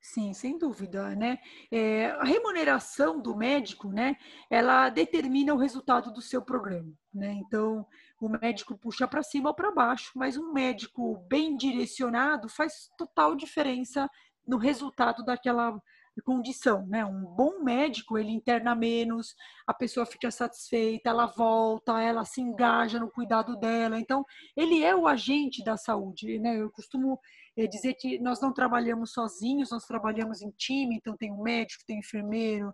Sim, 0.00 0.32
sem 0.32 0.58
dúvida, 0.58 1.14
né? 1.16 1.38
É, 1.70 2.06
a 2.06 2.24
remuneração 2.24 3.20
do 3.20 3.36
médico, 3.36 3.88
né? 3.88 4.16
Ela 4.50 4.88
determina 4.90 5.54
o 5.54 5.58
resultado 5.58 6.12
do 6.12 6.20
seu 6.20 6.40
programa, 6.42 6.92
né? 7.12 7.32
Então, 7.32 7.86
o 8.20 8.28
médico 8.28 8.76
puxa 8.76 9.08
para 9.08 9.22
cima 9.22 9.50
ou 9.50 9.54
para 9.54 9.72
baixo, 9.72 10.12
mas 10.14 10.36
um 10.36 10.52
médico 10.52 11.18
bem 11.28 11.56
direcionado 11.56 12.48
faz 12.48 12.88
total 12.96 13.34
diferença 13.34 14.08
no 14.46 14.56
resultado 14.56 15.24
daquela 15.24 15.78
condição, 16.22 16.86
né? 16.86 17.04
Um 17.04 17.24
bom 17.24 17.62
médico, 17.62 18.18
ele 18.18 18.30
interna 18.30 18.74
menos, 18.74 19.34
a 19.66 19.74
pessoa 19.74 20.06
fica 20.06 20.30
satisfeita, 20.30 21.10
ela 21.10 21.26
volta, 21.26 22.00
ela 22.00 22.24
se 22.24 22.40
engaja 22.40 22.98
no 22.98 23.10
cuidado 23.10 23.56
dela. 23.56 23.98
Então, 23.98 24.24
ele 24.56 24.82
é 24.82 24.94
o 24.94 25.06
agente 25.06 25.62
da 25.64 25.76
saúde, 25.76 26.38
né? 26.38 26.60
Eu 26.60 26.70
costumo 26.70 27.18
é 27.56 27.66
dizer 27.66 27.94
que 27.94 28.20
nós 28.20 28.40
não 28.40 28.52
trabalhamos 28.52 29.12
sozinhos, 29.12 29.72
nós 29.72 29.84
trabalhamos 29.84 30.40
em 30.42 30.50
time, 30.50 30.94
então 30.94 31.16
tem 31.16 31.32
um 31.32 31.42
médico, 31.42 31.84
tem 31.84 31.96
um 31.96 31.98
enfermeiro, 31.98 32.72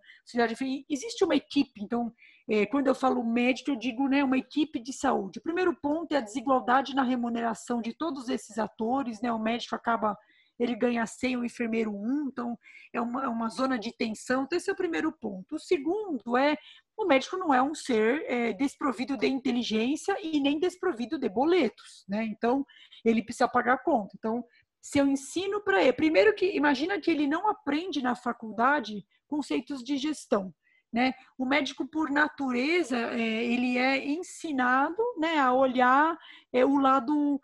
existe 0.91 1.25
uma 1.25 1.35
equipe, 1.35 1.83
então 1.83 2.13
é, 2.47 2.67
quando 2.67 2.89
eu 2.89 2.95
falo 2.95 3.25
médico, 3.25 3.71
eu 3.71 3.77
digo 3.77 4.07
né, 4.09 4.23
uma 4.23 4.37
equipe 4.37 4.79
de 4.79 4.93
saúde. 4.93 5.39
O 5.39 5.43
primeiro 5.43 5.75
ponto 5.75 6.13
é 6.13 6.19
a 6.19 6.21
desigualdade 6.21 6.95
na 6.95 7.03
remuneração 7.03 7.81
de 7.81 7.95
todos 7.95 8.29
esses 8.29 8.59
atores, 8.59 9.23
né? 9.23 9.33
O 9.33 9.39
médico 9.39 9.75
acaba 9.75 10.17
ele 10.59 10.75
ganha 10.75 11.07
100, 11.07 11.37
o 11.37 11.45
enfermeiro 11.45 11.91
1, 11.91 12.29
então 12.29 12.59
é 12.93 13.01
uma, 13.01 13.25
é 13.25 13.29
uma 13.29 13.49
zona 13.49 13.79
de 13.79 13.93
tensão. 13.93 14.45
Então, 14.45 14.57
esse 14.57 14.71
é 14.71 14.73
o 14.73 14.77
primeiro 14.77 15.11
ponto. 15.13 15.57
O 15.57 15.59
segundo 15.59 16.37
é 16.37 16.57
o 16.97 17.07
médico 17.07 17.37
não 17.37 17.53
é 17.53 17.61
um 17.61 17.75
ser 17.75 18.25
é, 18.29 18.53
desprovido 18.53 19.17
de 19.17 19.27
inteligência 19.27 20.17
e 20.23 20.39
nem 20.41 20.59
desprovido 20.61 21.19
de 21.19 21.29
boletos, 21.29 22.05
né? 22.09 22.25
Então, 22.25 22.65
ele 23.05 23.23
precisa 23.23 23.49
pagar 23.49 23.79
conta. 23.79 24.15
Então, 24.17 24.45
se 24.81 24.99
eu 24.99 25.07
ensino 25.07 25.61
para 25.61 25.83
ele, 25.83 25.93
primeiro 25.93 26.35
que 26.35 26.55
imagina 26.55 27.01
que 27.01 27.11
ele 27.11 27.27
não 27.27 27.49
aprende 27.49 28.01
na 28.01 28.15
faculdade 28.15 29.05
conceitos 29.27 29.83
de 29.83 29.97
gestão, 29.97 30.55
né? 30.93 31.13
O 31.37 31.45
médico 31.45 31.85
por 31.89 32.09
natureza 32.09 32.97
é, 32.97 33.45
ele 33.45 33.77
é 33.77 34.07
ensinado, 34.07 35.03
né, 35.19 35.41
a 35.41 35.53
olhar 35.53 36.17
é, 36.53 36.65
o 36.65 36.79
lado 36.79 37.41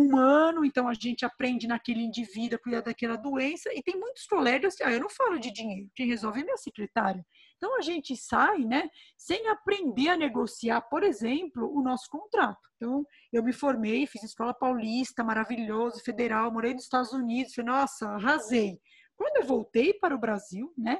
humano, 0.00 0.64
então 0.64 0.88
a 0.88 0.94
gente 0.94 1.24
aprende 1.24 1.66
naquele 1.66 2.00
indivíduo 2.00 2.56
a 2.56 2.62
cuidar 2.62 2.80
daquela 2.80 3.16
doença 3.16 3.72
e 3.74 3.82
tem 3.82 3.98
muitos 3.98 4.26
colegas 4.26 4.74
que, 4.74 4.82
ah, 4.82 4.92
eu 4.92 5.00
não 5.00 5.08
falo 5.08 5.38
de 5.38 5.52
dinheiro, 5.52 5.90
quem 5.94 6.06
resolve 6.06 6.40
é 6.40 6.44
minha 6.44 6.56
secretária. 6.56 7.24
Então 7.56 7.76
a 7.76 7.82
gente 7.82 8.16
sai, 8.16 8.58
né, 8.64 8.88
sem 9.16 9.48
aprender 9.48 10.08
a 10.08 10.16
negociar, 10.16 10.80
por 10.82 11.02
exemplo, 11.02 11.68
o 11.76 11.82
nosso 11.82 12.08
contrato. 12.08 12.68
Então 12.76 13.04
eu 13.32 13.42
me 13.42 13.52
formei, 13.52 14.06
fiz 14.06 14.22
escola 14.22 14.54
paulista, 14.54 15.24
maravilhoso, 15.24 16.02
federal, 16.02 16.52
morei 16.52 16.74
nos 16.74 16.84
Estados 16.84 17.12
Unidos, 17.12 17.54
falei, 17.54 17.72
nossa, 17.72 18.08
arrasei. 18.10 18.78
Quando 19.16 19.38
eu 19.38 19.44
voltei 19.44 19.92
para 19.94 20.14
o 20.14 20.18
Brasil, 20.18 20.72
né, 20.78 20.98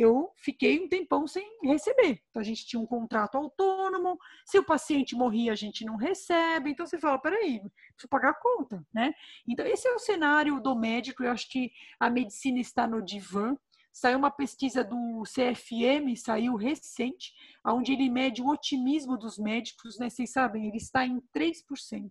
eu 0.00 0.32
fiquei 0.36 0.82
um 0.82 0.88
tempão 0.88 1.26
sem 1.26 1.46
receber. 1.62 2.22
Então 2.30 2.40
a 2.40 2.44
gente 2.44 2.66
tinha 2.66 2.80
um 2.80 2.86
contrato 2.86 3.36
autônomo, 3.36 4.18
se 4.46 4.58
o 4.58 4.64
paciente 4.64 5.14
morria, 5.14 5.52
a 5.52 5.56
gente 5.56 5.84
não 5.84 5.96
recebe. 5.96 6.70
Então 6.70 6.86
você 6.86 6.98
fala, 6.98 7.18
peraí, 7.18 7.60
preciso 7.92 8.08
pagar 8.08 8.30
a 8.30 8.34
conta, 8.34 8.82
né? 8.92 9.12
Então 9.46 9.66
esse 9.66 9.86
é 9.86 9.94
o 9.94 9.98
cenário 9.98 10.58
do 10.58 10.74
médico, 10.74 11.22
eu 11.22 11.30
acho 11.30 11.50
que 11.50 11.70
a 11.98 12.08
medicina 12.08 12.58
está 12.58 12.86
no 12.86 13.02
divã. 13.02 13.54
Saiu 13.92 14.18
uma 14.18 14.30
pesquisa 14.30 14.82
do 14.82 15.22
CFM, 15.24 16.16
saiu 16.16 16.54
recente, 16.54 17.34
onde 17.66 17.92
ele 17.92 18.08
mede 18.08 18.40
o 18.40 18.48
otimismo 18.48 19.18
dos 19.18 19.36
médicos, 19.36 19.98
né? 19.98 20.08
Vocês 20.08 20.32
sabem, 20.32 20.68
ele 20.68 20.78
está 20.78 21.04
em 21.04 21.20
3%. 21.36 22.10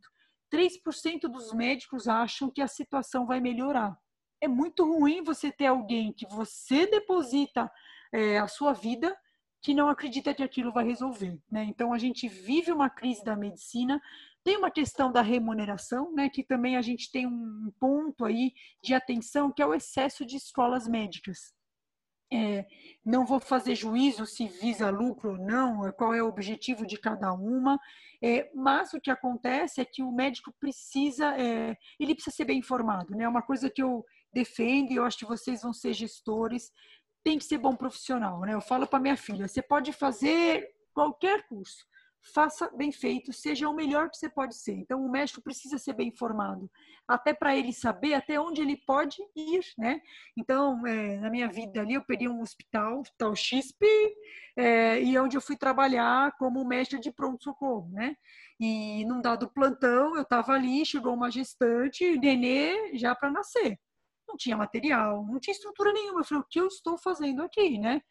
3% 0.53 1.21
dos 1.21 1.53
médicos 1.53 2.07
acham 2.07 2.51
que 2.51 2.61
a 2.61 2.67
situação 2.67 3.25
vai 3.25 3.39
melhorar. 3.39 3.97
É 4.41 4.47
muito 4.47 4.85
ruim 4.85 5.23
você 5.23 5.51
ter 5.51 5.67
alguém 5.67 6.13
que 6.13 6.25
você 6.27 6.87
deposita 6.87 7.69
é, 8.13 8.39
a 8.39 8.47
sua 8.47 8.73
vida 8.73 9.15
que 9.61 9.73
não 9.73 9.89
acredita 9.89 10.33
que 10.33 10.43
aquilo 10.43 10.71
vai 10.71 10.85
resolver. 10.85 11.37
Né? 11.51 11.65
Então, 11.65 11.93
a 11.93 11.97
gente 11.97 12.27
vive 12.27 12.71
uma 12.71 12.89
crise 12.89 13.23
da 13.23 13.35
medicina, 13.35 14.01
tem 14.43 14.57
uma 14.57 14.71
questão 14.71 15.11
da 15.11 15.21
remuneração, 15.21 16.13
né, 16.13 16.29
que 16.29 16.43
também 16.43 16.77
a 16.77 16.81
gente 16.81 17.11
tem 17.11 17.27
um 17.27 17.71
ponto 17.79 18.23
aí 18.23 18.53
de 18.81 18.93
atenção, 18.93 19.51
que 19.51 19.61
é 19.61 19.65
o 19.65 19.73
excesso 19.73 20.25
de 20.25 20.37
escolas 20.37 20.87
médicas. 20.87 21.53
É, 22.31 22.65
não 23.03 23.25
vou 23.25 23.39
fazer 23.39 23.75
juízo 23.75 24.25
se 24.25 24.47
visa 24.47 24.89
lucro 24.91 25.31
ou 25.31 25.37
não, 25.37 25.85
é, 25.87 25.91
qual 25.91 26.13
é 26.13 26.21
o 26.21 26.27
objetivo 26.27 26.85
de 26.85 26.97
cada 26.97 27.33
uma, 27.33 27.77
é, 28.23 28.49
mas 28.53 28.93
o 28.93 29.01
que 29.01 29.09
acontece 29.09 29.81
é 29.81 29.85
que 29.85 30.03
o 30.03 30.11
médico 30.11 30.53
precisa, 30.59 31.35
é, 31.39 31.75
ele 31.99 32.13
precisa 32.13 32.35
ser 32.35 32.45
bem 32.45 32.59
informado, 32.59 33.15
né? 33.15 33.27
Uma 33.27 33.41
coisa 33.41 33.69
que 33.69 33.81
eu 33.81 34.05
defendo 34.34 34.91
e 34.91 34.95
eu 34.95 35.03
acho 35.03 35.17
que 35.17 35.25
vocês 35.25 35.61
vão 35.61 35.73
ser 35.73 35.93
gestores, 35.93 36.71
tem 37.23 37.38
que 37.38 37.45
ser 37.45 37.57
bom 37.57 37.75
profissional, 37.75 38.41
né? 38.41 38.53
Eu 38.53 38.61
falo 38.61 38.88
para 38.88 38.99
minha 38.99 39.17
filha, 39.17 39.47
você 39.47 39.61
pode 39.61 39.91
fazer 39.91 40.67
qualquer 40.93 41.47
curso, 41.47 41.86
faça 42.34 42.69
bem 42.75 42.91
feito, 42.91 43.32
seja 43.32 43.69
o 43.69 43.73
melhor 43.73 44.09
que 44.09 44.17
você 44.17 44.30
pode 44.30 44.55
ser. 44.55 44.73
Então, 44.73 45.03
o 45.03 45.09
médico 45.09 45.41
precisa 45.41 45.77
ser 45.77 45.93
bem 45.93 46.09
informado, 46.09 46.69
até 47.07 47.34
para 47.34 47.55
ele 47.55 47.73
saber 47.73 48.13
até 48.13 48.39
onde 48.39 48.61
ele 48.61 48.77
pode 48.77 49.17
ir, 49.36 49.61
né? 49.77 50.01
Então, 50.38 50.86
é, 50.86 51.17
na 51.17 51.30
minha 51.30 51.47
vida 51.47 51.82
ali, 51.82 51.93
eu 51.93 52.03
peguei 52.03 52.27
um 52.27 52.41
hospital, 52.41 52.99
hospital 52.99 53.36
XP, 53.36 53.86
é, 54.57 55.01
e 55.01 55.17
onde 55.17 55.38
eu 55.38 55.41
fui 55.41 55.55
trabalhar 55.55 56.36
como 56.38 56.65
mestre 56.65 56.99
de 56.99 57.11
pronto-socorro, 57.11 57.89
né? 57.91 58.15
E 58.59 59.05
num 59.05 59.21
dado 59.21 59.49
plantão, 59.49 60.15
eu 60.15 60.23
estava 60.23 60.53
ali, 60.53 60.86
chegou 60.86 61.13
uma 61.13 61.32
gestante, 61.32 62.17
nenê 62.17 62.97
já 62.97 63.15
para 63.15 63.32
nascer. 63.32 63.80
Não 64.30 64.38
tinha 64.38 64.55
material, 64.55 65.25
não 65.25 65.39
tinha 65.39 65.53
estrutura 65.53 65.91
nenhuma. 65.91 66.21
Eu 66.21 66.23
falei, 66.23 66.41
o 66.41 66.47
que 66.47 66.59
eu 66.59 66.67
estou 66.67 66.97
fazendo 66.97 67.41
aqui, 67.41 67.77
né? 67.77 68.01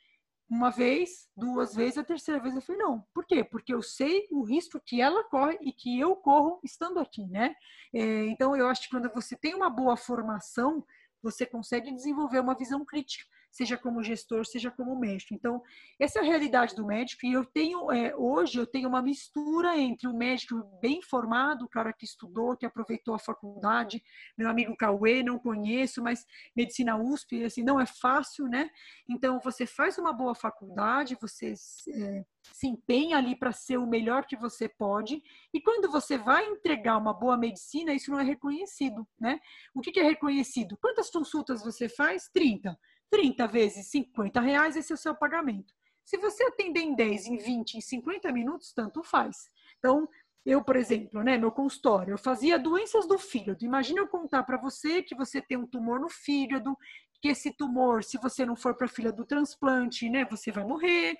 uma 0.50 0.70
vez, 0.70 1.28
duas 1.36 1.74
vezes, 1.74 1.98
a 1.98 2.04
terceira 2.04 2.40
vez 2.40 2.54
eu 2.54 2.62
falei, 2.62 2.80
não. 2.80 3.04
Por 3.12 3.26
quê? 3.26 3.44
Porque 3.44 3.72
eu 3.72 3.82
sei 3.82 4.26
o 4.30 4.42
risco 4.42 4.80
que 4.80 5.00
ela 5.00 5.22
corre 5.24 5.58
e 5.60 5.72
que 5.72 6.00
eu 6.00 6.16
corro 6.16 6.58
estando 6.64 6.98
aqui, 6.98 7.26
né? 7.26 7.54
É, 7.94 8.26
então, 8.26 8.56
eu 8.56 8.66
acho 8.66 8.82
que 8.82 8.88
quando 8.88 9.12
você 9.12 9.36
tem 9.36 9.54
uma 9.54 9.68
boa 9.68 9.96
formação, 9.96 10.84
você 11.22 11.44
consegue 11.44 11.92
desenvolver 11.92 12.40
uma 12.40 12.56
visão 12.56 12.84
crítica 12.84 13.26
seja 13.50 13.76
como 13.76 14.02
gestor, 14.02 14.44
seja 14.46 14.70
como 14.70 14.98
médico. 14.98 15.34
Então, 15.34 15.62
essa 15.98 16.18
é 16.18 16.22
a 16.22 16.24
realidade 16.24 16.74
do 16.74 16.86
médico 16.86 17.26
e 17.26 17.32
eu 17.32 17.44
tenho, 17.44 17.90
é, 17.90 18.14
hoje, 18.14 18.58
eu 18.58 18.66
tenho 18.66 18.88
uma 18.88 19.02
mistura 19.02 19.76
entre 19.78 20.06
o 20.06 20.16
médico 20.16 20.62
bem 20.80 21.02
formado, 21.02 21.64
o 21.64 21.68
cara 21.68 21.92
que 21.92 22.04
estudou, 22.04 22.56
que 22.56 22.66
aproveitou 22.66 23.14
a 23.14 23.18
faculdade, 23.18 24.02
meu 24.36 24.48
amigo 24.48 24.76
Cauê, 24.76 25.22
não 25.22 25.38
conheço, 25.38 26.02
mas 26.02 26.24
medicina 26.56 26.96
USP, 26.96 27.44
assim, 27.44 27.62
não 27.62 27.80
é 27.80 27.86
fácil, 27.86 28.46
né? 28.46 28.70
Então, 29.08 29.40
você 29.40 29.66
faz 29.66 29.98
uma 29.98 30.12
boa 30.12 30.34
faculdade, 30.34 31.16
você 31.20 31.54
é, 31.88 32.24
se 32.52 32.66
empenha 32.66 33.16
ali 33.16 33.36
para 33.36 33.52
ser 33.52 33.78
o 33.78 33.86
melhor 33.86 34.26
que 34.26 34.36
você 34.36 34.68
pode, 34.68 35.22
e 35.52 35.60
quando 35.60 35.90
você 35.90 36.16
vai 36.18 36.44
entregar 36.46 36.96
uma 36.96 37.12
boa 37.12 37.36
medicina, 37.36 37.92
isso 37.92 38.10
não 38.10 38.20
é 38.20 38.24
reconhecido, 38.24 39.06
né? 39.18 39.40
O 39.74 39.80
que, 39.80 39.92
que 39.92 40.00
é 40.00 40.04
reconhecido? 40.04 40.76
Quantas 40.80 41.10
consultas 41.10 41.62
você 41.62 41.88
faz? 41.88 42.28
30. 42.32 42.78
30 43.10 43.46
vezes 43.46 43.86
50 43.88 44.40
reais, 44.40 44.76
esse 44.76 44.92
é 44.92 44.94
o 44.94 44.98
seu 44.98 45.14
pagamento. 45.14 45.74
Se 46.04 46.16
você 46.16 46.42
atender 46.44 46.80
em 46.80 46.94
10, 46.94 47.26
em 47.26 47.36
20, 47.36 47.74
em 47.74 47.80
50 47.80 48.32
minutos, 48.32 48.72
tanto 48.72 49.02
faz. 49.02 49.50
Então, 49.78 50.08
eu, 50.44 50.64
por 50.64 50.76
exemplo, 50.76 51.22
né, 51.22 51.36
meu 51.36 51.52
consultório, 51.52 52.14
eu 52.14 52.18
fazia 52.18 52.58
doenças 52.58 53.06
do 53.06 53.18
fígado. 53.18 53.64
Imagina 53.64 54.00
eu 54.00 54.08
contar 54.08 54.42
para 54.42 54.56
você 54.56 55.02
que 55.02 55.14
você 55.14 55.42
tem 55.42 55.58
um 55.58 55.66
tumor 55.66 56.00
no 56.00 56.08
fígado, 56.08 56.74
que 57.20 57.28
esse 57.28 57.52
tumor, 57.52 58.02
se 58.02 58.16
você 58.16 58.46
não 58.46 58.56
for 58.56 58.74
para 58.74 58.86
a 58.86 58.88
fila 58.88 59.12
do 59.12 59.26
transplante, 59.26 60.08
né, 60.08 60.24
você 60.24 60.50
vai 60.50 60.64
morrer. 60.64 61.16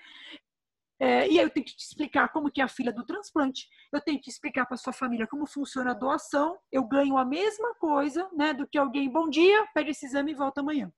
É, 1.01 1.29
e 1.29 1.39
aí 1.39 1.45
eu 1.45 1.51
tenho 1.51 1.67
que 1.67 1.77
te 1.77 1.85
explicar 1.85 2.29
como 2.31 2.51
que 2.51 2.61
é 2.61 2.65
a 2.65 2.69
fila 2.69 2.91
do 2.91 3.05
transplante. 3.05 3.69
Eu 3.93 4.01
tenho 4.01 4.21
que 4.21 4.31
explicar 4.31 4.67
para 4.67 4.77
sua 4.77 4.93
família 4.93 5.27
como 5.27 5.47
funciona 5.47 5.91
a 5.91 5.95
doação. 5.95 6.59
Eu 6.73 6.85
ganho 6.85 7.17
a 7.19 7.25
mesma 7.25 7.75
coisa, 7.75 8.29
né, 8.33 8.53
do 8.55 8.67
que 8.67 8.79
alguém, 8.79 9.11
bom 9.11 9.29
dia, 9.29 9.67
pede 9.75 9.91
esse 9.91 10.07
exame 10.07 10.33
e 10.33 10.35
volta 10.35 10.61
amanhã. 10.61 10.91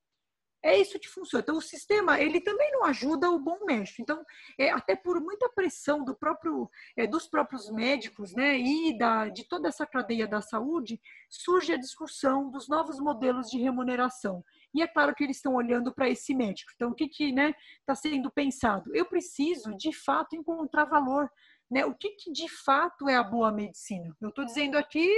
É 0.63 0.79
isso 0.79 0.99
que 0.99 1.09
funciona. 1.09 1.43
Então, 1.43 1.57
o 1.57 1.63
sistema, 1.63 2.21
ele 2.21 2.41
também 2.41 2.71
não 2.73 2.85
ajuda 2.85 3.31
o 3.31 3.39
bom 3.39 3.65
médico. 3.65 4.03
Então, 4.03 4.23
é, 4.59 4.71
até 4.71 4.95
por 4.95 5.19
muita 5.21 5.49
pressão 5.49 6.05
do 6.05 6.15
próprio, 6.15 6.71
é, 6.97 7.07
dos 7.07 7.27
próprios 7.27 7.71
médicos, 7.71 8.35
né, 8.35 8.59
e 8.59 8.97
da, 8.99 9.29
de 9.29 9.45
toda 9.49 9.69
essa 9.69 9.87
cadeia 9.87 10.27
da 10.27 10.43
saúde, 10.43 11.01
surge 11.29 11.73
a 11.73 11.79
discussão 11.79 12.51
dos 12.51 12.69
novos 12.69 13.01
modelos 13.01 13.49
de 13.49 13.59
remuneração. 13.59 14.45
E 14.75 14.83
é 14.83 14.87
claro 14.87 15.15
que 15.15 15.25
eles 15.25 15.37
estão 15.37 15.55
olhando 15.55 15.95
para 15.95 16.09
esse 16.09 16.35
médico. 16.35 16.73
Então, 16.75 16.91
o 16.91 16.95
que 16.95 17.05
está 17.05 17.35
né, 17.35 17.55
tá 17.87 17.95
sendo 17.95 18.31
pensado? 18.31 18.95
Eu 18.95 19.07
preciso, 19.07 19.75
de 19.77 19.93
fato, 19.93 20.37
encontrar 20.37 20.85
valor 20.85 21.31
né, 21.71 21.85
o 21.87 21.95
que, 21.95 22.11
que, 22.11 22.33
de 22.33 22.49
fato 22.49 23.09
é 23.09 23.15
a 23.15 23.23
boa 23.23 23.53
medicina? 23.53 24.13
Eu 24.21 24.31
estou 24.31 24.45
dizendo 24.45 24.77
aqui 24.77 25.09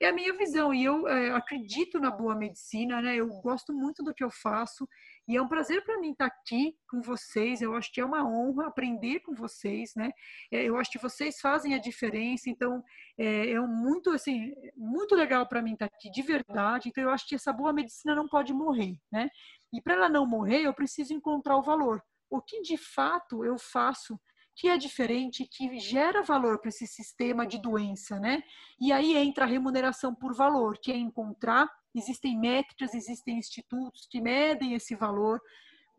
é 0.00 0.08
a 0.08 0.12
minha 0.12 0.36
visão 0.36 0.72
e 0.72 0.84
eu 0.84 1.08
é, 1.08 1.30
acredito 1.30 1.98
na 1.98 2.10
boa 2.10 2.36
medicina, 2.36 3.02
né? 3.02 3.16
Eu 3.16 3.28
gosto 3.40 3.72
muito 3.72 4.04
do 4.04 4.14
que 4.14 4.22
eu 4.22 4.30
faço 4.30 4.88
e 5.26 5.36
é 5.36 5.42
um 5.42 5.48
prazer 5.48 5.84
para 5.84 5.98
mim 5.98 6.12
estar 6.12 6.26
aqui 6.26 6.76
com 6.88 7.00
vocês. 7.00 7.60
Eu 7.60 7.74
acho 7.74 7.92
que 7.92 8.00
é 8.00 8.04
uma 8.04 8.24
honra 8.24 8.68
aprender 8.68 9.20
com 9.20 9.34
vocês, 9.34 9.94
né? 9.96 10.10
É, 10.52 10.62
eu 10.62 10.76
acho 10.76 10.92
que 10.92 10.98
vocês 10.98 11.40
fazem 11.40 11.74
a 11.74 11.78
diferença. 11.78 12.48
Então 12.48 12.84
é, 13.18 13.50
é 13.50 13.60
muito 13.60 14.10
assim 14.10 14.52
muito 14.76 15.14
legal 15.16 15.46
para 15.48 15.62
mim 15.62 15.72
estar 15.72 15.86
aqui 15.86 16.08
de 16.10 16.22
verdade. 16.22 16.88
Então 16.88 17.02
eu 17.02 17.10
acho 17.10 17.26
que 17.26 17.34
essa 17.34 17.52
boa 17.52 17.72
medicina 17.72 18.14
não 18.14 18.28
pode 18.28 18.52
morrer, 18.52 18.96
né? 19.10 19.28
E 19.72 19.82
para 19.82 19.94
ela 19.94 20.08
não 20.08 20.24
morrer, 20.24 20.62
eu 20.62 20.74
preciso 20.74 21.12
encontrar 21.12 21.56
o 21.56 21.62
valor. 21.62 22.00
O 22.30 22.40
que 22.40 22.60
de 22.62 22.76
fato 22.76 23.44
eu 23.44 23.58
faço 23.58 24.18
que 24.56 24.68
é 24.68 24.78
diferente, 24.78 25.46
que 25.46 25.78
gera 25.78 26.22
valor 26.22 26.58
para 26.58 26.70
esse 26.70 26.86
sistema 26.86 27.46
de 27.46 27.58
doença, 27.58 28.18
né? 28.18 28.42
E 28.80 28.90
aí 28.90 29.14
entra 29.14 29.44
a 29.44 29.48
remuneração 29.48 30.14
por 30.14 30.34
valor, 30.34 30.78
que 30.78 30.90
é 30.90 30.96
encontrar, 30.96 31.70
existem 31.94 32.38
métricas, 32.38 32.94
existem 32.94 33.38
institutos 33.38 34.06
que 34.10 34.18
medem 34.18 34.72
esse 34.72 34.96
valor, 34.96 35.42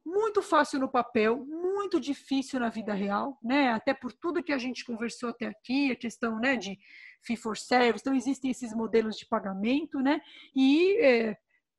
muito 0.03 0.41
fácil 0.41 0.79
no 0.79 0.89
papel, 0.89 1.45
muito 1.45 1.99
difícil 1.99 2.59
na 2.59 2.69
vida 2.69 2.93
real, 2.93 3.37
né? 3.43 3.71
Até 3.73 3.93
por 3.93 4.11
tudo 4.11 4.43
que 4.43 4.53
a 4.53 4.57
gente 4.57 4.83
conversou 4.83 5.29
até 5.29 5.45
aqui, 5.45 5.91
a 5.91 5.95
questão, 5.95 6.39
né, 6.39 6.55
de 6.55 6.79
fee 7.21 7.35
for 7.35 7.57
service, 7.57 8.01
então 8.01 8.15
existem 8.15 8.49
esses 8.49 8.73
modelos 8.73 9.17
de 9.17 9.25
pagamento, 9.27 9.99
né? 9.99 10.19
E 10.55 10.97
é, 10.99 11.37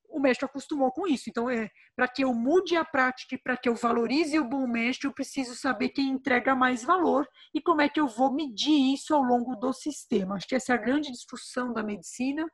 o 0.08 0.20
mestre 0.20 0.44
acostumou 0.44 0.90
com 0.90 1.06
isso. 1.06 1.28
Então, 1.28 1.48
é, 1.48 1.70
para 1.94 2.08
que 2.08 2.24
eu 2.24 2.32
mude 2.34 2.76
a 2.76 2.84
prática 2.84 3.38
para 3.42 3.56
que 3.56 3.68
eu 3.68 3.74
valorize 3.74 4.38
o 4.38 4.44
bom 4.44 4.66
mestre, 4.66 5.06
eu 5.06 5.12
preciso 5.12 5.54
saber 5.54 5.90
quem 5.90 6.08
entrega 6.08 6.54
mais 6.54 6.82
valor 6.82 7.28
e 7.54 7.60
como 7.60 7.82
é 7.82 7.88
que 7.88 8.00
eu 8.00 8.08
vou 8.08 8.32
medir 8.32 8.94
isso 8.94 9.14
ao 9.14 9.22
longo 9.22 9.54
do 9.56 9.72
sistema. 9.72 10.36
Acho 10.36 10.48
que 10.48 10.54
essa 10.54 10.72
é 10.72 10.74
a 10.74 10.80
grande 10.80 11.10
discussão 11.10 11.72
da 11.72 11.82
medicina. 11.82 12.48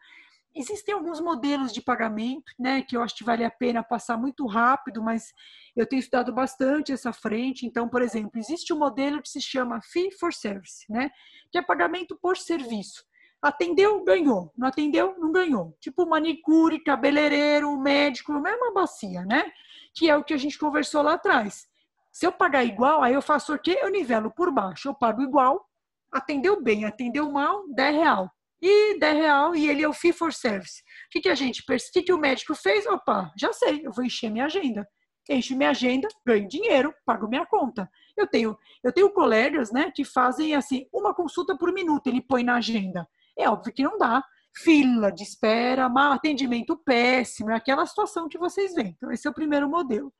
Existem 0.57 0.95
alguns 0.95 1.21
modelos 1.21 1.73
de 1.73 1.83
pagamento, 1.83 2.53
né, 2.59 2.83
que 2.83 2.97
eu 2.97 3.03
acho 3.03 3.17
que 3.17 3.25
vale 3.25 3.45
a 3.45 3.51
pena 3.51 3.83
passar 3.83 4.17
muito 4.17 4.47
rápido, 4.47 5.03
mas 5.03 5.33
eu 5.75 5.85
tenho 5.85 5.99
estudado 5.99 6.33
bastante 6.33 6.93
essa 6.93 7.13
frente. 7.13 7.67
Então, 7.67 7.89
por 7.89 8.03
exemplo, 8.03 8.39
existe 8.39 8.73
um 8.73 8.79
modelo 8.79 9.21
que 9.21 9.29
se 9.29 9.41
chama 9.41 9.81
Fee 9.83 10.13
for 10.13 10.33
Service, 10.33 10.85
né, 10.89 11.11
que 11.51 11.59
é 11.59 11.63
pagamento 11.63 12.17
por 12.21 12.37
serviço. 12.37 13.05
Atendeu, 13.45 14.03
ganhou. 14.03 14.51
Não 14.57 14.69
atendeu, 14.69 15.15
não 15.19 15.31
ganhou. 15.31 15.77
Tipo 15.79 16.07
manicure, 16.07 16.83
cabeleireiro, 16.83 17.77
médico, 17.77 18.33
mesma 18.41 18.73
bacia, 18.73 19.23
né? 19.27 19.53
Que 19.95 20.09
é 20.09 20.17
o 20.17 20.25
que 20.25 20.33
a 20.33 20.39
gente 20.39 20.59
conversou 20.59 21.03
lá 21.03 21.13
atrás. 21.13 21.67
Se 22.11 22.25
eu 22.27 22.33
pagar 22.33 22.65
igual, 22.65 23.03
aí 23.03 23.13
eu 23.13 23.21
faço 23.21 23.53
o 23.53 23.59
quê? 23.59 23.79
Eu 23.83 23.91
nivelo 23.91 24.31
por 24.31 24.51
baixo. 24.51 24.89
Eu 24.89 24.95
pago 24.95 25.21
igual, 25.21 25.69
atendeu 26.11 26.63
bem, 26.63 26.87
atendeu 26.87 27.31
mal, 27.31 27.69
10 27.69 27.95
real. 27.95 28.31
E 28.63 28.99
10 28.99 29.15
real, 29.15 29.55
e 29.55 29.69
ele 29.69 29.83
é 29.83 29.89
o 29.89 29.93
fee 29.93 30.15
for 30.15 30.33
service. 30.33 30.81
O 30.81 31.11
que, 31.11 31.21
que 31.21 31.29
a 31.29 31.35
gente, 31.35 31.61
o 31.61 31.93
que, 31.93 32.03
que 32.03 32.13
o 32.15 32.19
médico 32.19 32.55
fez? 32.55 32.87
Opa, 32.87 33.31
já 33.39 33.53
sei, 33.53 33.85
eu 33.85 33.93
vou 33.93 34.07
encher 34.07 34.31
minha 34.31 34.47
agenda. 34.47 34.89
Encho 35.29 35.55
minha 35.55 35.69
agenda, 35.69 36.09
ganho 36.27 36.49
dinheiro, 36.49 36.95
pago 37.05 37.29
minha 37.29 37.45
conta. 37.45 37.91
Eu 38.17 38.27
tenho, 38.27 38.57
eu 38.83 38.91
tenho 38.91 39.11
colegas, 39.11 39.71
né, 39.71 39.93
que 39.95 40.03
fazem 40.03 40.55
assim, 40.55 40.87
uma 40.91 41.15
consulta 41.15 41.59
por 41.59 41.75
minuto, 41.75 42.07
ele 42.07 42.23
põe 42.23 42.43
na 42.43 42.57
agenda. 42.57 43.07
É 43.39 43.49
óbvio 43.49 43.73
que 43.73 43.83
não 43.83 43.99
dá. 43.99 44.23
Fila 44.57 45.11
de 45.11 45.25
espera, 45.25 45.89
mau 45.89 46.13
atendimento 46.13 46.77
péssimo, 46.77 47.51
é 47.51 47.57
aquela 47.57 47.85
situação 47.87 48.29
que 48.29 48.39
vocês 48.39 48.73
veem. 48.73 48.95
Então, 48.97 49.11
esse 49.11 49.27
é 49.27 49.31
o 49.31 49.35
primeiro 49.35 49.69
modelo. 49.69 50.13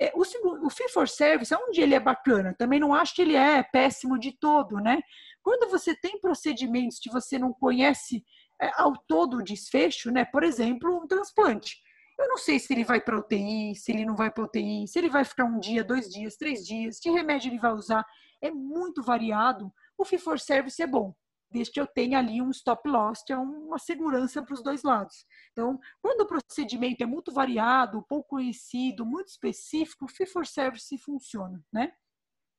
É, 0.00 0.12
o, 0.14 0.24
segundo, 0.24 0.64
o 0.66 0.70
fee 0.70 0.88
for 0.88 1.08
service, 1.08 1.54
onde 1.54 1.80
ele 1.80 1.94
é 1.94 2.00
bacana, 2.00 2.54
também 2.56 2.80
não 2.80 2.94
acho 2.94 3.14
que 3.14 3.22
ele 3.22 3.36
é 3.36 3.62
péssimo 3.62 4.18
de 4.18 4.32
todo, 4.38 4.76
né? 4.76 5.00
Quando 5.42 5.70
você 5.70 5.94
tem 5.94 6.20
procedimentos 6.20 6.98
que 6.98 7.10
você 7.10 7.38
não 7.38 7.52
conhece 7.52 8.24
é, 8.60 8.70
ao 8.76 8.92
todo 9.06 9.38
o 9.38 9.42
desfecho, 9.42 10.10
né? 10.10 10.24
Por 10.24 10.42
exemplo, 10.42 10.96
um 10.96 11.06
transplante. 11.06 11.76
Eu 12.18 12.28
não 12.28 12.36
sei 12.36 12.58
se 12.58 12.72
ele 12.72 12.84
vai 12.84 13.00
para 13.00 13.18
UTI, 13.18 13.76
se 13.76 13.92
ele 13.92 14.04
não 14.04 14.16
vai 14.16 14.30
para 14.30 14.44
UTI, 14.44 14.88
se 14.88 14.98
ele 14.98 15.08
vai 15.08 15.24
ficar 15.24 15.44
um 15.44 15.60
dia, 15.60 15.84
dois 15.84 16.08
dias, 16.08 16.36
três 16.36 16.64
dias, 16.64 16.98
que 16.98 17.10
remédio 17.10 17.48
ele 17.50 17.60
vai 17.60 17.72
usar. 17.72 18.04
É 18.42 18.50
muito 18.50 19.02
variado. 19.04 19.72
O 19.96 20.04
fee 20.04 20.18
for 20.18 20.38
service 20.38 20.82
é 20.82 20.86
bom 20.86 21.14
desde 21.50 21.72
que 21.72 21.80
eu 21.80 21.86
tenha 21.86 22.18
ali 22.18 22.40
um 22.42 22.50
stop 22.50 22.88
loss, 22.88 23.22
que 23.24 23.32
é 23.32 23.38
uma 23.38 23.78
segurança 23.78 24.42
para 24.42 24.54
os 24.54 24.62
dois 24.62 24.82
lados. 24.82 25.24
Então, 25.52 25.78
quando 26.00 26.22
o 26.22 26.26
procedimento 26.26 27.02
é 27.02 27.06
muito 27.06 27.32
variado, 27.32 28.04
pouco 28.08 28.28
conhecido, 28.28 29.06
muito 29.06 29.28
específico, 29.28 30.04
o 30.04 30.08
fee 30.08 30.26
for 30.26 30.46
service 30.46 30.96
funciona, 30.98 31.64
né? 31.72 31.92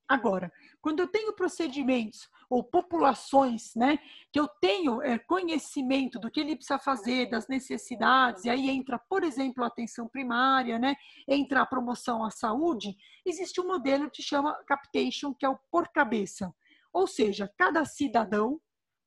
Agora, 0.10 0.52
quando 0.82 1.02
eu 1.02 1.08
tenho 1.08 1.34
procedimentos 1.34 2.28
ou 2.50 2.64
populações, 2.64 3.76
né, 3.76 4.00
que 4.34 4.40
eu 4.40 4.48
tenho 4.60 5.04
é, 5.04 5.20
conhecimento 5.20 6.18
do 6.18 6.32
que 6.32 6.40
ele 6.40 6.56
precisa 6.56 6.80
fazer, 6.80 7.30
das 7.30 7.48
necessidades, 7.48 8.44
e 8.44 8.50
aí 8.50 8.72
entra, 8.72 8.98
por 8.98 9.24
exemplo, 9.24 9.64
a 9.64 9.68
atenção 9.68 10.08
primária, 10.08 10.80
né, 10.80 10.96
entra 11.28 11.62
a 11.62 11.66
promoção 11.66 12.26
à 12.26 12.32
saúde, 12.32 12.98
existe 13.24 13.62
um 13.62 13.68
modelo 13.68 14.10
que 14.10 14.24
chama 14.24 14.58
capitation, 14.66 15.32
que 15.32 15.46
é 15.46 15.50
o 15.50 15.60
por 15.72 15.88
cabeça. 15.90 16.52
Ou 16.92 17.06
seja, 17.06 17.48
cada 17.56 17.86
cidadão 17.86 18.60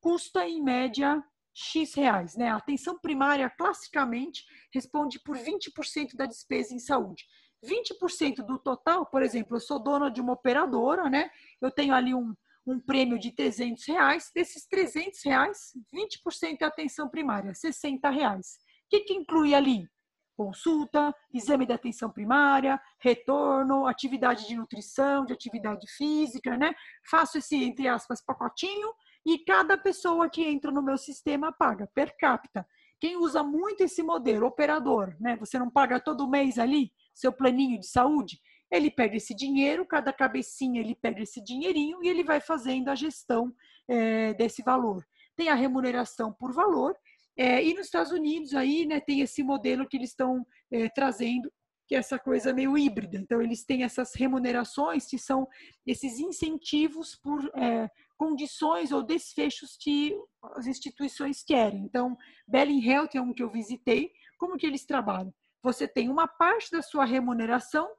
custa 0.03 0.47
em 0.47 0.61
média 0.61 1.25
X 1.55 1.95
reais. 1.95 2.37
Né? 2.37 2.51
A 2.51 2.57
atenção 2.57 2.99
primária, 2.99 3.49
classicamente, 3.49 4.45
responde 4.75 5.19
por 5.21 5.39
20% 5.39 6.15
da 6.15 6.27
despesa 6.27 6.75
em 6.75 6.79
saúde. 6.79 7.25
20% 7.65 8.45
do 8.45 8.59
total, 8.59 9.07
por 9.07 9.23
exemplo, 9.23 9.57
eu 9.57 9.61
sou 9.61 9.79
dona 9.79 10.11
de 10.11 10.21
uma 10.21 10.33
operadora, 10.33 11.09
né? 11.09 11.31
eu 11.61 11.71
tenho 11.71 11.95
ali 11.95 12.13
um, 12.13 12.35
um 12.67 12.81
prêmio 12.81 13.19
de 13.19 13.31
300 13.31 13.87
reais, 13.87 14.31
desses 14.35 14.67
300 14.67 15.21
reais, 15.25 15.73
20% 15.95 16.57
é 16.61 16.65
atenção 16.65 17.09
primária, 17.09 17.55
60 17.55 18.11
reais. 18.11 18.59
O 18.87 18.91
que, 18.91 19.01
que 19.01 19.15
inclui 19.15 19.55
ali? 19.55 19.89
Consulta, 20.37 21.15
exame 21.33 21.65
de 21.65 21.73
atenção 21.73 22.11
primária, 22.11 22.81
retorno, 23.01 23.87
atividade 23.87 24.49
de 24.49 24.57
nutrição, 24.57 25.25
de 25.25 25.33
atividade 25.33 25.87
física, 25.93 26.57
né? 26.57 26.75
Faço 27.09 27.39
esse, 27.39 27.63
entre 27.63 27.87
aspas, 27.87 28.25
pacotinho 28.25 28.93
e 29.25 29.39
cada 29.39 29.77
pessoa 29.77 30.29
que 30.29 30.43
entra 30.43 30.71
no 30.71 30.83
meu 30.83 30.99
sistema 30.99 31.53
paga 31.53 31.89
per 31.95 32.17
capita. 32.17 32.67
Quem 33.01 33.17
usa 33.17 33.43
muito 33.43 33.83
esse 33.83 34.03
modelo, 34.03 34.47
operador, 34.47 35.17
né? 35.21 35.37
Você 35.37 35.59
não 35.59 35.71
paga 35.71 35.99
todo 36.01 36.29
mês 36.29 36.59
ali 36.59 36.93
seu 37.15 37.33
planinho 37.33 37.79
de 37.79 37.87
saúde, 37.87 38.41
ele 38.71 38.91
pega 38.91 39.17
esse 39.17 39.35
dinheiro, 39.35 39.87
cada 39.87 40.13
cabecinha 40.13 40.81
ele 40.81 40.95
pega 40.95 41.23
esse 41.23 41.43
dinheirinho 41.43 42.03
e 42.03 42.09
ele 42.09 42.25
vai 42.25 42.41
fazendo 42.41 42.89
a 42.89 42.95
gestão 42.95 43.53
é, 43.87 44.33
desse 44.35 44.63
valor. 44.63 45.05
Tem 45.37 45.49
a 45.49 45.55
remuneração 45.55 46.33
por 46.33 46.53
valor, 46.53 46.97
é, 47.37 47.65
e 47.65 47.75
nos 47.75 47.87
Estados 47.87 48.13
Unidos 48.13 48.55
aí, 48.55 48.87
né, 48.87 49.01
tem 49.01 49.21
esse 49.21 49.43
modelo 49.43 49.87
que 49.89 49.97
eles 49.97 50.11
estão 50.11 50.47
é, 50.71 50.89
trazendo, 50.91 51.51
que 51.87 51.95
é 51.95 51.99
essa 51.99 52.19
coisa 52.19 52.53
meio 52.53 52.77
híbrida. 52.77 53.17
Então, 53.17 53.41
eles 53.41 53.65
têm 53.65 53.85
essas 53.85 54.15
remunerações 54.15 55.07
que 55.07 55.19
são 55.19 55.49
esses 55.87 56.19
incentivos 56.19 57.17
por 57.17 57.45
é, 57.57 57.91
condições 58.17 58.93
ou 58.93 59.03
desfechos 59.03 59.77
que 59.77 60.17
as 60.55 60.67
instituições 60.67 61.43
querem. 61.43 61.85
Então, 61.85 62.17
Belling 62.47 62.87
Health 62.87 63.11
é 63.15 63.21
um 63.21 63.33
que 63.33 63.43
eu 63.43 63.51
visitei. 63.51 64.13
Como 64.39 64.57
que 64.57 64.67
eles 64.67 64.85
trabalham? 64.85 65.33
Você 65.63 65.87
tem 65.87 66.09
uma 66.09 66.27
parte 66.27 66.71
da 66.71 66.83
sua 66.83 67.05
remuneração, 67.05 67.91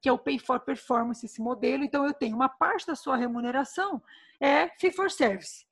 que 0.00 0.08
é 0.08 0.12
o 0.12 0.18
Pay 0.18 0.38
for 0.38 0.60
Performance, 0.60 1.24
esse 1.24 1.40
modelo. 1.40 1.84
Então, 1.84 2.04
eu 2.06 2.12
tenho 2.12 2.36
uma 2.36 2.48
parte 2.48 2.86
da 2.86 2.94
sua 2.94 3.16
remuneração 3.16 4.02
é 4.42 4.68
Fee 4.80 4.90
for 4.90 5.08
Service. 5.08 5.64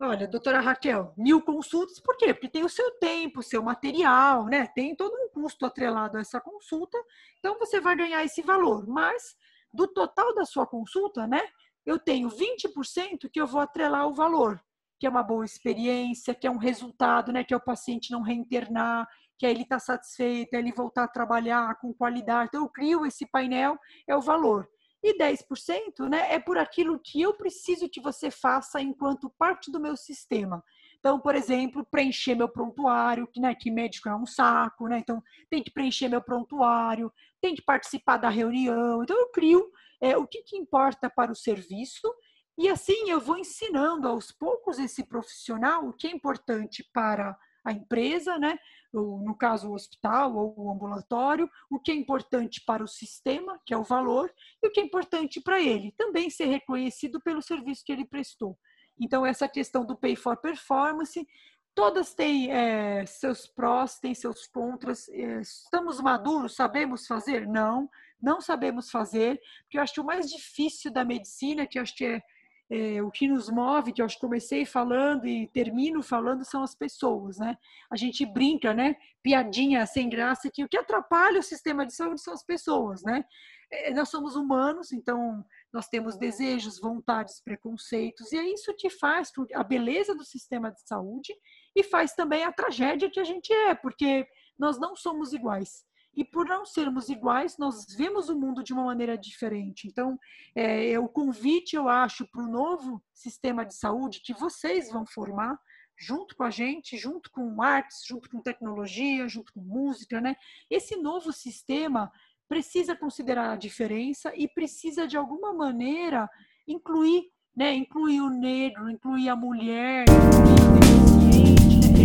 Olha, 0.00 0.26
doutora 0.28 0.60
Raquel, 0.60 1.12
mil 1.16 1.42
consultas, 1.42 2.00
por 2.00 2.16
quê? 2.16 2.32
Porque 2.32 2.48
tem 2.48 2.64
o 2.64 2.68
seu 2.68 2.90
tempo, 2.92 3.40
o 3.40 3.42
seu 3.42 3.62
material, 3.62 4.46
né? 4.46 4.66
Tem 4.68 4.94
todo 4.94 5.12
um 5.14 5.28
custo 5.28 5.66
atrelado 5.66 6.16
a 6.16 6.20
essa 6.20 6.40
consulta, 6.40 6.98
então 7.38 7.58
você 7.58 7.80
vai 7.80 7.96
ganhar 7.96 8.24
esse 8.24 8.42
valor. 8.42 8.86
Mas 8.86 9.36
do 9.72 9.86
total 9.86 10.34
da 10.34 10.44
sua 10.44 10.66
consulta, 10.66 11.26
né? 11.26 11.42
Eu 11.84 11.98
tenho 11.98 12.28
20% 12.28 13.28
que 13.30 13.40
eu 13.40 13.46
vou 13.46 13.60
atrelar 13.60 14.06
o 14.06 14.14
valor, 14.14 14.62
que 14.98 15.06
é 15.06 15.10
uma 15.10 15.22
boa 15.22 15.44
experiência, 15.44 16.34
que 16.34 16.46
é 16.46 16.50
um 16.50 16.58
resultado, 16.58 17.32
né? 17.32 17.42
Que 17.42 17.52
é 17.52 17.56
o 17.56 17.64
paciente 17.64 18.12
não 18.12 18.22
reinternar, 18.22 19.06
que 19.38 19.46
é 19.46 19.50
ele 19.50 19.62
está 19.62 19.78
satisfeito, 19.78 20.54
é 20.54 20.58
ele 20.58 20.72
voltar 20.72 21.04
a 21.04 21.08
trabalhar 21.08 21.74
com 21.80 21.92
qualidade. 21.92 22.48
Então, 22.48 22.62
eu 22.62 22.68
crio 22.68 23.04
esse 23.04 23.26
painel, 23.26 23.76
é 24.06 24.14
o 24.14 24.20
valor. 24.20 24.68
E 25.02 25.18
10% 25.18 26.08
né, 26.08 26.32
é 26.32 26.38
por 26.38 26.56
aquilo 26.56 27.00
que 27.00 27.20
eu 27.20 27.34
preciso 27.34 27.88
que 27.88 28.00
você 28.00 28.30
faça 28.30 28.80
enquanto 28.80 29.28
parte 29.36 29.68
do 29.72 29.80
meu 29.80 29.96
sistema. 29.96 30.62
Então, 31.00 31.18
por 31.18 31.34
exemplo, 31.34 31.84
preencher 31.84 32.36
meu 32.36 32.48
prontuário, 32.48 33.26
que, 33.26 33.40
né, 33.40 33.52
que 33.52 33.68
médico 33.68 34.08
é 34.08 34.14
um 34.14 34.24
saco, 34.24 34.86
né? 34.86 34.98
Então, 35.00 35.20
tem 35.50 35.60
que 35.60 35.72
preencher 35.72 36.06
meu 36.06 36.22
prontuário, 36.22 37.12
tem 37.40 37.56
que 37.56 37.62
participar 37.62 38.18
da 38.18 38.28
reunião. 38.28 39.02
Então, 39.02 39.18
eu 39.18 39.28
crio 39.32 39.68
é, 40.02 40.16
o 40.16 40.26
que, 40.26 40.42
que 40.42 40.56
importa 40.56 41.08
para 41.08 41.30
o 41.30 41.36
serviço, 41.36 42.12
e 42.58 42.68
assim 42.68 43.08
eu 43.08 43.20
vou 43.20 43.38
ensinando 43.38 44.08
aos 44.08 44.32
poucos 44.32 44.78
esse 44.78 45.06
profissional 45.06 45.88
o 45.88 45.92
que 45.92 46.08
é 46.08 46.10
importante 46.10 46.84
para 46.92 47.38
a 47.64 47.72
empresa, 47.72 48.36
né? 48.36 48.58
no 48.92 49.34
caso 49.38 49.70
o 49.70 49.74
hospital 49.74 50.34
ou 50.34 50.54
o 50.58 50.72
ambulatório, 50.72 51.48
o 51.70 51.78
que 51.78 51.92
é 51.92 51.94
importante 51.94 52.60
para 52.66 52.82
o 52.82 52.88
sistema, 52.88 53.58
que 53.64 53.72
é 53.72 53.78
o 53.78 53.84
valor, 53.84 54.30
e 54.60 54.66
o 54.66 54.72
que 54.72 54.80
é 54.80 54.82
importante 54.82 55.40
para 55.40 55.62
ele, 55.62 55.94
também 55.96 56.28
ser 56.28 56.46
reconhecido 56.46 57.20
pelo 57.20 57.40
serviço 57.40 57.84
que 57.86 57.92
ele 57.92 58.04
prestou. 58.04 58.58
Então, 59.00 59.24
essa 59.24 59.48
questão 59.48 59.86
do 59.86 59.96
pay 59.96 60.16
for 60.16 60.36
performance, 60.36 61.26
todas 61.74 62.12
têm 62.12 62.50
é, 62.50 63.06
seus 63.06 63.46
prós, 63.46 63.98
têm 63.98 64.14
seus 64.14 64.46
contras. 64.46 65.08
É, 65.08 65.40
estamos 65.40 66.00
maduros, 66.00 66.54
sabemos 66.54 67.06
fazer? 67.06 67.46
Não 67.46 67.88
não 68.22 68.40
sabemos 68.40 68.90
fazer, 68.90 69.40
porque 69.62 69.78
eu 69.78 69.82
acho 69.82 69.94
que 69.94 70.00
o 70.00 70.04
mais 70.04 70.30
difícil 70.30 70.92
da 70.92 71.04
medicina, 71.04 71.66
que 71.66 71.78
eu 71.78 71.82
acho 71.82 71.96
que 71.96 72.04
é, 72.04 72.22
é, 72.70 73.02
o 73.02 73.10
que 73.10 73.28
nos 73.28 73.50
move, 73.50 73.92
que 73.92 74.00
eu 74.00 74.06
acho 74.06 74.14
que 74.14 74.20
comecei 74.22 74.64
falando 74.64 75.26
e 75.26 75.48
termino 75.48 76.02
falando, 76.02 76.44
são 76.44 76.62
as 76.62 76.74
pessoas, 76.74 77.38
né? 77.38 77.58
A 77.90 77.96
gente 77.96 78.24
brinca, 78.24 78.72
né? 78.72 78.96
Piadinha 79.22 79.84
sem 79.84 80.08
graça, 80.08 80.50
que 80.50 80.64
o 80.64 80.68
que 80.68 80.78
atrapalha 80.78 81.40
o 81.40 81.42
sistema 81.42 81.84
de 81.84 81.94
saúde 81.94 82.22
são 82.22 82.32
as 82.32 82.44
pessoas, 82.44 83.02
né? 83.02 83.24
É, 83.70 83.92
nós 83.92 84.08
somos 84.08 84.36
humanos, 84.36 84.92
então 84.92 85.44
nós 85.72 85.88
temos 85.88 86.16
desejos, 86.16 86.80
vontades, 86.80 87.42
preconceitos, 87.42 88.32
e 88.32 88.38
é 88.38 88.52
isso 88.52 88.74
que 88.74 88.88
faz 88.88 89.32
a 89.54 89.62
beleza 89.62 90.14
do 90.14 90.24
sistema 90.24 90.70
de 90.70 90.80
saúde 90.86 91.34
e 91.74 91.82
faz 91.82 92.14
também 92.14 92.44
a 92.44 92.52
tragédia 92.52 93.10
que 93.10 93.20
a 93.20 93.24
gente 93.24 93.52
é, 93.52 93.74
porque 93.74 94.26
nós 94.58 94.78
não 94.78 94.94
somos 94.94 95.32
iguais. 95.32 95.84
E 96.14 96.24
por 96.24 96.46
não 96.46 96.66
sermos 96.66 97.08
iguais, 97.08 97.56
nós 97.58 97.86
vemos 97.96 98.28
o 98.28 98.38
mundo 98.38 98.62
de 98.62 98.72
uma 98.72 98.84
maneira 98.84 99.16
diferente. 99.16 99.88
Então, 99.88 100.18
é, 100.54 100.90
é 100.92 100.98
o 100.98 101.08
convite, 101.08 101.74
eu 101.74 101.88
acho, 101.88 102.26
para 102.30 102.42
o 102.42 102.50
novo 102.50 103.02
sistema 103.14 103.64
de 103.64 103.74
saúde 103.74 104.20
que 104.22 104.34
vocês 104.34 104.90
vão 104.90 105.06
formar, 105.06 105.58
junto 105.98 106.36
com 106.36 106.42
a 106.42 106.50
gente, 106.50 106.98
junto 106.98 107.30
com 107.30 107.62
artes, 107.62 108.02
junto 108.06 108.28
com 108.28 108.40
tecnologia, 108.40 109.26
junto 109.28 109.52
com 109.52 109.60
música, 109.60 110.20
né? 110.20 110.36
Esse 110.68 110.96
novo 110.96 111.32
sistema 111.32 112.10
precisa 112.48 112.94
considerar 112.94 113.52
a 113.52 113.56
diferença 113.56 114.32
e 114.36 114.46
precisa, 114.46 115.06
de 115.06 115.16
alguma 115.16 115.54
maneira, 115.54 116.28
incluir, 116.66 117.24
né? 117.56 117.72
Incluir 117.72 118.20
o 118.20 118.28
negro, 118.28 118.90
incluir 118.90 119.28
a 119.28 119.36
mulher, 119.36 120.04
incluir 120.08 120.64
o 120.64 120.78
deficiente, 120.78 121.88
né? 121.92 122.04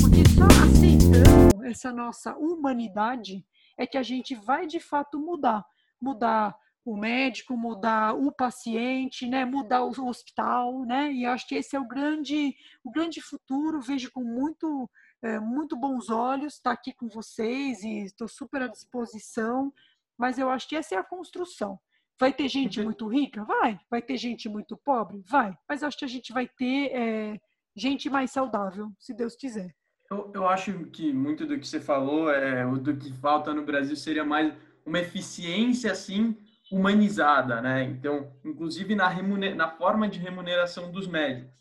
Porque 0.00 0.22
só 0.30 0.79
essa 1.64 1.92
nossa 1.92 2.36
humanidade, 2.36 3.44
é 3.78 3.86
que 3.86 3.98
a 3.98 4.02
gente 4.02 4.34
vai 4.34 4.66
de 4.66 4.80
fato 4.80 5.18
mudar. 5.18 5.64
Mudar 6.00 6.56
o 6.84 6.96
médico, 6.96 7.56
mudar 7.56 8.14
o 8.14 8.32
paciente, 8.32 9.26
né, 9.26 9.44
mudar 9.44 9.84
o 9.84 10.08
hospital, 10.08 10.84
né? 10.84 11.12
E 11.12 11.26
acho 11.26 11.46
que 11.46 11.54
esse 11.54 11.76
é 11.76 11.80
o 11.80 11.86
grande, 11.86 12.54
o 12.82 12.90
grande 12.90 13.20
futuro. 13.20 13.80
Vejo 13.80 14.10
com 14.12 14.24
muito, 14.24 14.90
é, 15.22 15.38
muito 15.38 15.76
bons 15.76 16.08
olhos 16.08 16.54
estar 16.54 16.72
aqui 16.72 16.92
com 16.92 17.08
vocês 17.08 17.82
e 17.82 18.04
estou 18.04 18.28
super 18.28 18.62
à 18.62 18.66
disposição. 18.66 19.72
Mas 20.18 20.38
eu 20.38 20.50
acho 20.50 20.68
que 20.68 20.76
essa 20.76 20.94
é 20.94 20.98
a 20.98 21.04
construção. 21.04 21.78
Vai 22.18 22.32
ter 22.32 22.48
gente 22.48 22.82
muito 22.82 23.08
rica? 23.08 23.44
Vai. 23.44 23.80
Vai 23.90 24.02
ter 24.02 24.16
gente 24.16 24.48
muito 24.48 24.76
pobre? 24.76 25.22
Vai. 25.26 25.56
Mas 25.68 25.82
acho 25.82 25.98
que 25.98 26.04
a 26.04 26.08
gente 26.08 26.32
vai 26.32 26.46
ter 26.46 26.92
é, 26.92 27.40
gente 27.74 28.10
mais 28.10 28.30
saudável, 28.30 28.92
se 28.98 29.14
Deus 29.14 29.34
quiser. 29.36 29.74
Eu, 30.10 30.28
eu 30.34 30.48
acho 30.48 30.72
que 30.86 31.12
muito 31.12 31.46
do 31.46 31.56
que 31.56 31.68
você 31.68 31.80
falou, 31.80 32.32
é, 32.32 32.66
o 32.66 32.76
do 32.76 32.96
que 32.96 33.12
falta 33.12 33.54
no 33.54 33.64
Brasil 33.64 33.94
seria 33.94 34.24
mais 34.24 34.52
uma 34.84 34.98
eficiência 34.98 35.92
assim 35.92 36.36
humanizada, 36.70 37.60
né? 37.60 37.84
Então, 37.84 38.32
inclusive 38.44 38.96
na, 38.96 39.10
na 39.54 39.70
forma 39.70 40.08
de 40.08 40.18
remuneração 40.18 40.90
dos 40.90 41.06
médicos. 41.06 41.54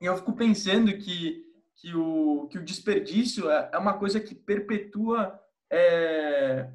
E 0.00 0.06
eu 0.06 0.16
fico 0.16 0.32
pensando 0.32 0.96
que, 0.96 1.44
que, 1.74 1.92
o, 1.94 2.46
que 2.48 2.58
o 2.58 2.64
desperdício 2.64 3.50
é, 3.50 3.70
é 3.72 3.78
uma 3.78 3.98
coisa 3.98 4.20
que 4.20 4.34
perpetua 4.34 5.40
é, 5.68 6.70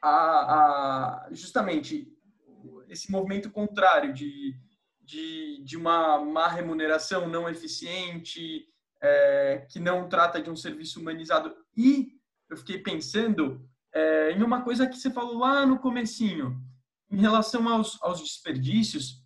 a, 0.00 0.08
a, 0.10 1.28
justamente 1.30 2.10
esse 2.88 3.12
movimento 3.12 3.50
contrário 3.50 4.14
de, 4.14 4.56
de, 5.02 5.62
de 5.62 5.76
uma 5.76 6.18
má 6.24 6.48
remuneração 6.48 7.28
não 7.28 7.48
eficiente, 7.48 8.66
é, 9.04 9.66
que 9.70 9.78
não 9.78 10.08
trata 10.08 10.40
de 10.40 10.48
um 10.48 10.56
serviço 10.56 10.98
humanizado. 10.98 11.54
E 11.76 12.12
eu 12.48 12.56
fiquei 12.56 12.78
pensando 12.78 13.68
é, 13.92 14.32
em 14.32 14.42
uma 14.42 14.62
coisa 14.62 14.86
que 14.86 14.96
você 14.96 15.10
falou 15.10 15.38
lá 15.38 15.66
no 15.66 15.78
comecinho, 15.78 16.58
em 17.10 17.20
relação 17.20 17.68
aos, 17.68 18.02
aos 18.02 18.20
desperdícios, 18.20 19.22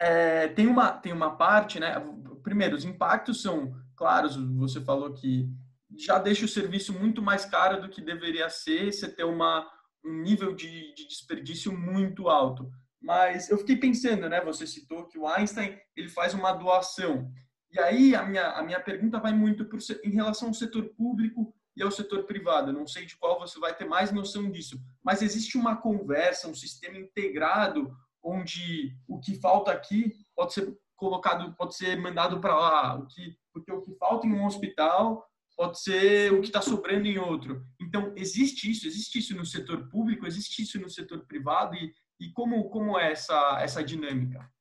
é, 0.00 0.48
tem, 0.48 0.66
uma, 0.66 0.90
tem 0.90 1.12
uma 1.12 1.36
parte, 1.36 1.78
né? 1.78 1.94
Primeiro, 2.42 2.74
os 2.74 2.84
impactos 2.84 3.42
são 3.42 3.72
claros, 3.94 4.36
você 4.56 4.80
falou 4.80 5.12
que 5.12 5.48
já 5.96 6.18
deixa 6.18 6.46
o 6.46 6.48
serviço 6.48 6.92
muito 6.92 7.20
mais 7.20 7.44
caro 7.44 7.80
do 7.80 7.90
que 7.90 8.00
deveria 8.00 8.48
ser, 8.48 8.90
você 8.90 9.06
ter 9.06 9.24
uma, 9.24 9.70
um 10.04 10.22
nível 10.22 10.54
de, 10.54 10.94
de 10.94 11.06
desperdício 11.06 11.70
muito 11.70 12.28
alto. 12.28 12.68
Mas 13.00 13.50
eu 13.50 13.58
fiquei 13.58 13.76
pensando, 13.76 14.28
né? 14.28 14.40
Você 14.40 14.66
citou 14.66 15.06
que 15.06 15.18
o 15.18 15.28
Einstein 15.28 15.78
ele 15.94 16.08
faz 16.08 16.32
uma 16.34 16.52
doação. 16.52 17.30
E 17.72 17.80
aí 17.80 18.14
a 18.14 18.22
minha, 18.22 18.50
a 18.50 18.62
minha 18.62 18.80
pergunta 18.80 19.18
vai 19.18 19.32
muito 19.32 19.66
em 20.04 20.10
relação 20.10 20.48
ao 20.48 20.54
setor 20.54 20.84
público 20.90 21.54
e 21.74 21.82
ao 21.82 21.90
setor 21.90 22.24
privado. 22.24 22.72
Não 22.72 22.86
sei 22.86 23.06
de 23.06 23.16
qual 23.16 23.38
você 23.38 23.58
vai 23.58 23.74
ter 23.74 23.86
mais 23.86 24.12
noção 24.12 24.50
disso, 24.50 24.78
mas 25.02 25.22
existe 25.22 25.56
uma 25.56 25.76
conversa, 25.76 26.48
um 26.48 26.54
sistema 26.54 26.98
integrado 26.98 27.90
onde 28.22 28.94
o 29.08 29.18
que 29.18 29.40
falta 29.40 29.72
aqui 29.72 30.12
pode 30.36 30.52
ser 30.52 30.76
colocado, 30.96 31.54
pode 31.56 31.74
ser 31.74 31.96
mandado 31.96 32.40
para 32.40 32.54
lá, 32.54 32.94
o 32.94 33.06
que 33.06 33.36
porque 33.52 33.70
o 33.70 33.82
que 33.82 33.94
falta 33.96 34.26
em 34.26 34.32
um 34.32 34.46
hospital 34.46 35.26
pode 35.56 35.78
ser 35.80 36.32
o 36.32 36.40
que 36.40 36.46
está 36.46 36.62
sobrando 36.62 37.06
em 37.06 37.18
outro. 37.18 37.64
Então 37.80 38.12
existe 38.16 38.70
isso, 38.70 38.86
existe 38.86 39.18
isso 39.18 39.36
no 39.36 39.44
setor 39.44 39.88
público, 39.88 40.26
existe 40.26 40.62
isso 40.62 40.80
no 40.80 40.88
setor 40.88 41.26
privado 41.26 41.74
e, 41.74 41.92
e 42.20 42.30
como 42.32 42.68
como 42.70 42.98
é 42.98 43.12
essa 43.12 43.58
essa 43.60 43.82
dinâmica? 43.82 44.51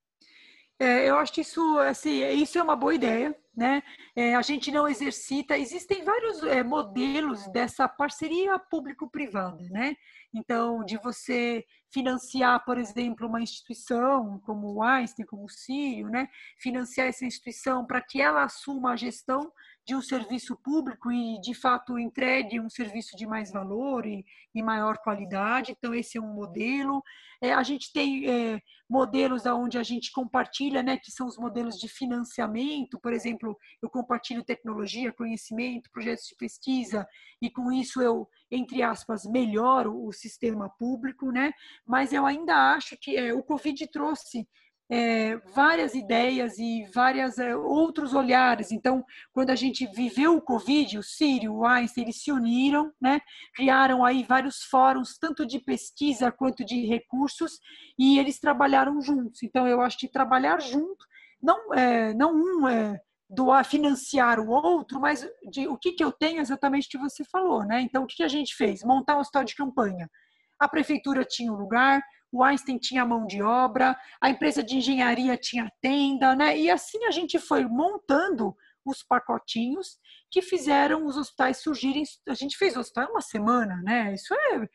É, 0.81 1.07
eu 1.07 1.15
acho 1.17 1.31
que 1.31 1.41
isso, 1.41 1.77
assim, 1.77 2.25
isso 2.29 2.57
é 2.57 2.63
uma 2.63 2.75
boa 2.75 2.95
ideia, 2.95 3.37
né? 3.55 3.83
É, 4.15 4.33
a 4.33 4.41
gente 4.41 4.71
não 4.71 4.87
exercita, 4.87 5.55
existem 5.55 6.03
vários 6.03 6.41
é, 6.41 6.63
modelos 6.63 7.47
dessa 7.51 7.87
parceria 7.87 8.57
público-privada, 8.57 9.63
né? 9.69 9.95
Então, 10.33 10.83
de 10.83 10.97
você 10.97 11.63
financiar, 11.93 12.65
por 12.65 12.79
exemplo, 12.79 13.27
uma 13.27 13.43
instituição 13.43 14.39
como 14.43 14.73
o 14.73 14.81
Einstein, 14.81 15.23
como 15.27 15.45
o 15.45 15.49
Sírio, 15.49 16.09
né? 16.09 16.27
Financiar 16.57 17.05
essa 17.05 17.25
instituição 17.25 17.85
para 17.85 18.01
que 18.01 18.19
ela 18.19 18.43
assuma 18.43 18.93
a 18.93 18.95
gestão 18.95 19.51
de 19.91 19.95
um 19.95 20.01
serviço 20.01 20.55
público 20.55 21.11
e, 21.11 21.37
de 21.41 21.53
fato, 21.53 21.99
entregue 21.99 22.61
um 22.61 22.69
serviço 22.69 23.17
de 23.17 23.27
mais 23.27 23.51
valor 23.51 24.05
e, 24.05 24.25
e 24.55 24.63
maior 24.63 24.97
qualidade. 24.99 25.73
Então, 25.73 25.93
esse 25.93 26.17
é 26.17 26.21
um 26.21 26.33
modelo. 26.33 27.03
É, 27.41 27.51
a 27.51 27.61
gente 27.61 27.91
tem 27.91 28.25
é, 28.25 28.61
modelos 28.89 29.45
onde 29.45 29.77
a 29.77 29.83
gente 29.83 30.09
compartilha, 30.13 30.81
né, 30.81 30.95
que 30.95 31.11
são 31.11 31.27
os 31.27 31.37
modelos 31.37 31.77
de 31.77 31.89
financiamento. 31.89 32.97
Por 33.01 33.11
exemplo, 33.11 33.57
eu 33.81 33.89
compartilho 33.89 34.45
tecnologia, 34.45 35.11
conhecimento, 35.11 35.91
projetos 35.91 36.23
de 36.25 36.37
pesquisa, 36.37 37.05
e 37.41 37.49
com 37.49 37.69
isso 37.69 38.01
eu, 38.01 38.29
entre 38.49 38.81
aspas, 38.81 39.25
melhoro 39.25 40.05
o 40.05 40.13
sistema 40.13 40.69
público. 40.69 41.33
Né? 41.33 41.51
Mas 41.85 42.13
eu 42.13 42.25
ainda 42.25 42.55
acho 42.73 42.95
que 42.97 43.17
é, 43.17 43.33
o 43.33 43.43
Covid 43.43 43.85
trouxe 43.87 44.47
é, 44.91 45.37
várias 45.55 45.95
ideias 45.95 46.59
e 46.59 46.83
vários 46.93 47.37
é, 47.37 47.55
outros 47.55 48.13
olhares. 48.13 48.73
Então, 48.73 49.05
quando 49.31 49.49
a 49.49 49.55
gente 49.55 49.87
viveu 49.87 50.35
o 50.35 50.41
Covid, 50.41 50.97
o 50.97 51.03
Sírio, 51.03 51.53
o 51.53 51.65
Einstein, 51.65 52.03
eles 52.03 52.21
se 52.21 52.29
uniram, 52.29 52.91
né? 52.99 53.21
criaram 53.55 54.03
aí 54.03 54.21
vários 54.23 54.63
fóruns, 54.63 55.17
tanto 55.17 55.45
de 55.45 55.59
pesquisa 55.59 56.29
quanto 56.29 56.65
de 56.65 56.85
recursos, 56.85 57.57
e 57.97 58.19
eles 58.19 58.37
trabalharam 58.37 58.99
juntos. 58.99 59.41
Então, 59.43 59.65
eu 59.65 59.79
acho 59.79 59.97
que 59.97 60.09
trabalhar 60.09 60.59
junto, 60.59 61.05
não, 61.41 61.73
é, 61.73 62.13
não 62.13 62.35
um 62.35 62.67
é, 62.67 62.99
doar, 63.29 63.63
financiar 63.63 64.41
o 64.41 64.49
outro, 64.49 64.99
mas 64.99 65.25
de, 65.49 65.69
o 65.69 65.77
que, 65.77 65.93
que 65.93 66.03
eu 66.03 66.11
tenho 66.11 66.41
exatamente 66.41 66.89
que 66.89 66.97
você 66.97 67.23
falou. 67.23 67.63
Né? 67.63 67.79
Então, 67.79 68.03
o 68.03 68.07
que, 68.07 68.17
que 68.17 68.23
a 68.23 68.27
gente 68.27 68.53
fez? 68.57 68.83
Montar 68.83 69.15
um 69.15 69.21
hospital 69.21 69.45
de 69.45 69.55
campanha. 69.55 70.11
A 70.59 70.67
prefeitura 70.67 71.23
tinha 71.23 71.51
um 71.51 71.55
lugar, 71.55 72.03
o 72.31 72.43
Einstein 72.43 72.77
tinha 72.77 73.05
mão 73.05 73.27
de 73.27 73.41
obra, 73.41 73.97
a 74.21 74.29
empresa 74.29 74.63
de 74.63 74.77
engenharia 74.77 75.35
tinha 75.37 75.71
tenda, 75.81 76.35
né? 76.35 76.57
E 76.57 76.69
assim 76.69 77.03
a 77.05 77.11
gente 77.11 77.37
foi 77.37 77.65
montando 77.65 78.55
os 78.85 79.03
pacotinhos 79.03 79.99
que 80.29 80.41
fizeram 80.41 81.05
os 81.05 81.17
hospitais 81.17 81.57
surgirem. 81.61 82.03
A 82.27 82.33
gente 82.33 82.57
fez 82.57 82.75
o 82.75 82.79
hospital 82.79 83.11
uma 83.11 83.21
semana, 83.21 83.81
né? 83.83 84.13
Isso 84.13 84.33
é. 84.33 84.67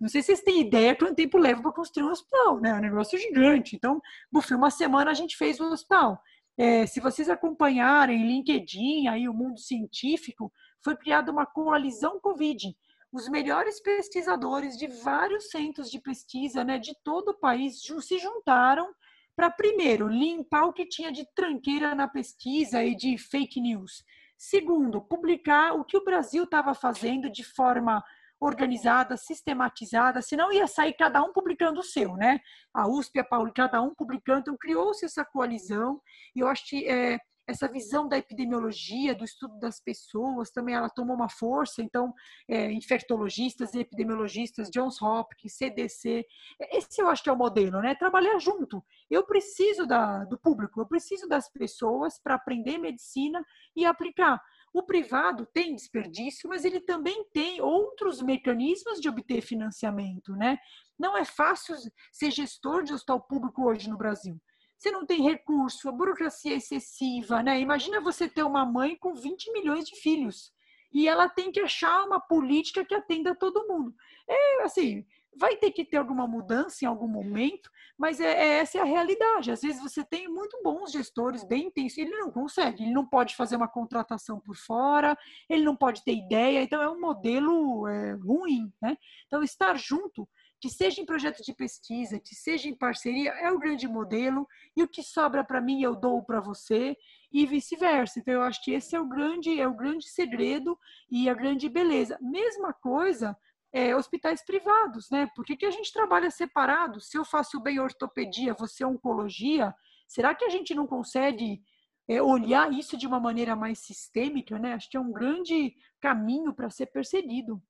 Não 0.00 0.08
sei 0.08 0.22
se 0.22 0.28
vocês 0.28 0.42
têm 0.42 0.60
ideia 0.60 0.96
quanto 0.96 1.14
tempo 1.14 1.36
leva 1.36 1.60
para 1.60 1.72
construir 1.72 2.06
um 2.06 2.10
hospital, 2.10 2.60
né? 2.60 2.70
É 2.70 2.74
um 2.74 2.80
negócio 2.80 3.18
gigante. 3.18 3.76
Então, 3.76 4.00
bufê, 4.32 4.54
uma 4.54 4.70
semana 4.70 5.10
a 5.10 5.14
gente 5.14 5.36
fez 5.36 5.60
o 5.60 5.64
hospital. 5.64 6.18
É, 6.56 6.86
se 6.86 7.00
vocês 7.00 7.28
acompanharem 7.28 8.26
LinkedIn, 8.26 9.08
aí 9.08 9.28
o 9.28 9.34
mundo 9.34 9.58
científico, 9.58 10.50
foi 10.82 10.96
criada 10.96 11.30
uma 11.30 11.44
coalizão 11.44 12.18
Covid 12.20 12.74
os 13.12 13.28
melhores 13.28 13.80
pesquisadores 13.80 14.76
de 14.76 14.86
vários 14.86 15.50
centros 15.50 15.90
de 15.90 16.00
pesquisa 16.00 16.62
né, 16.64 16.78
de 16.78 16.94
todo 17.02 17.30
o 17.30 17.38
país 17.38 17.80
se 17.80 18.18
juntaram 18.18 18.92
para, 19.34 19.50
primeiro, 19.50 20.06
limpar 20.06 20.64
o 20.64 20.72
que 20.72 20.86
tinha 20.86 21.10
de 21.10 21.26
tranqueira 21.34 21.94
na 21.94 22.06
pesquisa 22.06 22.84
e 22.84 22.94
de 22.94 23.16
fake 23.18 23.60
news. 23.60 24.04
Segundo, 24.36 25.00
publicar 25.00 25.72
o 25.72 25.84
que 25.84 25.96
o 25.96 26.04
Brasil 26.04 26.44
estava 26.44 26.74
fazendo 26.74 27.30
de 27.30 27.44
forma 27.44 28.02
organizada, 28.40 29.16
sistematizada, 29.16 30.22
senão 30.22 30.50
ia 30.50 30.66
sair 30.66 30.94
cada 30.94 31.22
um 31.22 31.32
publicando 31.32 31.80
o 31.80 31.84
seu, 31.84 32.16
né? 32.16 32.40
A 32.72 32.88
USP, 32.88 33.18
a 33.18 33.24
Pauli, 33.24 33.52
cada 33.52 33.82
um 33.82 33.94
publicando, 33.94 34.40
então 34.40 34.56
criou-se 34.56 35.04
essa 35.04 35.24
coalizão, 35.24 36.00
e 36.34 36.40
eu 36.40 36.48
acho 36.48 36.66
que 36.66 36.88
é, 36.88 37.18
essa 37.50 37.68
visão 37.68 38.08
da 38.08 38.16
epidemiologia, 38.16 39.14
do 39.14 39.24
estudo 39.24 39.58
das 39.58 39.80
pessoas, 39.80 40.50
também 40.50 40.74
ela 40.74 40.88
tomou 40.88 41.14
uma 41.14 41.28
força. 41.28 41.82
Então, 41.82 42.14
é, 42.48 42.72
infectologistas 42.72 43.74
e 43.74 43.80
epidemiologistas, 43.80 44.70
Johns 44.70 45.00
Hopkins, 45.02 45.56
CDC, 45.56 46.24
esse 46.72 47.02
eu 47.02 47.08
acho 47.08 47.22
que 47.22 47.28
é 47.28 47.32
o 47.32 47.36
modelo, 47.36 47.80
né? 47.80 47.94
Trabalhar 47.94 48.38
junto. 48.38 48.82
Eu 49.10 49.24
preciso 49.24 49.86
da, 49.86 50.24
do 50.24 50.38
público, 50.38 50.80
eu 50.80 50.86
preciso 50.86 51.28
das 51.28 51.50
pessoas 51.50 52.18
para 52.22 52.36
aprender 52.36 52.78
medicina 52.78 53.44
e 53.76 53.84
aplicar. 53.84 54.40
O 54.72 54.84
privado 54.84 55.46
tem 55.46 55.74
desperdício, 55.74 56.48
mas 56.48 56.64
ele 56.64 56.80
também 56.80 57.24
tem 57.32 57.60
outros 57.60 58.22
mecanismos 58.22 59.00
de 59.00 59.08
obter 59.08 59.40
financiamento, 59.40 60.32
né? 60.36 60.58
Não 60.98 61.16
é 61.16 61.24
fácil 61.24 61.74
ser 62.12 62.30
gestor 62.30 62.84
de 62.84 62.92
hospital 62.92 63.20
público 63.20 63.64
hoje 63.68 63.90
no 63.90 63.96
Brasil. 63.96 64.40
Você 64.80 64.90
não 64.90 65.04
tem 65.04 65.20
recurso, 65.20 65.90
a 65.90 65.92
burocracia 65.92 66.54
é 66.54 66.56
excessiva, 66.56 67.42
né? 67.42 67.60
Imagina 67.60 68.00
você 68.00 68.26
ter 68.26 68.42
uma 68.42 68.64
mãe 68.64 68.96
com 68.96 69.14
20 69.14 69.52
milhões 69.52 69.84
de 69.84 69.94
filhos 70.00 70.54
e 70.90 71.06
ela 71.06 71.28
tem 71.28 71.52
que 71.52 71.60
achar 71.60 72.02
uma 72.06 72.18
política 72.18 72.82
que 72.82 72.94
atenda 72.94 73.34
todo 73.34 73.68
mundo. 73.68 73.94
É 74.26 74.62
assim, 74.62 75.04
vai 75.36 75.54
ter 75.56 75.70
que 75.70 75.84
ter 75.84 75.98
alguma 75.98 76.26
mudança 76.26 76.82
em 76.82 76.88
algum 76.88 77.06
momento, 77.06 77.70
mas 77.98 78.20
é, 78.20 78.32
é, 78.32 78.58
essa 78.60 78.78
é 78.78 78.80
a 78.80 78.84
realidade. 78.84 79.52
Às 79.52 79.60
vezes 79.60 79.82
você 79.82 80.02
tem 80.02 80.26
muito 80.28 80.58
bons 80.62 80.90
gestores, 80.90 81.44
bem 81.44 81.66
intensos, 81.66 81.98
ele 81.98 82.16
não 82.16 82.30
consegue, 82.30 82.82
ele 82.82 82.94
não 82.94 83.06
pode 83.06 83.36
fazer 83.36 83.56
uma 83.56 83.68
contratação 83.68 84.40
por 84.40 84.56
fora, 84.56 85.14
ele 85.46 85.62
não 85.62 85.76
pode 85.76 86.02
ter 86.02 86.14
ideia, 86.14 86.62
então 86.62 86.82
é 86.82 86.88
um 86.88 86.98
modelo 86.98 87.86
é, 87.86 88.14
ruim. 88.14 88.72
Né? 88.80 88.96
Então, 89.26 89.42
estar 89.42 89.76
junto, 89.76 90.26
que 90.60 90.68
seja 90.68 91.00
em 91.00 91.06
projeto 91.06 91.42
de 91.42 91.54
pesquisa, 91.54 92.20
que 92.20 92.34
seja 92.34 92.68
em 92.68 92.74
parceria, 92.74 93.30
é 93.30 93.50
o 93.50 93.58
grande 93.58 93.88
modelo, 93.88 94.46
e 94.76 94.82
o 94.82 94.88
que 94.88 95.02
sobra 95.02 95.42
para 95.42 95.60
mim 95.60 95.82
eu 95.82 95.96
dou 95.96 96.22
para 96.22 96.40
você, 96.40 96.96
e 97.32 97.46
vice-versa. 97.46 98.18
Então, 98.18 98.34
eu 98.34 98.42
acho 98.42 98.62
que 98.62 98.72
esse 98.72 98.94
é 98.94 99.00
o 99.00 99.08
grande, 99.08 99.60
é 99.60 99.66
o 99.66 99.76
grande 99.76 100.08
segredo 100.08 100.78
e 101.10 101.28
a 101.28 101.34
grande 101.34 101.68
beleza. 101.68 102.18
Mesma 102.20 102.72
coisa 102.72 103.36
é, 103.72 103.94
hospitais 103.94 104.44
privados, 104.44 105.08
né? 105.10 105.28
Por 105.34 105.44
que, 105.44 105.56
que 105.56 105.66
a 105.66 105.70
gente 105.70 105.92
trabalha 105.92 106.30
separado? 106.30 107.00
Se 107.00 107.16
eu 107.16 107.24
faço 107.24 107.60
bem 107.60 107.78
ortopedia, 107.78 108.54
você 108.54 108.84
oncologia, 108.84 109.74
será 110.08 110.34
que 110.34 110.44
a 110.44 110.48
gente 110.48 110.74
não 110.74 110.86
consegue 110.86 111.62
é, 112.08 112.20
olhar 112.20 112.72
isso 112.72 112.96
de 112.96 113.06
uma 113.06 113.20
maneira 113.20 113.54
mais 113.54 113.78
sistêmica, 113.78 114.58
né? 114.58 114.74
Acho 114.74 114.90
que 114.90 114.96
é 114.96 115.00
um 115.00 115.12
grande 115.12 115.74
caminho 116.00 116.52
para 116.52 116.68
ser 116.68 116.86
perseguido. 116.86 117.62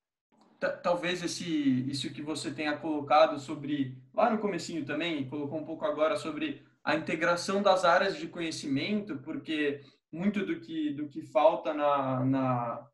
Talvez 0.83 1.23
esse 1.23 1.91
isso 1.91 2.13
que 2.13 2.21
você 2.21 2.51
tenha 2.51 2.77
colocado 2.77 3.39
sobre 3.41 3.97
lá 4.13 4.29
no 4.29 4.39
comecinho 4.39 4.85
também, 4.85 5.29
colocou 5.29 5.59
um 5.59 5.65
pouco 5.65 5.87
agora 5.87 6.17
sobre 6.17 6.63
a 6.85 6.95
integração 6.95 7.63
das 7.63 7.85
áreas 7.85 8.17
de 8.17 8.27
conhecimento, 8.27 9.19
porque 9.19 9.81
muito 10.13 10.45
do 10.45 10.61
que 10.61 10.93
do 10.93 11.09
que 11.09 11.23
falta 11.23 11.73
na, 11.73 12.25
na 12.25 12.87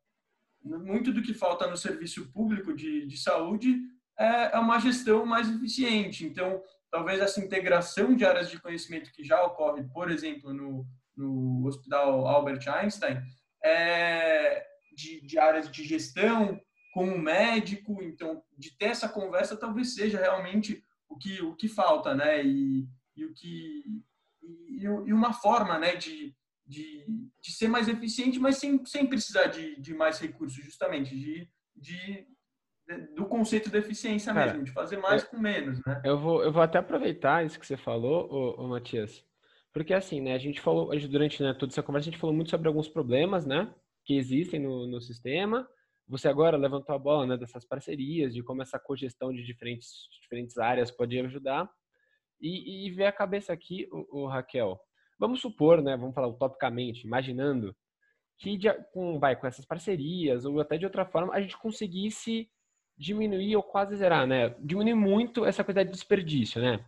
muito 0.62 1.12
do 1.12 1.23
que 1.23 1.35
falta 1.35 1.67
no 1.67 1.77
serviço 1.77 2.31
público 2.33 2.75
de, 2.75 3.07
de 3.07 3.17
saúde 3.17 3.77
é, 4.19 4.57
é 4.57 4.59
uma 4.59 4.79
gestão 4.79 5.25
mais 5.27 5.49
eficiente. 5.49 6.25
Então, 6.25 6.62
talvez 6.91 7.21
essa 7.21 7.41
integração 7.41 8.14
de 8.14 8.25
áreas 8.25 8.51
de 8.51 8.61
conhecimento 8.61 9.12
que 9.12 9.25
já 9.25 9.45
ocorre, 9.45 9.85
por 9.93 10.11
exemplo, 10.11 10.53
no, 10.53 10.87
no 11.17 11.67
Hospital 11.67 12.27
Albert 12.27 12.67
Einstein, 12.69 13.21
é, 13.62 14.64
de, 14.95 15.21
de 15.21 15.39
áreas 15.39 15.71
de 15.71 15.85
gestão 15.85 16.61
com 16.97 17.05
o 17.05 17.18
médico, 17.18 18.03
então, 18.03 18.42
de 18.57 18.70
ter 18.70 18.86
essa 18.86 19.07
conversa 19.07 19.55
talvez 19.55 19.94
seja 19.94 20.18
realmente 20.18 20.82
o 21.07 21.18
que, 21.18 21.42
o 21.42 21.55
que 21.55 21.68
falta, 21.68 22.14
né? 22.14 22.42
E, 22.42 22.88
e 23.14 23.26
o 23.26 23.34
que 23.34 23.82
e, 24.42 24.82
e 24.82 25.12
uma 25.12 25.34
forma, 25.34 25.78
né, 25.78 25.94
de, 25.94 26.34
de, 26.66 27.05
de 27.38 27.53
ser 27.53 27.68
mais 27.68 27.86
eficiente, 27.86 28.38
mas 28.38 28.57
sem, 28.57 28.82
sem 28.86 29.07
precisar 29.07 29.49
de, 29.49 29.78
de 29.78 29.92
mais 29.92 30.18
recursos, 30.18 30.64
justamente, 30.64 31.14
de, 31.14 31.47
de, 31.76 32.26
do 33.14 33.26
conceito 33.26 33.68
de 33.68 33.76
eficiência 33.76 34.32
Cara, 34.32 34.53
mesmo, 34.53 34.64
de 34.64 34.72
fazer 34.72 34.97
mais 34.97 35.22
eu, 35.22 35.28
com 35.28 35.38
menos, 35.38 35.78
né? 35.84 36.01
Eu 36.03 36.18
vou, 36.18 36.42
eu 36.42 36.51
vou 36.51 36.62
até 36.62 36.78
aproveitar 36.78 37.44
isso 37.44 37.61
que 37.61 37.66
você 37.66 37.76
falou, 37.76 38.26
ô, 38.32 38.64
ô 38.64 38.68
Matias, 38.68 39.22
porque 39.70 39.92
assim, 39.92 40.22
né, 40.22 40.32
a 40.32 40.38
gente 40.38 40.62
falou, 40.62 40.99
durante 41.11 41.42
né, 41.42 41.53
toda 41.53 41.70
essa 41.70 41.82
conversa, 41.82 42.09
a 42.09 42.11
gente 42.11 42.20
falou 42.20 42.34
muito 42.34 42.51
sobre 42.51 42.68
alguns 42.68 42.88
problemas, 42.88 43.44
né, 43.44 43.70
que 44.03 44.16
existem 44.16 44.59
no, 44.59 44.86
no 44.86 45.03
sistema, 45.03 45.68
você 46.09 46.28
agora 46.28 46.57
levantou 46.57 46.94
a 46.94 46.98
bola, 46.98 47.26
né, 47.26 47.36
dessas 47.36 47.64
parcerias, 47.64 48.34
de 48.34 48.42
como 48.42 48.62
essa 48.62 48.78
cogestão 48.78 49.32
de 49.32 49.44
diferentes, 49.44 50.09
diferentes 50.22 50.57
áreas 50.59 50.90
pode 50.90 51.18
ajudar, 51.18 51.68
e, 52.40 52.86
e 52.86 52.90
ver 52.90 53.07
a 53.07 53.12
cabeça 53.12 53.52
aqui, 53.52 53.88
o, 53.90 54.24
o 54.24 54.26
Raquel, 54.26 54.78
Vamos 55.18 55.40
supor, 55.40 55.82
né, 55.82 55.96
vamos 55.96 56.14
falar 56.14 56.28
utopicamente, 56.28 57.07
imaginando 57.07 57.74
que 58.38 58.57
de, 58.57 58.70
com, 58.92 59.18
vai, 59.18 59.34
com 59.34 59.46
essas 59.46 59.64
parcerias 59.64 60.44
ou 60.44 60.61
até 60.61 60.76
de 60.76 60.84
outra 60.84 61.07
forma 61.07 61.34
a 61.34 61.40
gente 61.40 61.57
conseguisse 61.57 62.50
diminuir 62.98 63.57
ou 63.57 63.62
quase 63.62 63.96
zerar, 63.96 64.26
né? 64.26 64.50
Diminuir 64.61 64.94
muito 64.94 65.44
essa 65.44 65.64
quantidade 65.64 65.88
de 65.88 65.94
desperdício, 65.94 66.61
né? 66.61 66.84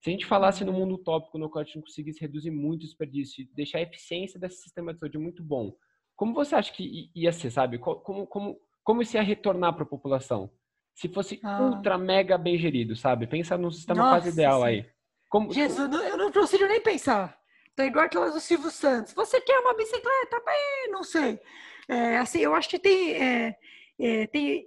Se 0.00 0.10
a 0.10 0.12
gente 0.12 0.26
falasse 0.26 0.64
no 0.64 0.72
mundo 0.72 0.94
utópico 0.94 1.38
no 1.38 1.50
qual 1.50 1.62
a 1.62 1.64
gente 1.64 1.80
conseguisse 1.80 2.20
reduzir 2.20 2.50
muito 2.50 2.82
o 2.82 2.86
desperdício 2.86 3.42
e 3.42 3.50
deixar 3.52 3.78
a 3.78 3.82
eficiência 3.82 4.38
desse 4.38 4.62
sistema 4.62 4.92
de 4.92 5.00
saúde 5.00 5.18
muito 5.18 5.42
bom, 5.42 5.74
como 6.22 6.34
você 6.34 6.54
acha 6.54 6.72
que 6.72 7.10
ia 7.16 7.32
ser, 7.32 7.50
sabe? 7.50 7.80
Como, 7.80 8.24
como, 8.28 8.56
como 8.84 9.02
isso 9.02 9.16
ia 9.16 9.22
retornar 9.24 9.74
para 9.74 9.82
a 9.82 9.88
população? 9.88 10.48
Se 10.94 11.08
fosse 11.08 11.40
ah. 11.42 11.60
ultra 11.60 11.98
mega 11.98 12.38
bem 12.38 12.56
gerido, 12.56 12.94
sabe? 12.94 13.26
Pensa 13.26 13.58
num 13.58 13.72
sistema 13.72 13.98
Nossa, 13.98 14.20
quase 14.20 14.28
ideal 14.28 14.60
sim. 14.60 14.66
aí. 14.66 14.86
Como, 15.28 15.52
Jesus, 15.52 15.92
eu 15.92 16.16
não 16.16 16.30
consigo 16.30 16.64
nem 16.66 16.80
pensar. 16.80 17.36
Tá 17.74 17.84
igual 17.84 18.04
aquelas 18.04 18.34
do 18.34 18.40
Silvio 18.40 18.70
Santos. 18.70 19.12
Você 19.14 19.40
quer 19.40 19.58
uma 19.58 19.74
bicicleta? 19.74 20.40
Bem, 20.46 20.92
não 20.92 21.02
sei. 21.02 21.40
É, 21.88 22.18
assim, 22.18 22.38
eu 22.38 22.54
acho 22.54 22.68
que 22.68 22.78
tem, 22.78 23.14
é, 23.14 23.56
é, 23.98 24.26
tem 24.28 24.64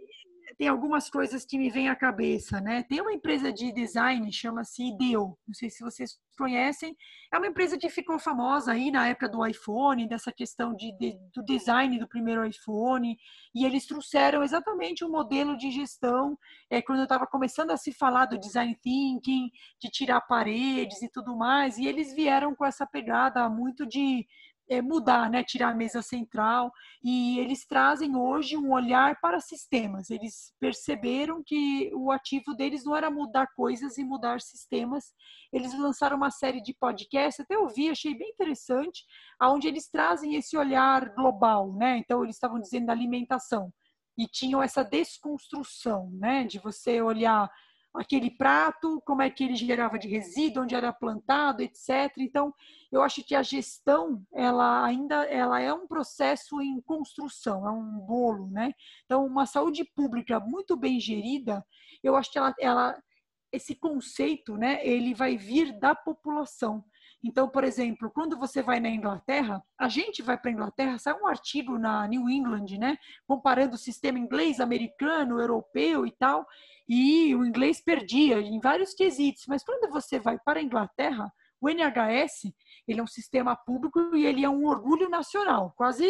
tem 0.57 0.67
algumas 0.67 1.09
coisas 1.09 1.45
que 1.45 1.57
me 1.57 1.69
vêm 1.69 1.89
à 1.89 1.95
cabeça, 1.95 2.61
né? 2.61 2.83
Tem 2.83 3.01
uma 3.01 3.13
empresa 3.13 3.51
de 3.51 3.71
design, 3.73 4.31
chama-se 4.31 4.83
Ideo, 4.83 5.37
não 5.47 5.53
sei 5.53 5.69
se 5.69 5.83
vocês 5.83 6.17
conhecem, 6.37 6.95
é 7.31 7.37
uma 7.37 7.47
empresa 7.47 7.77
que 7.77 7.89
ficou 7.89 8.19
famosa 8.19 8.73
aí 8.73 8.91
na 8.91 9.07
época 9.07 9.29
do 9.29 9.45
iPhone, 9.45 10.07
dessa 10.07 10.31
questão 10.31 10.75
de, 10.75 10.91
de 10.97 11.17
do 11.33 11.43
design 11.43 11.97
do 11.97 12.07
primeiro 12.07 12.45
iPhone, 12.45 13.17
e 13.53 13.65
eles 13.65 13.85
trouxeram 13.85 14.43
exatamente 14.43 15.03
um 15.03 15.09
modelo 15.09 15.57
de 15.57 15.71
gestão, 15.71 16.37
é, 16.69 16.81
quando 16.81 16.99
eu 16.99 17.03
estava 17.03 17.25
começando 17.25 17.71
a 17.71 17.77
se 17.77 17.91
falar 17.91 18.25
do 18.25 18.39
design 18.39 18.75
thinking, 18.81 19.49
de 19.81 19.89
tirar 19.89 20.21
paredes 20.21 21.01
e 21.01 21.09
tudo 21.09 21.35
mais, 21.35 21.77
e 21.77 21.85
eles 21.85 22.13
vieram 22.13 22.55
com 22.55 22.65
essa 22.65 22.85
pegada 22.85 23.49
muito 23.49 23.85
de 23.85 24.25
é, 24.69 24.81
mudar, 24.81 25.29
né, 25.29 25.43
tirar 25.43 25.69
a 25.69 25.75
mesa 25.75 26.01
central, 26.01 26.71
e 27.03 27.39
eles 27.39 27.65
trazem 27.65 28.15
hoje 28.15 28.57
um 28.57 28.71
olhar 28.71 29.19
para 29.21 29.39
sistemas. 29.39 30.09
Eles 30.09 30.53
perceberam 30.59 31.43
que 31.45 31.91
o 31.93 32.11
ativo 32.11 32.53
deles 32.55 32.83
não 32.83 32.95
era 32.95 33.09
mudar 33.09 33.47
coisas 33.55 33.97
e 33.97 34.03
mudar 34.03 34.41
sistemas. 34.41 35.13
Eles 35.53 35.77
lançaram 35.77 36.17
uma 36.17 36.31
série 36.31 36.61
de 36.61 36.73
podcasts, 36.73 37.43
até 37.43 37.57
ouvi, 37.57 37.89
achei 37.89 38.17
bem 38.17 38.29
interessante, 38.29 39.03
aonde 39.39 39.67
eles 39.67 39.89
trazem 39.89 40.35
esse 40.35 40.57
olhar 40.57 41.13
global, 41.15 41.73
né? 41.73 41.97
Então 41.97 42.23
eles 42.23 42.35
estavam 42.35 42.59
dizendo 42.59 42.87
da 42.87 42.93
alimentação 42.93 43.71
e 44.17 44.27
tinham 44.27 44.63
essa 44.63 44.83
desconstrução, 44.83 46.09
né, 46.13 46.45
de 46.45 46.57
você 46.59 47.01
olhar 47.01 47.49
aquele 47.97 48.29
prato, 48.31 49.01
como 49.05 49.21
é 49.21 49.29
que 49.29 49.43
ele 49.43 49.55
gerava 49.55 49.97
de 49.97 50.07
resíduo, 50.07 50.63
onde 50.63 50.75
era 50.75 50.93
plantado, 50.93 51.61
etc. 51.61 52.11
Então, 52.17 52.53
eu 52.91 53.01
acho 53.01 53.23
que 53.23 53.35
a 53.35 53.43
gestão, 53.43 54.25
ela 54.33 54.83
ainda 54.85 55.23
ela 55.25 55.59
é 55.59 55.73
um 55.73 55.87
processo 55.87 56.61
em 56.61 56.81
construção, 56.81 57.67
é 57.67 57.71
um 57.71 57.99
bolo, 57.99 58.49
né? 58.51 58.73
Então, 59.05 59.25
uma 59.25 59.45
saúde 59.45 59.83
pública 59.95 60.39
muito 60.39 60.75
bem 60.75 60.99
gerida, 60.99 61.65
eu 62.03 62.15
acho 62.15 62.31
que 62.31 62.37
ela, 62.37 62.53
ela 62.59 62.97
esse 63.51 63.73
conceito, 63.75 64.57
né, 64.57 64.85
ele 64.85 65.13
vai 65.13 65.37
vir 65.37 65.79
da 65.79 65.95
população. 65.95 66.83
Então, 67.23 67.49
por 67.49 67.63
exemplo, 67.63 68.11
quando 68.11 68.37
você 68.37 68.61
vai 68.61 68.79
na 68.79 68.89
Inglaterra, 68.89 69.63
a 69.79 69.89
gente 69.89 70.21
vai 70.21 70.37
para 70.37 70.51
a 70.51 70.53
Inglaterra, 70.53 70.99
sai 70.99 71.13
um 71.13 71.27
artigo 71.27 71.77
na 71.77 72.07
New 72.07 72.29
England, 72.29 72.77
né, 72.77 72.97
comparando 73.27 73.75
o 73.75 73.79
sistema 73.79 74.19
inglês, 74.19 74.59
americano, 74.59 75.39
europeu 75.39 76.05
e 76.05 76.11
tal, 76.11 76.45
e 76.87 77.35
o 77.35 77.43
inglês 77.43 77.81
perdia 77.81 78.39
em 78.39 78.59
vários 78.59 78.93
quesitos. 78.93 79.45
Mas 79.47 79.63
quando 79.63 79.91
você 79.91 80.19
vai 80.19 80.37
para 80.37 80.59
a 80.59 80.63
Inglaterra, 80.63 81.31
o 81.59 81.69
NHS 81.69 82.53
ele 82.87 82.99
é 82.99 83.03
um 83.03 83.07
sistema 83.07 83.55
público 83.55 84.15
e 84.15 84.25
ele 84.25 84.45
é 84.45 84.49
um 84.49 84.65
orgulho 84.65 85.09
nacional, 85.09 85.73
quase 85.75 86.05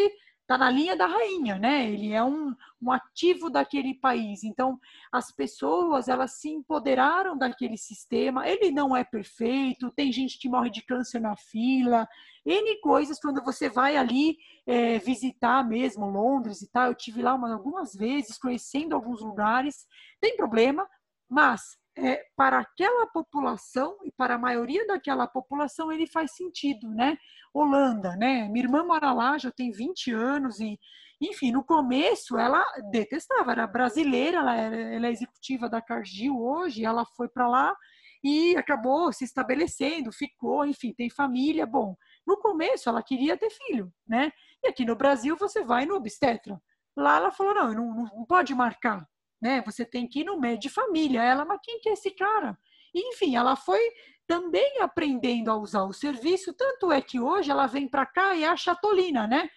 está 0.45 0.59
na 0.59 0.69
linha 0.69 0.95
da 0.95 1.07
rainha, 1.07 1.57
né? 1.57 1.89
Ele 1.89 2.13
é 2.13 2.23
um, 2.23 2.55
um 2.79 2.91
ativo 2.91 3.49
daquele 3.49 3.95
país. 3.95 4.43
Então, 4.43 4.79
as 5.11 5.31
pessoas 5.31 6.07
elas 6.07 6.39
se 6.39 6.49
empoderaram 6.49 7.35
daquele 7.35 7.77
sistema. 7.77 8.47
Ele 8.47 8.69
não 8.71 8.95
é 8.95 9.03
perfeito, 9.03 9.91
tem 9.91 10.11
gente 10.11 10.37
que 10.37 10.47
morre 10.47 10.69
de 10.69 10.83
câncer 10.83 11.19
na 11.19 11.35
fila, 11.35 12.07
N 12.45 12.79
coisas 12.79 13.19
quando 13.19 13.43
você 13.43 13.67
vai 13.67 13.97
ali 13.97 14.37
é, 14.67 14.99
visitar 14.99 15.67
mesmo 15.67 16.05
Londres 16.05 16.61
e 16.61 16.71
tal. 16.71 16.89
Eu 16.89 16.95
tive 16.95 17.23
lá 17.23 17.33
uma, 17.33 17.51
algumas 17.51 17.95
vezes, 17.95 18.37
conhecendo 18.37 18.93
alguns 18.93 19.21
lugares. 19.21 19.87
Tem 20.21 20.37
problema, 20.37 20.87
mas 21.27 21.75
é, 21.97 22.25
para 22.35 22.59
aquela 22.59 23.07
população 23.07 23.97
e 24.03 24.11
para 24.11 24.35
a 24.35 24.39
maioria 24.39 24.85
daquela 24.85 25.27
população 25.27 25.91
ele 25.91 26.05
faz 26.05 26.35
sentido, 26.35 26.89
né? 26.89 27.17
Holanda, 27.53 28.15
né? 28.17 28.47
Minha 28.49 28.65
irmã 28.65 28.83
mora 28.83 29.13
lá, 29.13 29.37
já 29.37 29.51
tem 29.51 29.71
20 29.71 30.11
anos 30.11 30.59
e, 30.59 30.77
enfim, 31.21 31.51
no 31.51 31.63
começo 31.63 32.37
ela 32.37 32.63
detestava, 32.91 33.53
era 33.53 33.65
brasileira, 33.65 34.39
ela, 34.39 34.55
era, 34.55 34.75
ela 34.75 35.07
é 35.07 35.11
executiva 35.11 35.69
da 35.69 35.81
Cargill 35.81 36.37
hoje, 36.37 36.83
ela 36.83 37.05
foi 37.05 37.29
para 37.29 37.47
lá 37.47 37.75
e 38.23 38.57
acabou 38.57 39.13
se 39.13 39.23
estabelecendo, 39.23 40.11
ficou, 40.11 40.65
enfim, 40.65 40.93
tem 40.93 41.09
família, 41.09 41.65
bom. 41.65 41.95
No 42.27 42.37
começo 42.37 42.89
ela 42.89 43.03
queria 43.03 43.37
ter 43.37 43.51
filho, 43.51 43.93
né? 44.05 44.31
E 44.63 44.67
aqui 44.67 44.83
no 44.83 44.95
Brasil 44.95 45.37
você 45.37 45.63
vai 45.63 45.85
no 45.85 45.95
obstetra. 45.95 46.61
Lá 46.97 47.17
ela 47.17 47.31
falou, 47.31 47.53
não, 47.53 47.73
não, 47.73 48.03
não 48.03 48.25
pode 48.25 48.53
marcar, 48.53 49.07
né? 49.41 49.61
Você 49.65 49.86
tem 49.86 50.07
que 50.07 50.21
ir 50.21 50.23
no 50.25 50.39
médico 50.39 50.61
de 50.63 50.69
família. 50.69 51.23
Ela, 51.23 51.45
mas 51.45 51.59
quem 51.63 51.79
que 51.79 51.89
é 51.89 51.93
esse 51.93 52.11
cara? 52.11 52.57
enfim, 52.97 53.36
ela 53.36 53.57
foi 53.57 53.79
também 54.25 54.79
aprendendo 54.79 55.51
a 55.51 55.57
usar 55.57 55.83
o 55.83 55.93
serviço, 55.93 56.53
tanto 56.53 56.91
é 56.91 57.01
que 57.01 57.19
hoje 57.19 57.51
ela 57.51 57.67
vem 57.67 57.88
para 57.88 58.05
cá 58.05 58.33
e 58.36 58.45
acha 58.45 58.73
tolina, 58.73 59.27
né? 59.27 59.49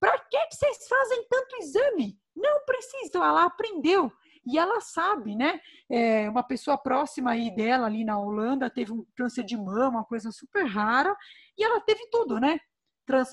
Para 0.00 0.18
que 0.18 0.38
vocês 0.50 0.86
fazem 0.88 1.26
tanto 1.28 1.56
exame? 1.56 2.18
Não 2.34 2.64
precisa, 2.64 3.18
ela 3.18 3.44
aprendeu 3.44 4.12
e 4.46 4.58
ela 4.58 4.80
sabe, 4.80 5.34
né? 5.34 5.60
É, 5.90 6.28
uma 6.28 6.42
pessoa 6.42 6.76
próxima 6.76 7.32
aí 7.32 7.54
dela, 7.54 7.86
ali 7.86 8.04
na 8.04 8.18
Holanda, 8.18 8.70
teve 8.70 8.92
um 8.92 9.04
câncer 9.16 9.42
de 9.42 9.56
mama, 9.56 9.98
uma 9.98 10.04
coisa 10.04 10.30
super 10.30 10.64
rara, 10.66 11.16
e 11.56 11.64
ela 11.64 11.80
teve 11.80 12.08
tudo, 12.10 12.38
né? 12.38 12.58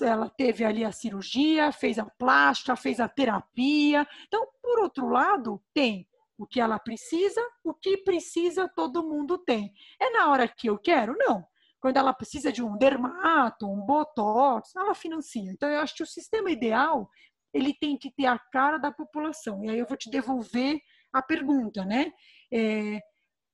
Ela 0.02 0.28
teve 0.28 0.64
ali 0.64 0.84
a 0.84 0.92
cirurgia, 0.92 1.72
fez 1.72 1.98
a 1.98 2.04
plástica, 2.04 2.76
fez 2.76 3.00
a 3.00 3.08
terapia. 3.08 4.06
Então, 4.26 4.46
por 4.62 4.80
outro 4.80 5.08
lado, 5.08 5.62
tem 5.72 6.06
o 6.38 6.46
que 6.46 6.60
ela 6.60 6.78
precisa, 6.78 7.40
o 7.64 7.72
que 7.72 7.98
precisa 7.98 8.68
todo 8.68 9.02
mundo 9.02 9.38
tem. 9.38 9.72
É 10.00 10.10
na 10.10 10.30
hora 10.30 10.48
que 10.48 10.68
eu 10.68 10.78
quero? 10.78 11.16
Não. 11.16 11.46
Quando 11.80 11.96
ela 11.96 12.12
precisa 12.12 12.52
de 12.52 12.62
um 12.62 12.76
dermato, 12.76 13.66
um 13.66 13.80
botox, 13.80 14.74
ela 14.76 14.94
financia. 14.94 15.50
Então, 15.50 15.68
eu 15.68 15.80
acho 15.80 15.94
que 15.96 16.02
o 16.02 16.06
sistema 16.06 16.50
ideal, 16.50 17.08
ele 17.52 17.74
tem 17.74 17.96
que 17.96 18.10
ter 18.10 18.26
a 18.26 18.38
cara 18.38 18.78
da 18.78 18.92
população. 18.92 19.64
E 19.64 19.70
aí 19.70 19.78
eu 19.78 19.86
vou 19.86 19.96
te 19.96 20.10
devolver 20.10 20.80
a 21.12 21.20
pergunta, 21.20 21.84
né? 21.84 22.12
É, 22.52 23.00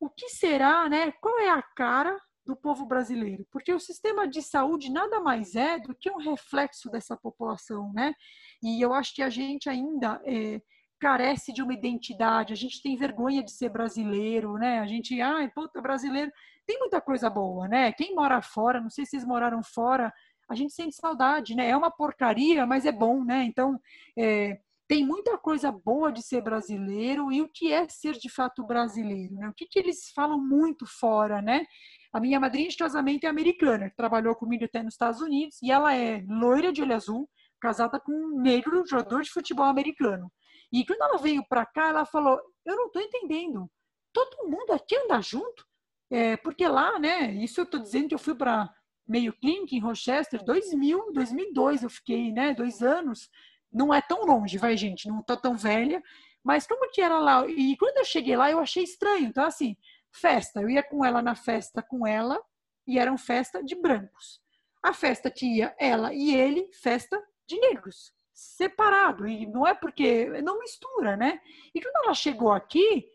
o 0.00 0.08
que 0.10 0.28
será, 0.28 0.88
né? 0.88 1.12
Qual 1.20 1.38
é 1.40 1.48
a 1.48 1.62
cara 1.62 2.18
do 2.48 2.56
povo 2.56 2.86
brasileiro, 2.86 3.46
porque 3.50 3.74
o 3.74 3.78
sistema 3.78 4.26
de 4.26 4.40
saúde 4.40 4.90
nada 4.90 5.20
mais 5.20 5.54
é 5.54 5.78
do 5.78 5.94
que 5.94 6.10
um 6.10 6.16
reflexo 6.16 6.90
dessa 6.90 7.14
população, 7.14 7.92
né? 7.92 8.14
E 8.62 8.80
eu 8.82 8.94
acho 8.94 9.14
que 9.14 9.22
a 9.22 9.28
gente 9.28 9.68
ainda 9.68 10.18
é, 10.24 10.58
carece 10.98 11.52
de 11.52 11.62
uma 11.62 11.74
identidade, 11.74 12.54
a 12.54 12.56
gente 12.56 12.82
tem 12.82 12.96
vergonha 12.96 13.42
de 13.42 13.52
ser 13.52 13.68
brasileiro, 13.68 14.54
né? 14.54 14.78
A 14.78 14.86
gente, 14.86 15.20
ai, 15.20 15.50
puta, 15.50 15.82
brasileiro, 15.82 16.32
tem 16.66 16.78
muita 16.78 17.02
coisa 17.02 17.28
boa, 17.28 17.68
né? 17.68 17.92
Quem 17.92 18.14
mora 18.14 18.40
fora, 18.40 18.80
não 18.80 18.88
sei 18.88 19.04
se 19.04 19.10
vocês 19.10 19.26
moraram 19.26 19.62
fora, 19.62 20.10
a 20.48 20.54
gente 20.54 20.72
sente 20.72 20.96
saudade, 20.96 21.54
né? 21.54 21.68
É 21.68 21.76
uma 21.76 21.90
porcaria, 21.90 22.64
mas 22.64 22.86
é 22.86 22.92
bom, 22.92 23.22
né? 23.24 23.44
Então, 23.44 23.78
é, 24.16 24.58
tem 24.88 25.04
muita 25.06 25.36
coisa 25.36 25.70
boa 25.70 26.10
de 26.10 26.22
ser 26.22 26.40
brasileiro 26.40 27.30
e 27.30 27.42
o 27.42 27.48
que 27.48 27.70
é 27.74 27.86
ser 27.90 28.14
de 28.14 28.30
fato 28.30 28.64
brasileiro, 28.64 29.34
né? 29.34 29.50
O 29.50 29.52
que, 29.52 29.66
que 29.66 29.78
eles 29.78 30.10
falam 30.14 30.40
muito 30.40 30.86
fora, 30.86 31.42
né? 31.42 31.66
A 32.18 32.20
minha 32.20 32.40
madrinha 32.40 32.68
de 32.68 32.76
casamento 32.76 33.22
é 33.22 33.28
americana, 33.28 33.92
trabalhou 33.96 34.34
comigo 34.34 34.64
até 34.64 34.82
nos 34.82 34.94
Estados 34.94 35.20
Unidos, 35.20 35.62
e 35.62 35.70
ela 35.70 35.94
é 35.94 36.20
loira 36.28 36.72
de 36.72 36.82
olho 36.82 36.96
azul, 36.96 37.30
casada 37.60 38.00
com 38.00 38.10
um 38.10 38.40
negro 38.40 38.84
jogador 38.84 39.22
de 39.22 39.30
futebol 39.30 39.66
americano. 39.66 40.28
E 40.72 40.84
quando 40.84 41.00
ela 41.00 41.18
veio 41.18 41.46
para 41.48 41.64
cá, 41.64 41.90
ela 41.90 42.04
falou: 42.04 42.40
Eu 42.66 42.74
não 42.74 42.86
estou 42.86 43.00
entendendo. 43.00 43.70
Todo 44.12 44.48
mundo 44.48 44.72
aqui 44.72 44.96
anda 44.96 45.22
junto? 45.22 45.64
É, 46.10 46.36
porque 46.38 46.66
lá, 46.66 46.98
né? 46.98 47.30
Isso 47.34 47.60
eu 47.60 47.64
estou 47.64 47.78
dizendo 47.78 48.08
que 48.08 48.14
eu 48.16 48.18
fui 48.18 48.34
para 48.34 48.68
meio 49.06 49.32
Clinic 49.34 49.76
em 49.76 49.80
Rochester, 49.80 50.44
2000, 50.44 51.12
2002 51.12 51.84
eu 51.84 51.90
fiquei, 51.90 52.32
né? 52.32 52.52
Dois 52.52 52.82
anos. 52.82 53.30
Não 53.72 53.94
é 53.94 54.02
tão 54.02 54.24
longe, 54.24 54.58
vai, 54.58 54.76
gente, 54.76 55.06
não 55.06 55.20
estou 55.20 55.36
tão 55.36 55.56
velha. 55.56 56.02
Mas 56.42 56.66
como 56.66 56.90
que 56.90 57.00
era 57.00 57.20
lá? 57.20 57.46
E 57.46 57.76
quando 57.76 57.98
eu 57.98 58.04
cheguei 58.04 58.36
lá, 58.36 58.50
eu 58.50 58.58
achei 58.58 58.82
estranho. 58.82 59.26
Então, 59.26 59.44
assim, 59.44 59.76
festa. 60.18 60.60
Eu 60.60 60.68
ia 60.68 60.82
com 60.82 61.04
ela 61.04 61.22
na 61.22 61.34
festa 61.34 61.82
com 61.82 62.06
ela 62.06 62.40
e 62.86 62.98
era 62.98 63.10
uma 63.10 63.18
festa 63.18 63.62
de 63.62 63.74
brancos. 63.74 64.40
A 64.82 64.92
festa 64.92 65.30
tinha 65.30 65.74
ela 65.78 66.12
e 66.12 66.34
ele, 66.34 66.68
festa 66.72 67.20
de 67.46 67.58
negros, 67.60 68.12
separado. 68.32 69.26
E 69.26 69.46
não 69.46 69.66
é 69.66 69.74
porque 69.74 70.26
não 70.42 70.58
mistura, 70.58 71.16
né? 71.16 71.40
E 71.74 71.80
quando 71.80 72.04
ela 72.04 72.14
chegou 72.14 72.52
aqui, 72.52 73.06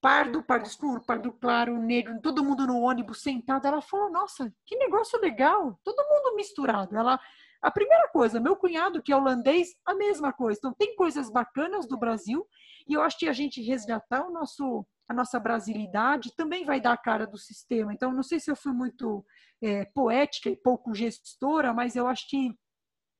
pardo, 0.00 0.42
pardo 0.42 0.66
escuro, 0.66 1.04
pardo 1.04 1.32
claro, 1.32 1.78
negro, 1.78 2.20
todo 2.20 2.44
mundo 2.44 2.66
no 2.66 2.80
ônibus 2.80 3.22
sentado, 3.22 3.66
ela 3.66 3.80
falou: 3.80 4.10
"Nossa, 4.10 4.52
que 4.64 4.76
negócio 4.76 5.20
legal, 5.20 5.78
todo 5.84 6.08
mundo 6.08 6.36
misturado". 6.36 6.96
Ela 6.96 7.20
a 7.62 7.70
primeira 7.70 8.08
coisa, 8.08 8.38
meu 8.38 8.54
cunhado, 8.56 9.02
que 9.02 9.12
é 9.12 9.16
holandês, 9.16 9.74
a 9.84 9.94
mesma 9.94 10.32
coisa. 10.32 10.58
Então, 10.58 10.72
tem 10.72 10.94
coisas 10.94 11.30
bacanas 11.30 11.86
do 11.88 11.98
Brasil, 11.98 12.46
e 12.88 12.94
eu 12.94 13.02
acho 13.02 13.18
que 13.18 13.28
a 13.28 13.32
gente 13.32 13.60
resgatar 13.62 14.24
o 14.26 14.32
nosso 14.32 14.86
a 15.08 15.14
nossa 15.14 15.38
brasilidade 15.38 16.34
também 16.36 16.64
vai 16.64 16.80
dar 16.80 16.92
a 16.92 16.96
cara 16.96 17.26
do 17.26 17.38
sistema. 17.38 17.92
Então, 17.92 18.12
não 18.12 18.22
sei 18.22 18.40
se 18.40 18.50
eu 18.50 18.56
fui 18.56 18.72
muito 18.72 19.24
é, 19.62 19.84
poética 19.86 20.50
e 20.50 20.56
pouco 20.56 20.94
gestora, 20.94 21.72
mas 21.72 21.96
eu 21.96 22.06
acho 22.06 22.28
que 22.28 22.52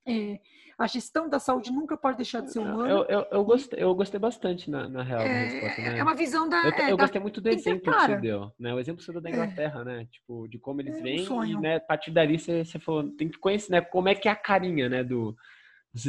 é, 0.08 0.38
a 0.78 0.86
gestão 0.86 1.28
da 1.28 1.38
saúde 1.38 1.72
nunca 1.72 1.96
pode 1.96 2.18
deixar 2.18 2.40
de 2.40 2.52
ser 2.52 2.58
humana. 2.58 2.88
Eu, 2.88 3.04
eu, 3.04 3.26
eu, 3.30 3.44
gostei, 3.44 3.82
eu 3.82 3.94
gostei 3.94 4.20
bastante, 4.20 4.70
na, 4.70 4.88
na 4.88 5.02
real, 5.02 5.20
é, 5.20 5.44
resposta, 5.44 5.82
né? 5.82 5.98
É 5.98 6.02
uma 6.02 6.14
visão 6.14 6.48
da... 6.48 6.64
Eu, 6.64 6.72
é, 6.72 6.92
eu 6.92 6.96
da, 6.96 7.04
gostei 7.04 7.20
muito 7.20 7.40
do 7.40 7.48
exemplo 7.48 7.92
que 7.92 8.00
você 8.00 8.16
deu, 8.16 8.52
né? 8.58 8.74
O 8.74 8.78
exemplo 8.78 8.98
que 8.98 9.04
você 9.04 9.12
deu 9.12 9.20
da 9.20 9.30
é. 9.30 9.32
Inglaterra, 9.32 9.84
né? 9.84 10.06
Tipo, 10.10 10.46
de 10.48 10.58
como 10.58 10.80
eles 10.80 11.00
vêm 11.00 11.28
um 11.28 11.44
e, 11.44 11.58
né, 11.58 11.76
a 11.76 11.80
partir 11.80 12.10
dali 12.10 12.38
você, 12.38 12.64
você 12.64 12.78
falou, 12.78 13.10
tem 13.16 13.28
que 13.28 13.38
conhecer, 13.38 13.72
né? 13.72 13.80
Como 13.80 14.08
é 14.08 14.14
que 14.14 14.28
é 14.28 14.32
a 14.32 14.36
carinha, 14.36 14.88
né? 14.88 15.02
Do, 15.02 15.34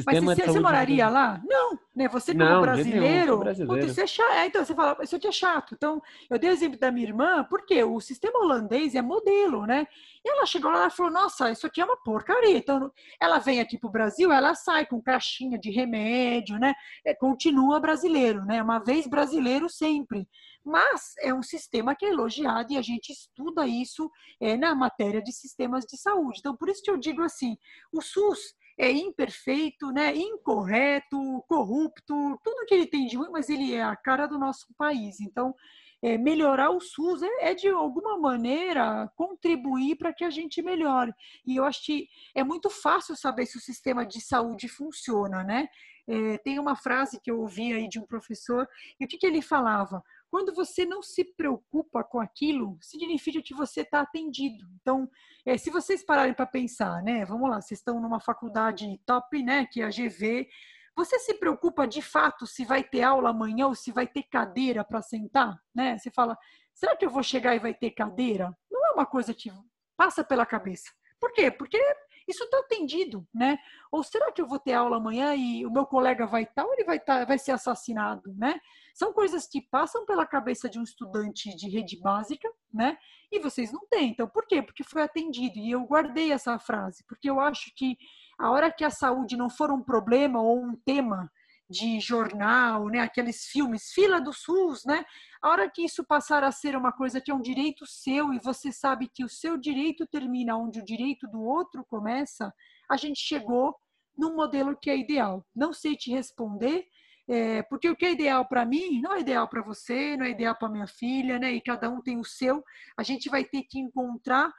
mas 0.05 0.23
você, 0.23 0.45
você 0.45 0.59
moraria 0.59 1.07
lá? 1.07 1.41
Não, 1.45 1.79
né? 1.95 2.07
Você 2.09 2.33
como 2.33 2.43
não, 2.43 2.61
brasileiro, 2.61 3.37
brasileiro. 3.37 3.85
Isso 3.87 4.01
é 4.01 4.07
chato. 4.07 4.31
É, 4.31 4.45
então 4.45 4.65
você 4.65 4.75
fala, 4.75 4.97
isso 5.01 5.15
aqui 5.15 5.27
é 5.27 5.31
chato. 5.31 5.73
Então, 5.73 6.01
eu 6.29 6.37
dei 6.37 6.49
o 6.49 6.53
exemplo 6.53 6.77
da 6.77 6.91
minha 6.91 7.07
irmã, 7.07 7.45
porque 7.49 7.83
o 7.83 7.99
sistema 7.99 8.39
holandês 8.39 8.95
é 8.95 9.01
modelo, 9.01 9.65
né? 9.65 9.87
E 10.25 10.29
ela 10.29 10.45
chegou 10.45 10.69
lá 10.69 10.87
e 10.87 10.91
falou: 10.91 11.11
Nossa, 11.11 11.51
isso 11.51 11.65
aqui 11.65 11.79
é 11.79 11.85
uma 11.85 11.97
porcaria. 11.97 12.57
Então, 12.57 12.91
ela 13.19 13.39
vem 13.39 13.59
aqui 13.59 13.77
para 13.77 13.87
o 13.87 13.91
Brasil, 13.91 14.31
ela 14.31 14.53
sai 14.55 14.85
com 14.85 15.01
caixinha 15.01 15.57
de 15.57 15.69
remédio, 15.71 16.59
né? 16.59 16.73
É, 17.05 17.13
continua 17.13 17.79
brasileiro, 17.79 18.43
né? 18.45 18.61
Uma 18.61 18.79
vez 18.79 19.07
brasileiro 19.07 19.69
sempre. 19.69 20.27
Mas 20.63 21.13
é 21.21 21.33
um 21.33 21.41
sistema 21.41 21.95
que 21.95 22.05
é 22.05 22.09
elogiado 22.09 22.73
e 22.73 22.77
a 22.77 22.81
gente 22.81 23.09
estuda 23.09 23.65
isso 23.65 24.11
é, 24.41 24.57
na 24.57 24.75
matéria 24.75 25.21
de 25.21 25.31
sistemas 25.31 25.85
de 25.85 25.97
saúde. 25.97 26.39
Então, 26.39 26.57
por 26.57 26.67
isso 26.67 26.81
que 26.83 26.91
eu 26.91 26.97
digo 26.97 27.21
assim: 27.21 27.57
o 27.91 28.01
SUS 28.01 28.53
é 28.77 28.91
imperfeito, 28.91 29.91
né, 29.91 30.15
incorreto, 30.15 31.43
corrupto, 31.47 32.39
tudo 32.43 32.65
que 32.65 32.73
ele 32.73 32.85
tem 32.85 33.07
de 33.07 33.17
ruim, 33.17 33.29
mas 33.31 33.49
ele 33.49 33.73
é 33.73 33.83
a 33.83 33.95
cara 33.95 34.27
do 34.27 34.37
nosso 34.37 34.67
país. 34.77 35.19
Então, 35.19 35.55
é, 36.01 36.17
melhorar 36.17 36.69
o 36.69 36.79
SUS 36.79 37.21
é, 37.23 37.49
é, 37.49 37.53
de 37.55 37.67
alguma 37.67 38.17
maneira 38.17 39.11
contribuir 39.15 39.95
para 39.95 40.13
que 40.13 40.23
a 40.23 40.29
gente 40.29 40.61
melhore. 40.61 41.13
E 41.45 41.55
eu 41.55 41.63
acho 41.63 41.83
que 41.83 42.07
é 42.35 42.43
muito 42.43 42.69
fácil 42.69 43.15
saber 43.15 43.45
se 43.45 43.57
o 43.57 43.61
sistema 43.61 44.05
de 44.05 44.21
saúde 44.21 44.67
funciona, 44.67 45.43
né? 45.43 45.67
É, 46.07 46.37
tem 46.37 46.59
uma 46.59 46.75
frase 46.75 47.19
que 47.19 47.29
eu 47.29 47.41
ouvi 47.41 47.73
aí 47.73 47.89
de 47.89 47.99
um 47.99 48.05
professor, 48.05 48.67
e 48.99 49.03
o 49.03 49.07
que, 49.07 49.17
que 49.17 49.25
ele 49.25 49.41
falava? 49.41 50.01
Quando 50.29 50.53
você 50.53 50.85
não 50.85 51.01
se 51.01 51.23
preocupa 51.23 52.03
com 52.03 52.19
aquilo, 52.19 52.77
significa 52.81 53.41
que 53.41 53.53
você 53.53 53.81
está 53.81 54.01
atendido. 54.01 54.65
Então, 54.81 55.09
é, 55.45 55.57
se 55.57 55.69
vocês 55.69 56.03
pararem 56.05 56.33
para 56.33 56.45
pensar, 56.45 57.01
né? 57.01 57.25
Vamos 57.25 57.49
lá, 57.49 57.61
vocês 57.61 57.79
estão 57.79 58.01
numa 58.01 58.19
faculdade 58.19 58.85
top, 59.05 59.41
né? 59.41 59.65
Que 59.71 59.81
é 59.81 59.85
a 59.85 59.89
GV. 59.89 60.47
Você 60.95 61.19
se 61.19 61.35
preocupa 61.35 61.87
de 61.87 62.01
fato 62.01 62.45
se 62.45 62.65
vai 62.65 62.83
ter 62.83 63.03
aula 63.03 63.29
amanhã 63.29 63.67
ou 63.67 63.75
se 63.75 63.91
vai 63.91 64.07
ter 64.07 64.23
cadeira 64.23 64.83
para 64.83 65.01
sentar, 65.01 65.57
né? 65.73 65.97
Você 65.97 66.11
fala, 66.11 66.37
será 66.73 66.95
que 66.95 67.05
eu 67.05 67.09
vou 67.09 67.23
chegar 67.23 67.55
e 67.55 67.59
vai 67.59 67.73
ter 67.73 67.91
cadeira? 67.91 68.51
Não 68.69 68.85
é 68.87 68.91
uma 68.91 69.05
coisa 69.05 69.33
que 69.33 69.51
passa 69.95 70.23
pela 70.23 70.45
cabeça. 70.45 70.91
Por 71.19 71.31
quê? 71.31 71.49
Porque 71.49 71.79
isso 72.27 72.43
está 72.43 72.59
atendido, 72.59 73.25
né? 73.33 73.57
Ou 73.91 74.03
será 74.03 74.31
que 74.31 74.41
eu 74.41 74.47
vou 74.47 74.59
ter 74.59 74.73
aula 74.73 74.97
amanhã 74.97 75.33
e 75.33 75.65
o 75.65 75.71
meu 75.71 75.85
colega 75.85 76.25
vai 76.27 76.43
estar 76.43 76.65
ou 76.65 76.73
ele 76.73 76.83
vai, 76.83 76.99
tá, 76.99 77.23
vai 77.23 77.39
ser 77.39 77.51
assassinado, 77.51 78.33
né? 78.35 78.59
São 78.93 79.13
coisas 79.13 79.47
que 79.47 79.61
passam 79.61 80.05
pela 80.05 80.25
cabeça 80.25 80.69
de 80.69 80.79
um 80.79 80.83
estudante 80.83 81.55
de 81.55 81.69
rede 81.69 81.99
básica, 81.99 82.49
né? 82.73 82.97
E 83.31 83.39
vocês 83.39 83.71
não 83.71 83.87
têm. 83.87 84.09
Então, 84.09 84.27
por 84.27 84.45
quê? 84.45 84.61
Porque 84.61 84.83
foi 84.83 85.03
atendido. 85.03 85.57
E 85.59 85.71
eu 85.71 85.81
guardei 85.85 86.31
essa 86.31 86.59
frase, 86.59 87.03
porque 87.07 87.29
eu 87.29 87.39
acho 87.39 87.71
que 87.75 87.97
a 88.37 88.51
hora 88.51 88.71
que 88.71 88.83
a 88.83 88.89
saúde 88.89 89.37
não 89.37 89.49
for 89.49 89.71
um 89.71 89.81
problema 89.81 90.41
ou 90.41 90.59
um 90.59 90.75
tema 90.75 91.31
de 91.69 91.99
jornal, 91.99 92.87
né, 92.87 92.99
aqueles 92.99 93.45
filmes, 93.45 93.91
fila 93.91 94.21
do 94.21 94.31
SUS, 94.31 94.85
né? 94.85 95.05
A 95.41 95.49
hora 95.49 95.69
que 95.69 95.83
isso 95.83 96.03
passar 96.05 96.43
a 96.43 96.51
ser 96.51 96.75
uma 96.75 96.91
coisa 96.91 97.19
que 97.19 97.29
é 97.29 97.33
um 97.35 97.41
direito 97.41 97.85
seu 97.85 98.33
e 98.33 98.39
você 98.39 98.71
sabe 98.71 99.09
que 99.09 99.23
o 99.23 99.29
seu 99.29 99.57
direito 99.57 100.07
termina 100.07 100.55
onde 100.55 100.79
o 100.79 100.85
direito 100.85 101.27
do 101.27 101.41
outro 101.41 101.85
começa, 101.85 102.53
a 102.89 102.95
gente 102.95 103.19
chegou 103.19 103.75
num 104.17 104.35
modelo 104.35 104.77
que 104.77 104.89
é 104.89 104.97
ideal. 104.97 105.45
Não 105.55 105.73
sei 105.73 105.95
te 105.95 106.11
responder, 106.11 106.85
É, 107.29 107.61
porque 107.63 107.89
o 107.89 107.95
que 107.95 108.05
é 108.05 108.11
ideal 108.13 108.47
para 108.47 108.65
mim 108.65 109.01
não 109.01 109.13
é 109.13 109.19
ideal 109.19 109.49
para 109.49 109.61
você, 109.61 110.15
não 110.15 110.25
é 110.25 110.29
ideal 110.29 110.55
para 110.55 110.69
minha 110.69 110.87
filha, 110.87 111.37
né? 111.37 111.51
E 111.51 111.59
cada 111.59 111.89
um 111.89 112.01
tem 112.01 112.17
o 112.17 112.23
seu. 112.23 112.63
A 112.95 113.03
gente 113.03 113.29
vai 113.29 113.43
ter 113.43 113.63
que 113.63 113.77
encontrar 113.79 114.49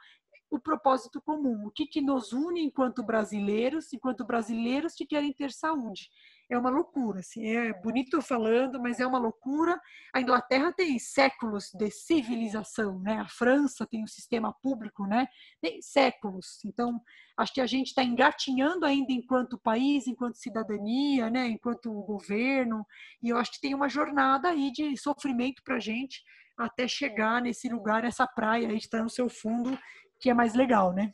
o 0.51 0.59
propósito 0.59 1.19
comum, 1.19 1.65
o 1.65 1.71
que, 1.71 1.87
que 1.87 1.99
nos 1.99 2.31
une 2.31 2.61
enquanto 2.63 3.01
brasileiros, 3.03 3.91
enquanto 3.91 4.23
brasileiros 4.23 4.93
que 4.93 5.05
querem 5.07 5.33
ter 5.33 5.51
saúde 5.51 6.09
é 6.49 6.57
uma 6.57 6.69
loucura. 6.69 7.19
Assim, 7.19 7.45
é 7.55 7.71
bonito 7.81 8.21
falando, 8.21 8.81
mas 8.81 8.99
é 8.99 9.05
uma 9.05 9.19
loucura. 9.19 9.79
A 10.13 10.19
Inglaterra 10.19 10.73
tem 10.73 10.97
séculos 10.97 11.69
de 11.73 11.91
civilização, 11.91 12.99
né? 12.99 13.19
A 13.19 13.27
França 13.27 13.85
tem 13.85 14.03
um 14.03 14.07
sistema 14.07 14.51
público, 14.61 15.05
né? 15.05 15.27
Tem 15.61 15.81
séculos. 15.81 16.59
Então, 16.65 16.99
acho 17.37 17.53
que 17.53 17.61
a 17.61 17.67
gente 17.67 17.87
está 17.87 18.03
engatinhando 18.03 18.85
ainda 18.85 19.13
enquanto 19.13 19.59
país, 19.59 20.07
enquanto 20.07 20.37
cidadania, 20.37 21.29
né? 21.29 21.47
Enquanto 21.47 21.91
governo. 22.01 22.85
E 23.21 23.29
eu 23.29 23.37
acho 23.37 23.51
que 23.51 23.61
tem 23.61 23.75
uma 23.75 23.87
jornada 23.87 24.49
aí 24.49 24.71
de 24.71 24.97
sofrimento 24.97 25.61
para 25.63 25.75
a 25.75 25.79
gente 25.79 26.23
até 26.57 26.87
chegar 26.87 27.41
nesse 27.41 27.69
lugar, 27.69 28.03
nessa 28.03 28.27
praia 28.27 28.67
aí 28.67 28.77
que 28.77 28.85
está 28.85 29.01
no 29.01 29.09
seu 29.09 29.29
fundo, 29.29 29.77
que 30.19 30.29
é 30.29 30.33
mais 30.33 30.53
legal, 30.53 30.93
né? 30.93 31.13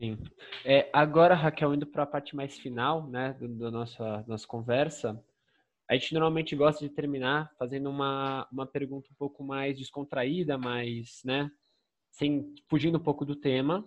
Sim. 0.00 0.16
É, 0.64 0.88
agora, 0.94 1.34
Raquel, 1.34 1.74
indo 1.74 1.86
para 1.86 2.04
a 2.04 2.06
parte 2.06 2.34
mais 2.34 2.58
final 2.58 3.06
né, 3.06 3.36
da 3.38 3.70
nossa, 3.70 4.24
nossa 4.26 4.46
conversa, 4.46 5.22
a 5.86 5.94
gente 5.94 6.14
normalmente 6.14 6.56
gosta 6.56 6.82
de 6.82 6.94
terminar 6.94 7.52
fazendo 7.58 7.90
uma, 7.90 8.48
uma 8.50 8.66
pergunta 8.66 9.10
um 9.12 9.14
pouco 9.14 9.44
mais 9.44 9.76
descontraída, 9.76 10.56
mais, 10.56 11.20
né, 11.22 11.50
sem, 12.10 12.54
fugindo 12.66 12.96
um 12.96 13.02
pouco 13.02 13.26
do 13.26 13.36
tema. 13.36 13.86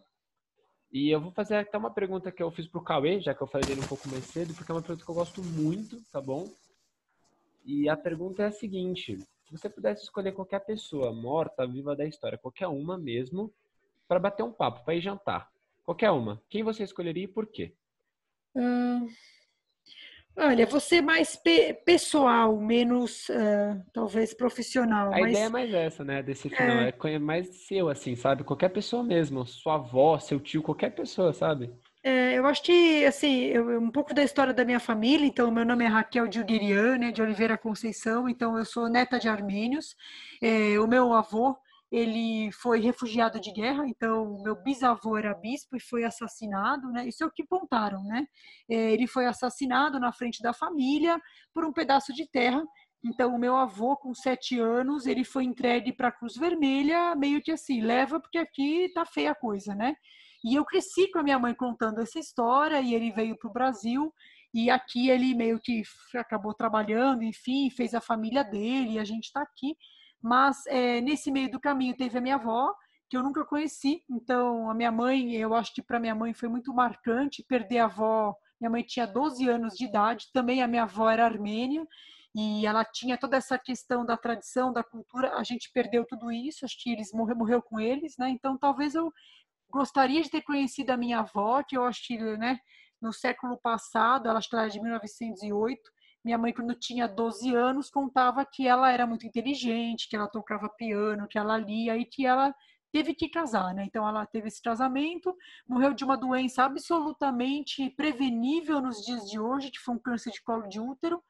E 0.91 1.09
eu 1.09 1.19
vou 1.19 1.31
fazer 1.31 1.55
até 1.55 1.75
uma 1.79 1.89
pergunta 1.89 2.31
que 2.31 2.43
eu 2.43 2.51
fiz 2.51 2.67
para 2.67 2.79
o 2.79 2.83
Cauê, 2.83 3.19
já 3.19 3.33
que 3.33 3.41
eu 3.41 3.47
falei 3.47 3.67
dele 3.67 3.81
um 3.81 3.87
pouco 3.87 4.07
mais 4.07 4.25
cedo, 4.25 4.53
porque 4.53 4.71
é 4.71 4.75
uma 4.75 4.83
pergunta 4.83 5.03
que 5.03 5.09
eu 5.09 5.15
gosto 5.15 5.41
muito, 5.41 5.99
tá 6.11 6.21
bom? 6.21 6.47
E 7.65 7.89
a 7.89 7.97
pergunta 7.97 8.43
é 8.43 8.45
a 8.45 8.51
seguinte: 8.51 9.17
se 9.17 9.51
você 9.51 9.67
pudesse 9.67 10.03
escolher 10.03 10.33
qualquer 10.33 10.59
pessoa, 10.59 11.11
morta, 11.11 11.65
viva 11.65 11.95
da 11.95 12.05
história, 12.05 12.37
qualquer 12.37 12.67
uma 12.67 12.99
mesmo, 12.99 13.51
para 14.07 14.19
bater 14.19 14.43
um 14.43 14.51
papo, 14.51 14.85
para 14.85 14.93
ir 14.93 15.01
jantar, 15.01 15.52
Qualquer 15.83 16.11
uma. 16.11 16.41
Quem 16.49 16.63
você 16.63 16.83
escolheria 16.83 17.25
e 17.25 17.27
por 17.27 17.47
quê? 17.47 17.73
Hum, 18.55 19.07
olha, 20.37 20.65
você 20.65 21.01
mais 21.01 21.35
pe 21.35 21.73
pessoal, 21.85 22.55
menos 22.57 23.27
uh, 23.29 23.83
talvez 23.93 24.33
profissional. 24.33 25.07
A 25.07 25.19
mas... 25.19 25.31
ideia 25.31 25.45
é 25.45 25.49
mais 25.49 25.73
essa, 25.73 26.03
né? 26.03 26.23
Desse 26.23 26.49
final. 26.49 26.77
É... 26.77 26.93
é 27.13 27.19
mais 27.19 27.65
seu, 27.67 27.89
assim, 27.89 28.15
sabe? 28.15 28.43
Qualquer 28.43 28.69
pessoa 28.69 29.03
mesmo. 29.03 29.45
Sua 29.45 29.75
avó, 29.75 30.17
seu 30.19 30.39
tio, 30.39 30.61
qualquer 30.63 30.91
pessoa, 30.91 31.33
sabe? 31.33 31.73
É, 32.05 32.37
eu 32.37 32.45
acho 32.45 32.61
que, 32.63 33.05
assim, 33.05 33.45
eu, 33.45 33.79
um 33.79 33.89
pouco 33.89 34.13
da 34.13 34.23
história 34.23 34.53
da 34.53 34.65
minha 34.65 34.79
família. 34.79 35.25
Então, 35.25 35.49
meu 35.49 35.65
nome 35.65 35.85
é 35.85 35.87
Raquel 35.87 36.27
Dilguirian, 36.27 36.97
né, 36.97 37.11
de 37.11 37.21
Oliveira 37.21 37.57
Conceição. 37.57 38.27
Então, 38.27 38.57
eu 38.57 38.65
sou 38.65 38.89
neta 38.89 39.17
de 39.17 39.29
armênios. 39.29 39.95
É, 40.41 40.79
o 40.79 40.87
meu 40.87 41.13
avô 41.13 41.57
ele 41.93 42.51
foi 42.53 42.79
refugiado 42.79 43.39
de 43.39 43.51
guerra, 43.51 43.87
então 43.87 44.41
meu 44.41 44.55
bisavô 44.55 45.15
era 45.15 45.31
bispo 45.35 45.77
e 45.77 45.79
foi 45.79 46.03
assassinado, 46.03 46.89
né? 46.91 47.07
Isso 47.07 47.23
é 47.23 47.27
o 47.27 47.31
que 47.31 47.45
contaram, 47.45 48.03
né? 48.05 48.25
É, 48.67 48.91
ele 48.93 49.05
foi 49.05 49.27
assassinado 49.27 49.99
na 49.99 50.11
frente 50.11 50.41
da 50.41 50.53
família 50.53 51.21
por 51.53 51.63
um 51.63 51.71
pedaço 51.71 52.11
de 52.11 52.27
terra. 52.27 52.65
Então 53.05 53.35
o 53.35 53.37
meu 53.37 53.55
avô, 53.55 53.95
com 53.95 54.11
sete 54.15 54.59
anos, 54.59 55.05
ele 55.05 55.23
foi 55.23 55.43
entregue 55.43 55.93
para 55.93 56.07
a 56.07 56.11
Cruz 56.11 56.35
Vermelha, 56.35 57.13
meio 57.15 57.43
que 57.43 57.51
assim, 57.51 57.79
leva 57.79 58.19
porque 58.19 58.39
aqui 58.39 58.91
tá 58.95 59.05
feia 59.05 59.29
a 59.29 59.35
coisa, 59.35 59.75
né? 59.75 59.93
E 60.43 60.55
eu 60.55 60.65
cresci 60.65 61.11
com 61.11 61.19
a 61.19 61.23
minha 61.23 61.37
mãe 61.37 61.53
contando 61.53 62.01
essa 62.01 62.17
história 62.17 62.81
e 62.81 62.95
ele 62.95 63.11
veio 63.11 63.37
para 63.37 63.51
o 63.51 63.53
Brasil 63.53 64.11
e 64.51 64.71
aqui 64.71 65.09
ele 65.09 65.35
meio 65.35 65.59
que 65.59 65.83
acabou 66.15 66.55
trabalhando, 66.55 67.21
enfim, 67.23 67.69
fez 67.69 67.93
a 67.93 68.01
família 68.01 68.43
dele 68.43 68.93
e 68.93 68.99
a 68.99 69.05
gente 69.05 69.25
está 69.25 69.43
aqui. 69.43 69.75
Mas 70.23 70.65
é, 70.67 71.01
nesse 71.01 71.29
meio 71.29 71.51
do 71.51 71.59
caminho 71.59 71.97
teve 71.97 72.17
a 72.17 72.21
minha 72.21 72.35
avó, 72.35 72.73
que 73.09 73.17
eu 73.17 73.21
nunca 73.21 73.43
conheci. 73.43 74.01
Então, 74.09 74.69
a 74.69 74.73
minha 74.73 74.91
mãe, 74.91 75.33
eu 75.33 75.53
acho 75.53 75.73
que 75.73 75.81
para 75.81 75.99
minha 75.99 76.15
mãe 76.15 76.33
foi 76.33 76.47
muito 76.47 76.73
marcante 76.73 77.43
perder 77.43 77.79
a 77.79 77.85
avó. 77.85 78.33
Minha 78.59 78.71
mãe 78.71 78.83
tinha 78.83 79.05
12 79.05 79.49
anos 79.49 79.75
de 79.75 79.83
idade, 79.83 80.31
também 80.33 80.63
a 80.63 80.67
minha 80.67 80.83
avó 80.83 81.09
era 81.09 81.25
armênia, 81.25 81.85
e 82.33 82.65
ela 82.65 82.85
tinha 82.85 83.17
toda 83.17 83.35
essa 83.35 83.59
questão 83.59 84.05
da 84.05 84.15
tradição, 84.15 84.71
da 84.71 84.81
cultura. 84.81 85.35
A 85.35 85.43
gente 85.43 85.69
perdeu 85.73 86.05
tudo 86.05 86.31
isso, 86.31 86.63
acho 86.63 86.81
que 86.81 86.91
eles 86.91 87.11
morreu, 87.11 87.35
morreu 87.35 87.61
com 87.61 87.79
eles, 87.79 88.15
né? 88.17 88.29
Então, 88.29 88.57
talvez 88.57 88.95
eu 88.95 89.11
gostaria 89.69 90.21
de 90.21 90.29
ter 90.29 90.41
conhecido 90.41 90.91
a 90.91 90.97
minha 90.97 91.19
avó, 91.19 91.61
que 91.61 91.75
eu 91.75 91.83
acho 91.83 92.07
que, 92.07 92.17
né, 92.37 92.57
no 93.01 93.11
século 93.11 93.57
passado, 93.57 94.29
ela 94.29 94.39
era 94.53 94.67
de 94.69 94.81
1908, 94.81 95.81
minha 96.23 96.37
mãe, 96.37 96.53
quando 96.53 96.73
tinha 96.75 97.07
12 97.07 97.53
anos, 97.53 97.89
contava 97.89 98.45
que 98.45 98.67
ela 98.67 98.91
era 98.91 99.05
muito 99.05 99.27
inteligente, 99.27 100.07
que 100.07 100.15
ela 100.15 100.27
tocava 100.27 100.69
piano, 100.69 101.27
que 101.27 101.37
ela 101.37 101.57
lia 101.57 101.97
e 101.97 102.05
que 102.05 102.25
ela 102.25 102.55
teve 102.93 103.15
que 103.15 103.27
casar, 103.27 103.73
né? 103.73 103.85
Então 103.85 104.07
ela 104.07 104.25
teve 104.25 104.47
esse 104.47 104.61
casamento, 104.61 105.35
morreu 105.67 105.93
de 105.93 106.03
uma 106.05 106.15
doença 106.15 106.63
absolutamente 106.63 107.89
prevenível 107.89 108.79
nos 108.79 109.03
dias 109.03 109.29
de 109.29 109.39
hoje, 109.39 109.71
que 109.71 109.79
foi 109.79 109.95
um 109.95 109.99
câncer 109.99 110.31
de 110.31 110.41
colo 110.43 110.67
de 110.69 110.79
útero, 110.79 111.21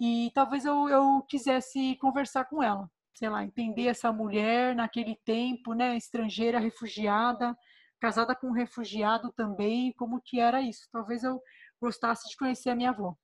e 0.00 0.32
talvez 0.34 0.64
eu, 0.64 0.88
eu 0.88 1.22
quisesse 1.28 1.96
conversar 1.96 2.46
com 2.46 2.62
ela, 2.62 2.90
sei 3.14 3.28
lá, 3.28 3.44
entender 3.44 3.86
essa 3.86 4.10
mulher 4.12 4.74
naquele 4.74 5.14
tempo, 5.24 5.74
né, 5.74 5.96
estrangeira, 5.96 6.58
refugiada, 6.58 7.56
casada 8.00 8.34
com 8.34 8.48
um 8.48 8.52
refugiado 8.52 9.30
também, 9.32 9.92
como 9.92 10.20
que 10.20 10.40
era 10.40 10.60
isso. 10.62 10.88
Talvez 10.90 11.22
eu 11.22 11.40
gostasse 11.80 12.28
de 12.28 12.36
conhecer 12.36 12.70
a 12.70 12.74
minha 12.74 12.90
avó. 12.90 13.16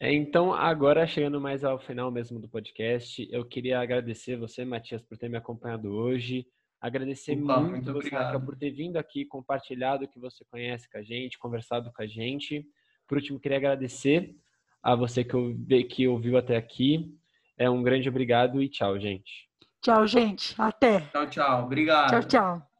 É, 0.00 0.12
então, 0.12 0.52
agora 0.52 1.06
chegando 1.06 1.40
mais 1.40 1.62
ao 1.62 1.78
final 1.78 2.10
mesmo 2.10 2.40
do 2.40 2.48
podcast, 2.48 3.28
eu 3.30 3.44
queria 3.44 3.80
agradecer 3.80 4.36
você, 4.36 4.64
Matias, 4.64 5.00
por 5.02 5.16
ter 5.16 5.28
me 5.28 5.36
acompanhado 5.36 5.92
hoje. 5.92 6.46
Agradecer 6.80 7.40
Opa, 7.40 7.60
muito, 7.60 7.70
muito 7.70 7.92
você, 7.92 8.08
Raquel, 8.08 8.40
por 8.40 8.56
ter 8.56 8.70
vindo 8.72 8.96
aqui, 8.96 9.24
compartilhado 9.24 10.04
o 10.04 10.08
que 10.08 10.18
você 10.18 10.44
conhece 10.50 10.90
com 10.90 10.98
a 10.98 11.02
gente, 11.02 11.38
conversado 11.38 11.92
com 11.92 12.02
a 12.02 12.06
gente. 12.06 12.66
Por 13.06 13.18
último, 13.18 13.38
queria 13.38 13.58
agradecer 13.58 14.34
a 14.82 14.96
você 14.96 15.22
que, 15.22 15.84
que 15.84 16.08
ouviu 16.08 16.36
até 16.36 16.56
aqui. 16.56 17.16
É 17.56 17.70
um 17.70 17.82
grande 17.82 18.08
obrigado 18.08 18.60
e 18.60 18.68
tchau, 18.68 18.98
gente. 18.98 19.48
Tchau, 19.80 20.06
gente. 20.06 20.54
Até. 20.60 21.00
Tchau, 21.12 21.26
tchau. 21.28 21.64
Obrigado. 21.64 22.10
Tchau, 22.10 22.22
tchau. 22.24 22.71